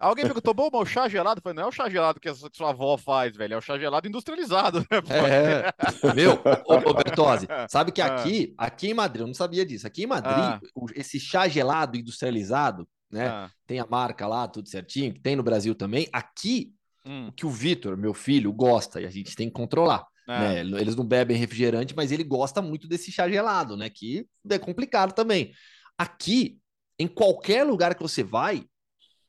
Alguém 0.00 0.24
perguntou, 0.24 0.54
bom, 0.54 0.70
mas 0.72 0.80
o 0.80 0.86
chá 0.86 1.08
gelado? 1.10 1.40
Eu 1.40 1.42
falei, 1.42 1.56
não 1.56 1.64
é 1.64 1.66
o 1.66 1.72
chá 1.72 1.86
gelado 1.90 2.18
que 2.18 2.28
a 2.28 2.34
sua 2.34 2.70
avó 2.70 2.96
faz, 2.96 3.36
velho, 3.36 3.52
é 3.52 3.56
o 3.58 3.60
chá 3.60 3.78
gelado 3.78 4.08
industrializado, 4.08 4.80
né? 4.80 4.98
É. 5.10 5.72
Meu, 6.16 6.40
ô, 6.64 6.90
ô 6.90 6.94
Bertozzi, 6.94 7.46
sabe 7.68 7.92
que 7.92 8.00
ah. 8.00 8.06
aqui, 8.06 8.54
aqui 8.56 8.88
em 8.88 8.94
Madrid, 8.94 9.20
eu 9.20 9.26
não 9.26 9.34
sabia 9.34 9.64
disso, 9.64 9.86
aqui 9.86 10.04
em 10.04 10.06
Madrid, 10.06 10.32
ah. 10.34 10.60
esse 10.94 11.20
chá 11.20 11.46
gelado 11.46 11.98
industrializado, 11.98 12.88
né? 13.10 13.28
Ah. 13.28 13.50
Tem 13.66 13.78
a 13.78 13.86
marca 13.86 14.26
lá, 14.26 14.48
tudo 14.48 14.70
certinho, 14.70 15.12
que 15.12 15.20
tem 15.20 15.36
no 15.36 15.42
Brasil 15.42 15.74
também. 15.74 16.08
Aqui, 16.10 16.72
hum. 17.04 17.28
o 17.28 17.32
que 17.32 17.44
o 17.44 17.50
Vitor, 17.50 17.94
meu 17.94 18.14
filho, 18.14 18.50
gosta, 18.54 19.02
e 19.02 19.06
a 19.06 19.10
gente 19.10 19.36
tem 19.36 19.48
que 19.48 19.54
controlar. 19.54 20.06
Né? 20.26 20.60
Eles 20.60 20.94
não 20.94 21.04
bebem 21.04 21.36
refrigerante, 21.36 21.94
mas 21.94 22.12
ele 22.12 22.22
gosta 22.22 22.62
muito 22.62 22.86
desse 22.86 23.10
chá 23.10 23.28
gelado, 23.28 23.76
né? 23.76 23.90
Que 23.90 24.24
é 24.48 24.58
complicado 24.58 25.12
também. 25.12 25.52
Aqui, 25.98 26.58
em 26.98 27.08
qualquer 27.08 27.64
lugar 27.64 27.96
que 27.96 28.02
você 28.02 28.22
vai, 28.22 28.64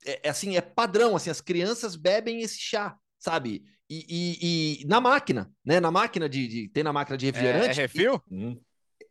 é, 0.06 0.22
é, 0.24 0.30
assim, 0.30 0.56
é 0.56 0.62
padrão, 0.62 1.16
assim, 1.16 1.30
as 1.30 1.42
crianças 1.42 1.96
bebem 1.96 2.42
esse 2.42 2.60
chá, 2.60 2.96
sabe? 3.20 3.64
E, 3.90 4.06
e, 4.08 4.82
e 4.82 4.88
na 4.88 5.02
máquina, 5.02 5.52
né? 5.66 5.80
Na 5.80 5.92
máquina 5.92 6.30
de, 6.30 6.48
de 6.48 6.68
tem 6.70 6.84
na 6.84 6.94
máquina 6.94 7.18
de 7.18 7.26
refrigerante. 7.26 7.68
É, 7.80 7.84
é 7.84 7.86
refil? 7.86 8.22
E, 8.32 8.36
hum. 8.36 8.58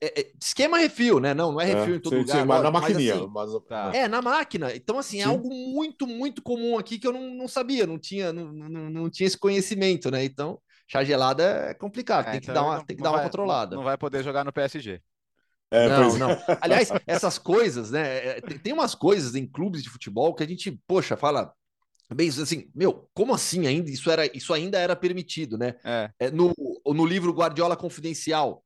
é, 0.00 0.20
é, 0.20 0.32
esquema 0.40 0.78
refil, 0.78 1.20
né? 1.20 1.34
Não, 1.34 1.52
não 1.52 1.60
é 1.60 1.66
refil 1.66 1.96
em 1.96 2.00
todo 2.00 2.14
sim, 2.14 2.20
lugar. 2.20 2.40
Sim, 2.40 2.44
mas 2.46 2.62
na 2.62 2.70
maquininha. 2.70 3.14
Mas, 3.28 3.50
assim, 3.50 3.58
mas... 3.58 3.68
Tá. 3.68 3.90
É, 3.94 4.08
na 4.08 4.22
máquina. 4.22 4.74
Então, 4.74 4.98
assim, 4.98 5.18
sim. 5.18 5.22
é 5.22 5.26
algo 5.26 5.50
muito, 5.50 6.06
muito 6.06 6.40
comum 6.40 6.78
aqui 6.78 6.98
que 6.98 7.06
eu 7.06 7.12
não, 7.12 7.34
não 7.34 7.46
sabia, 7.46 7.86
não 7.86 7.98
tinha, 7.98 8.32
não, 8.32 8.52
não, 8.52 8.90
não 8.90 9.10
tinha 9.10 9.26
esse 9.26 9.36
conhecimento, 9.36 10.10
né? 10.10 10.24
Então, 10.24 10.58
chá 10.88 11.04
gelado 11.04 11.42
é 11.42 11.74
complicado, 11.74 12.30
tem, 12.30 12.40
que 12.40 12.50
então 12.50 12.54
dar 12.54 12.62
uma, 12.62 12.76
não, 12.78 12.84
tem 12.84 12.96
que 12.96 13.02
dar 13.02 13.10
uma 13.10 13.18
vai, 13.18 13.26
controlada. 13.26 13.76
Não 13.76 13.84
vai 13.84 13.98
poder 13.98 14.24
jogar 14.24 14.44
no 14.44 14.52
PSG. 14.52 15.02
É, 15.70 15.88
não, 15.88 16.18
não. 16.18 16.30
Aliás, 16.60 16.90
essas 17.06 17.38
coisas, 17.38 17.90
né? 17.90 18.38
É, 18.38 18.40
tem 18.40 18.72
umas 18.72 18.94
coisas 18.94 19.34
em 19.34 19.46
clubes 19.46 19.82
de 19.82 19.90
futebol 19.90 20.34
que 20.34 20.42
a 20.42 20.46
gente, 20.46 20.80
poxa, 20.86 21.16
fala 21.16 21.52
bem 22.12 22.28
assim, 22.28 22.68
meu, 22.74 23.08
como 23.14 23.32
assim 23.32 23.66
ainda? 23.66 23.90
Isso, 23.90 24.10
era, 24.10 24.26
isso 24.36 24.52
ainda 24.52 24.78
era 24.78 24.96
permitido, 24.96 25.56
né? 25.56 25.76
É. 25.84 26.10
É, 26.18 26.30
no, 26.30 26.52
no 26.84 27.06
livro 27.06 27.32
Guardiola 27.32 27.76
Confidencial, 27.76 28.64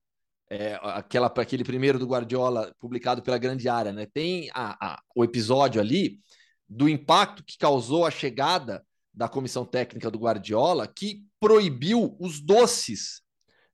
é, 0.50 0.78
aquela, 0.82 1.26
aquele 1.26 1.64
primeiro 1.64 1.98
do 1.98 2.07
Guardiola, 2.07 2.74
publicado 2.78 3.22
pela 3.22 3.38
Grande 3.38 3.68
Área, 3.68 3.92
né? 3.92 4.07
Tem 4.07 4.50
a, 4.55 4.94
a, 4.94 5.02
o 5.14 5.24
episódio 5.24 5.80
ali 5.80 6.20
do 6.68 6.88
impacto 6.88 7.44
que 7.44 7.59
causou 7.59 8.07
a 8.07 8.11
chegada 8.11 8.84
da 9.12 9.28
comissão 9.28 9.64
técnica 9.64 10.11
do 10.11 10.18
Guardiola, 10.18 10.88
que 10.88 11.22
proibiu 11.38 12.16
os 12.18 12.40
doces 12.40 13.22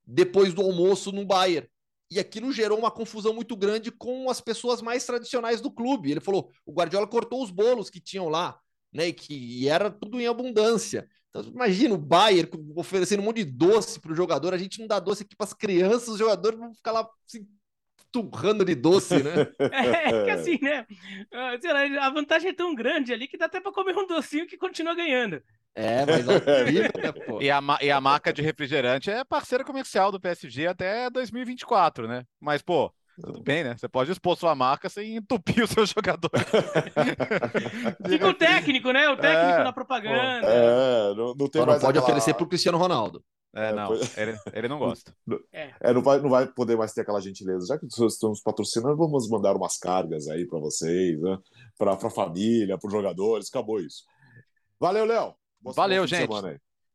depois 0.05 0.53
do 0.53 0.61
almoço 0.61 1.11
no 1.11 1.25
Bayern. 1.25 1.67
E 2.11 2.19
aquilo 2.19 2.51
gerou 2.51 2.77
uma 2.77 2.91
confusão 2.91 3.33
muito 3.33 3.55
grande 3.55 3.89
com 3.89 4.29
as 4.29 4.41
pessoas 4.41 4.81
mais 4.81 5.05
tradicionais 5.05 5.61
do 5.61 5.71
clube. 5.71 6.11
Ele 6.11 6.19
falou: 6.19 6.51
o 6.65 6.73
Guardiola 6.73 7.07
cortou 7.07 7.41
os 7.41 7.49
bolos 7.49 7.89
que 7.89 8.01
tinham 8.01 8.27
lá, 8.27 8.59
né? 8.91 9.07
E 9.07 9.13
que 9.13 9.33
e 9.33 9.69
era 9.69 9.89
tudo 9.89 10.19
em 10.19 10.27
abundância. 10.27 11.07
Então, 11.29 11.49
imagina 11.49 11.95
o 11.95 11.97
Bayern 11.97 12.49
oferecendo 12.75 13.21
um 13.21 13.25
monte 13.25 13.45
de 13.45 13.51
doce 13.51 13.97
para 13.97 14.11
o 14.11 14.15
jogador. 14.15 14.53
A 14.53 14.57
gente 14.57 14.79
não 14.81 14.87
dá 14.87 14.99
doce 14.99 15.23
aqui 15.23 15.37
para 15.37 15.47
as 15.47 15.53
crianças, 15.53 16.09
os 16.09 16.19
jogadores 16.19 16.59
vão 16.59 16.73
ficar 16.73 16.91
lá 16.91 17.09
assim, 17.25 17.47
turrando 18.11 18.65
de 18.65 18.75
doce, 18.75 19.21
né? 19.23 19.47
É, 19.71 20.09
é 20.09 20.23
que 20.25 20.29
assim, 20.31 20.59
né? 20.61 20.85
Ah, 21.33 21.57
lá, 21.63 22.05
a 22.05 22.09
vantagem 22.09 22.49
é 22.49 22.53
tão 22.53 22.75
grande 22.75 23.13
ali 23.13 23.27
que 23.27 23.37
dá 23.37 23.45
até 23.45 23.59
para 23.59 23.71
comer 23.71 23.95
um 23.97 24.07
docinho 24.07 24.47
que 24.47 24.57
continua 24.57 24.93
ganhando. 24.93 25.41
É, 25.73 26.05
mas 26.05 26.25
né, 26.25 27.11
pô? 27.25 27.41
E 27.41 27.49
a, 27.49 27.61
e 27.81 27.89
a 27.89 28.01
marca 28.01 28.33
de 28.33 28.41
refrigerante 28.41 29.09
é 29.09 29.23
parceira 29.23 29.63
comercial 29.63 30.11
do 30.11 30.19
PSG 30.19 30.67
até 30.67 31.09
2024, 31.09 32.07
né? 32.07 32.25
Mas, 32.41 32.61
pô, 32.61 32.93
tudo 33.21 33.41
bem, 33.41 33.63
né? 33.63 33.75
Você 33.77 33.87
pode 33.87 34.11
expor 34.11 34.35
sua 34.35 34.55
marca 34.55 34.89
sem 34.89 35.15
entupir 35.15 35.63
o 35.63 35.67
seu 35.67 35.85
jogador. 35.85 36.31
Fica 38.07 38.27
o 38.27 38.33
técnico, 38.33 38.91
né? 38.91 39.07
O 39.09 39.17
técnico 39.17 39.59
é, 39.59 39.63
da 39.63 39.73
propaganda. 39.73 40.47
É, 40.47 41.13
não, 41.15 41.33
não, 41.35 41.47
tem 41.47 41.61
não 41.61 41.67
pode 41.67 41.85
aquela... 41.85 42.03
oferecer 42.03 42.33
pro 42.33 42.47
Cristiano 42.47 42.77
Ronaldo. 42.77 43.23
É, 43.53 43.69
é 43.69 43.73
não, 43.73 43.93
ele, 44.17 44.37
ele 44.53 44.67
não 44.67 44.79
gosta. 44.79 45.13
É. 45.51 45.73
é, 45.79 45.93
não, 45.93 46.01
vai, 46.01 46.19
não 46.19 46.29
vai 46.29 46.47
poder 46.47 46.77
mais 46.77 46.93
ter 46.93 47.01
aquela 47.01 47.21
gentileza. 47.21 47.65
Já 47.65 47.77
que 47.77 47.85
vocês 47.89 48.13
estão 48.13 48.29
nos 48.29 48.41
patrocinando, 48.41 48.97
vamos 48.97 49.29
mandar 49.29 49.55
umas 49.55 49.77
cargas 49.77 50.27
aí 50.27 50.45
para 50.47 50.59
vocês, 50.59 51.19
né? 51.21 51.37
Para 51.77 51.93
a 51.93 52.09
família, 52.09 52.77
para 52.77 52.87
os 52.87 52.93
jogadores. 52.93 53.49
Acabou 53.49 53.79
isso. 53.79 54.03
Valeu, 54.79 55.05
Léo. 55.05 55.35
Valeu, 55.61 56.07
gente. 56.07 56.27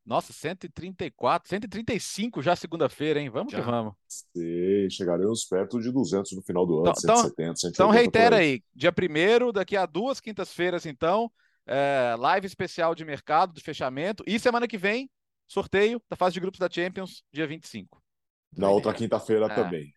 Nossa, 0.06 0.32
134, 0.32 1.48
135 1.48 2.40
já 2.40 2.54
segunda-feira, 2.54 3.20
hein? 3.20 3.28
Vamos 3.28 3.52
já. 3.52 3.58
que 3.58 3.64
vamos. 3.64 3.92
Sim, 4.06 4.88
chegaremos 4.88 5.44
perto 5.44 5.80
de 5.80 5.90
200 5.90 6.30
no 6.30 6.42
final 6.42 6.64
do 6.64 6.78
ano, 6.78 6.94
então, 6.96 7.16
170, 7.16 7.56
180. 7.56 7.68
Então 7.70 7.90
reitera 7.90 8.36
aí, 8.36 8.62
dia 8.72 8.92
1 8.92 9.52
daqui 9.52 9.76
a 9.76 9.84
duas 9.84 10.20
quintas-feiras, 10.20 10.86
então, 10.86 11.28
é, 11.66 12.14
live 12.16 12.46
especial 12.46 12.94
de 12.94 13.04
mercado, 13.04 13.52
de 13.52 13.60
fechamento, 13.60 14.22
e 14.28 14.38
semana 14.38 14.68
que 14.68 14.78
vem, 14.78 15.10
sorteio 15.46 16.00
da 16.08 16.16
fase 16.16 16.34
de 16.34 16.40
grupos 16.40 16.58
da 16.58 16.68
Champions, 16.70 17.22
dia 17.32 17.46
25. 17.46 18.02
Na 18.56 18.70
outra 18.70 18.92
quinta-feira 18.92 19.46
é. 19.46 19.54
também. 19.54 19.92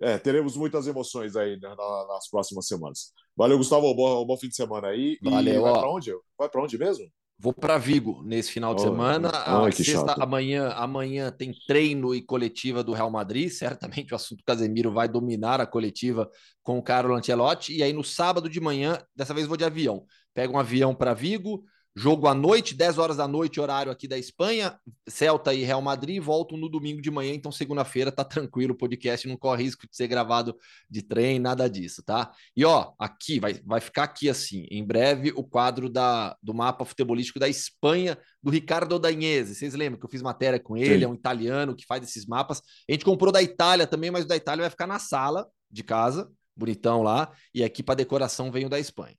É, 0.00 0.16
teremos 0.18 0.56
muitas 0.56 0.86
emoções 0.86 1.36
aí 1.36 1.58
né, 1.60 1.74
nas 2.08 2.28
próximas 2.30 2.66
semanas. 2.66 3.12
Valeu, 3.36 3.58
Gustavo. 3.58 3.94
Bom, 3.94 4.24
bom 4.24 4.36
fim 4.36 4.48
de 4.48 4.56
semana 4.56 4.88
aí. 4.88 5.18
Valeu. 5.22 5.54
E 5.54 5.60
vai 5.60 5.72
para 5.72 5.90
onde? 5.90 6.12
Vai 6.38 6.48
para 6.48 6.62
onde 6.62 6.78
mesmo? 6.78 7.06
Vou 7.42 7.54
para 7.54 7.78
Vigo 7.78 8.22
nesse 8.22 8.52
final 8.52 8.74
de 8.74 8.82
oh, 8.82 8.84
semana. 8.84 9.30
Oh, 9.62 9.72
sexta, 9.72 10.12
amanhã, 10.22 10.68
amanhã 10.72 11.30
tem 11.30 11.54
treino 11.66 12.14
e 12.14 12.20
coletiva 12.20 12.84
do 12.84 12.92
Real 12.92 13.10
Madrid. 13.10 13.50
Certamente 13.50 14.12
o 14.12 14.16
assunto 14.16 14.44
Casemiro 14.44 14.92
vai 14.92 15.08
dominar 15.08 15.58
a 15.58 15.66
coletiva 15.66 16.30
com 16.62 16.78
o 16.78 16.82
Carlo 16.82 17.14
Ancelotti. 17.14 17.74
E 17.74 17.82
aí 17.82 17.94
no 17.94 18.04
sábado 18.04 18.48
de 18.48 18.60
manhã, 18.60 18.98
dessa 19.16 19.32
vez 19.32 19.46
vou 19.46 19.56
de 19.56 19.64
avião. 19.64 20.04
Pego 20.34 20.54
um 20.54 20.58
avião 20.58 20.94
para 20.94 21.14
Vigo, 21.14 21.64
Jogo 21.96 22.28
à 22.28 22.34
noite, 22.34 22.72
10 22.72 22.98
horas 22.98 23.16
da 23.16 23.26
noite, 23.26 23.60
horário 23.60 23.90
aqui 23.90 24.06
da 24.06 24.16
Espanha. 24.16 24.78
Celta 25.08 25.52
e 25.52 25.64
Real 25.64 25.82
Madrid 25.82 26.22
voltam 26.22 26.56
no 26.56 26.68
domingo 26.68 27.02
de 27.02 27.10
manhã, 27.10 27.34
então 27.34 27.50
segunda-feira 27.50 28.12
tá 28.12 28.22
tranquilo. 28.24 28.74
O 28.74 28.76
podcast 28.76 29.26
não 29.26 29.36
corre 29.36 29.64
risco 29.64 29.88
de 29.88 29.96
ser 29.96 30.06
gravado 30.06 30.56
de 30.88 31.02
trem, 31.02 31.40
nada 31.40 31.68
disso, 31.68 32.00
tá? 32.04 32.30
E 32.56 32.64
ó, 32.64 32.92
aqui 32.96 33.40
vai, 33.40 33.54
vai 33.64 33.80
ficar 33.80 34.04
aqui 34.04 34.28
assim, 34.28 34.66
em 34.70 34.84
breve 34.84 35.32
o 35.34 35.42
quadro 35.42 35.90
da, 35.90 36.36
do 36.40 36.54
mapa 36.54 36.84
futebolístico 36.84 37.40
da 37.40 37.48
Espanha 37.48 38.16
do 38.40 38.50
Ricardo 38.50 38.96
Dagnese. 38.96 39.56
Vocês 39.56 39.74
lembram 39.74 39.98
que 39.98 40.06
eu 40.06 40.10
fiz 40.10 40.22
matéria 40.22 40.60
com 40.60 40.76
ele, 40.76 41.00
Sim. 41.00 41.04
é 41.04 41.08
um 41.08 41.14
italiano 41.14 41.74
que 41.74 41.84
faz 41.86 42.04
esses 42.04 42.24
mapas. 42.24 42.62
A 42.88 42.92
gente 42.92 43.04
comprou 43.04 43.32
da 43.32 43.42
Itália 43.42 43.86
também, 43.86 44.12
mas 44.12 44.24
o 44.24 44.28
da 44.28 44.36
Itália 44.36 44.62
vai 44.62 44.70
ficar 44.70 44.86
na 44.86 45.00
sala 45.00 45.48
de 45.68 45.82
casa, 45.82 46.30
bonitão 46.56 47.02
lá, 47.02 47.32
e 47.52 47.64
aqui 47.64 47.82
para 47.82 47.96
decoração 47.96 48.50
veio 48.52 48.68
da 48.68 48.78
Espanha. 48.78 49.16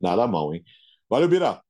Nada 0.00 0.26
mal, 0.26 0.52
hein? 0.52 0.64
Valeu, 1.08 1.28
Bira. 1.28 1.62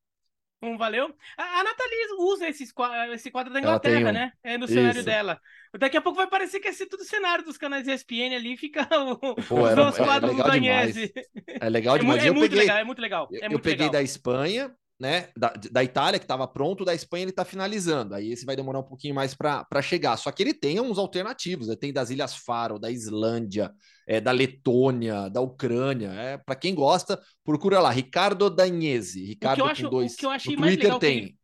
Um 0.62 0.76
valeu. 0.76 1.14
A, 1.38 1.60
a 1.60 1.64
Nathalie 1.64 2.06
usa 2.18 2.48
esses, 2.48 2.72
esse 3.12 3.30
quadro 3.30 3.52
da 3.52 3.60
Inglaterra, 3.60 4.10
um... 4.10 4.12
né? 4.12 4.32
É 4.42 4.58
no 4.58 4.68
cenário 4.68 4.98
Isso. 4.98 5.06
dela. 5.06 5.40
Daqui 5.78 5.96
a 5.96 6.02
pouco 6.02 6.18
vai 6.18 6.26
parecer 6.26 6.60
que 6.60 6.68
é 6.68 6.72
ser 6.72 6.86
tudo 6.86 7.04
cenário 7.04 7.44
dos 7.44 7.56
canais 7.56 7.86
ESPN 7.88 8.34
ali, 8.34 8.56
fica 8.56 8.86
o, 8.92 9.16
Pô, 9.36 9.62
os 9.62 9.74
dois 9.74 9.96
quadros 9.96 10.32
é 10.32 10.36
do 10.36 10.42
Danhese. 10.42 11.12
É 11.46 11.68
legal 11.68 11.98
demais. 11.98 12.22
É, 12.22 12.28
é 12.28 12.30
muito 12.30 12.50
peguei, 12.50 12.58
legal, 12.58 12.78
é 12.78 12.84
muito 12.84 13.00
legal. 13.00 13.28
É 13.32 13.46
eu, 13.46 13.50
muito 13.50 13.62
peguei 13.62 13.86
legal. 13.86 13.92
da 13.92 14.02
Espanha, 14.02 14.74
né? 15.00 15.28
Da, 15.34 15.54
da 15.72 15.82
Itália, 15.82 16.18
que 16.18 16.24
estava 16.24 16.46
pronto, 16.46 16.84
da 16.84 16.94
Espanha 16.94 17.24
ele 17.24 17.30
está 17.30 17.42
finalizando. 17.42 18.14
Aí 18.14 18.30
esse 18.30 18.44
vai 18.44 18.54
demorar 18.54 18.80
um 18.80 18.86
pouquinho 18.86 19.14
mais 19.14 19.34
para 19.34 19.82
chegar. 19.82 20.14
Só 20.18 20.30
que 20.30 20.42
ele 20.42 20.52
tem 20.52 20.78
uns 20.78 20.98
alternativos. 20.98 21.68
Né? 21.68 21.74
Tem 21.74 21.90
das 21.90 22.10
Ilhas 22.10 22.36
Faro, 22.36 22.78
da 22.78 22.90
Islândia, 22.90 23.72
é, 24.06 24.20
da 24.20 24.30
Letônia, 24.30 25.30
da 25.30 25.40
Ucrânia. 25.40 26.08
É, 26.12 26.36
para 26.36 26.54
quem 26.54 26.74
gosta, 26.74 27.18
procura 27.42 27.80
lá. 27.80 27.90
Ricardo 27.90 28.50
Dagnese. 28.50 29.24
Ricardo 29.24 29.64
o 29.64 29.66
acho, 29.66 29.88
dois, 29.88 30.12
o 30.12 30.16
que 30.18 30.26
eu 30.26 30.30
achei 30.30 30.54
mais 30.54 30.76
legal 30.76 30.98
tem. 30.98 31.18
Ele, 31.18 31.36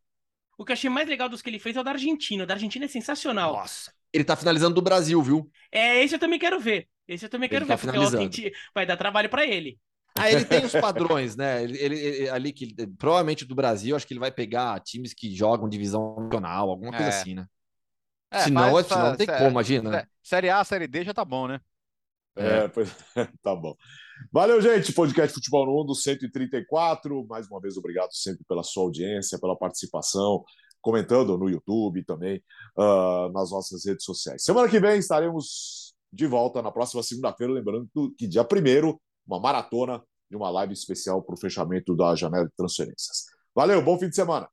o 0.55 0.63
que 0.63 0.71
eu 0.71 0.73
achei 0.73 0.89
mais 0.89 1.09
legal 1.09 1.27
dos 1.27 1.41
que 1.41 1.49
ele 1.49 1.59
fez 1.59 1.75
é 1.75 1.81
o 1.81 1.83
da 1.83 1.91
Argentina. 1.91 2.43
O 2.43 2.47
da 2.47 2.53
Argentina 2.53 2.85
é 2.85 2.87
sensacional. 2.87 3.53
Nossa. 3.53 3.91
Ele 4.13 4.23
tá 4.23 4.35
finalizando 4.35 4.75
do 4.75 4.81
Brasil, 4.83 5.19
viu? 5.21 5.49
É, 5.71 6.03
esse 6.03 6.13
eu 6.13 6.19
também 6.19 6.37
quero 6.39 6.59
ver. 6.59 6.87
Esse 7.07 7.25
eu 7.25 7.29
também 7.29 7.49
quero 7.49 7.65
ele 7.65 7.75
ver, 7.75 7.87
tá 7.87 8.17
porque 8.17 8.53
vai 8.73 8.85
dar 8.85 8.97
trabalho 8.97 9.29
para 9.29 9.45
ele. 9.45 9.79
Ah, 10.19 10.31
ele 10.31 10.45
tem 10.45 10.65
os 10.65 10.71
padrões, 10.71 11.35
né? 11.35 11.63
Ele, 11.63 11.77
ele, 11.77 11.95
ele, 11.95 12.29
ali 12.29 12.51
que 12.53 12.75
provavelmente 12.97 13.45
do 13.45 13.55
Brasil, 13.55 13.95
acho 13.95 14.05
que 14.05 14.13
ele 14.13 14.19
vai 14.19 14.31
pegar 14.31 14.79
times 14.81 15.13
que 15.13 15.35
jogam 15.35 15.69
divisão 15.69 16.15
nacional, 16.19 16.69
alguma 16.69 16.91
coisa 16.91 17.05
é. 17.05 17.09
assim, 17.09 17.35
né? 17.35 17.45
É, 18.31 18.41
Se 18.41 18.51
não, 18.51 18.83
faz, 18.83 18.89
não 18.89 19.15
tem 19.15 19.27
como, 19.27 19.49
imagina. 19.49 19.89
Né? 19.89 20.07
Série 20.21 20.49
A, 20.49 20.63
Série 20.63 20.87
D 20.87 21.03
já 21.03 21.13
tá 21.13 21.23
bom, 21.23 21.47
né? 21.47 21.61
É, 22.35 22.65
é. 22.65 22.67
Pois, 22.67 22.89
tá 23.41 23.55
bom. 23.55 23.75
Valeu, 24.31 24.61
gente. 24.61 24.93
Podcast 24.93 25.33
Futebol 25.33 25.65
no 25.65 25.73
Mundo 25.73 25.95
134. 25.95 27.25
Mais 27.27 27.47
uma 27.47 27.59
vez, 27.59 27.77
obrigado 27.77 28.11
sempre 28.11 28.43
pela 28.47 28.63
sua 28.63 28.83
audiência, 28.83 29.39
pela 29.39 29.57
participação, 29.57 30.43
comentando 30.81 31.37
no 31.37 31.49
YouTube 31.49 32.03
também, 32.03 32.43
uh, 32.77 33.31
nas 33.31 33.51
nossas 33.51 33.85
redes 33.85 34.03
sociais. 34.03 34.43
Semana 34.43 34.69
que 34.69 34.79
vem 34.79 34.99
estaremos 34.99 35.95
de 36.11 36.27
volta 36.27 36.61
na 36.61 36.71
próxima 36.71 37.01
segunda-feira. 37.01 37.53
Lembrando 37.53 37.89
que 38.17 38.27
dia 38.27 38.43
primeiro 38.43 38.99
uma 39.27 39.39
maratona 39.39 40.01
de 40.29 40.35
uma 40.35 40.49
live 40.49 40.73
especial 40.73 41.21
para 41.21 41.35
o 41.35 41.37
fechamento 41.37 41.95
da 41.95 42.15
janela 42.15 42.45
de 42.45 42.55
transferências. 42.55 43.25
Valeu, 43.53 43.83
bom 43.83 43.97
fim 43.99 44.09
de 44.09 44.15
semana. 44.15 44.47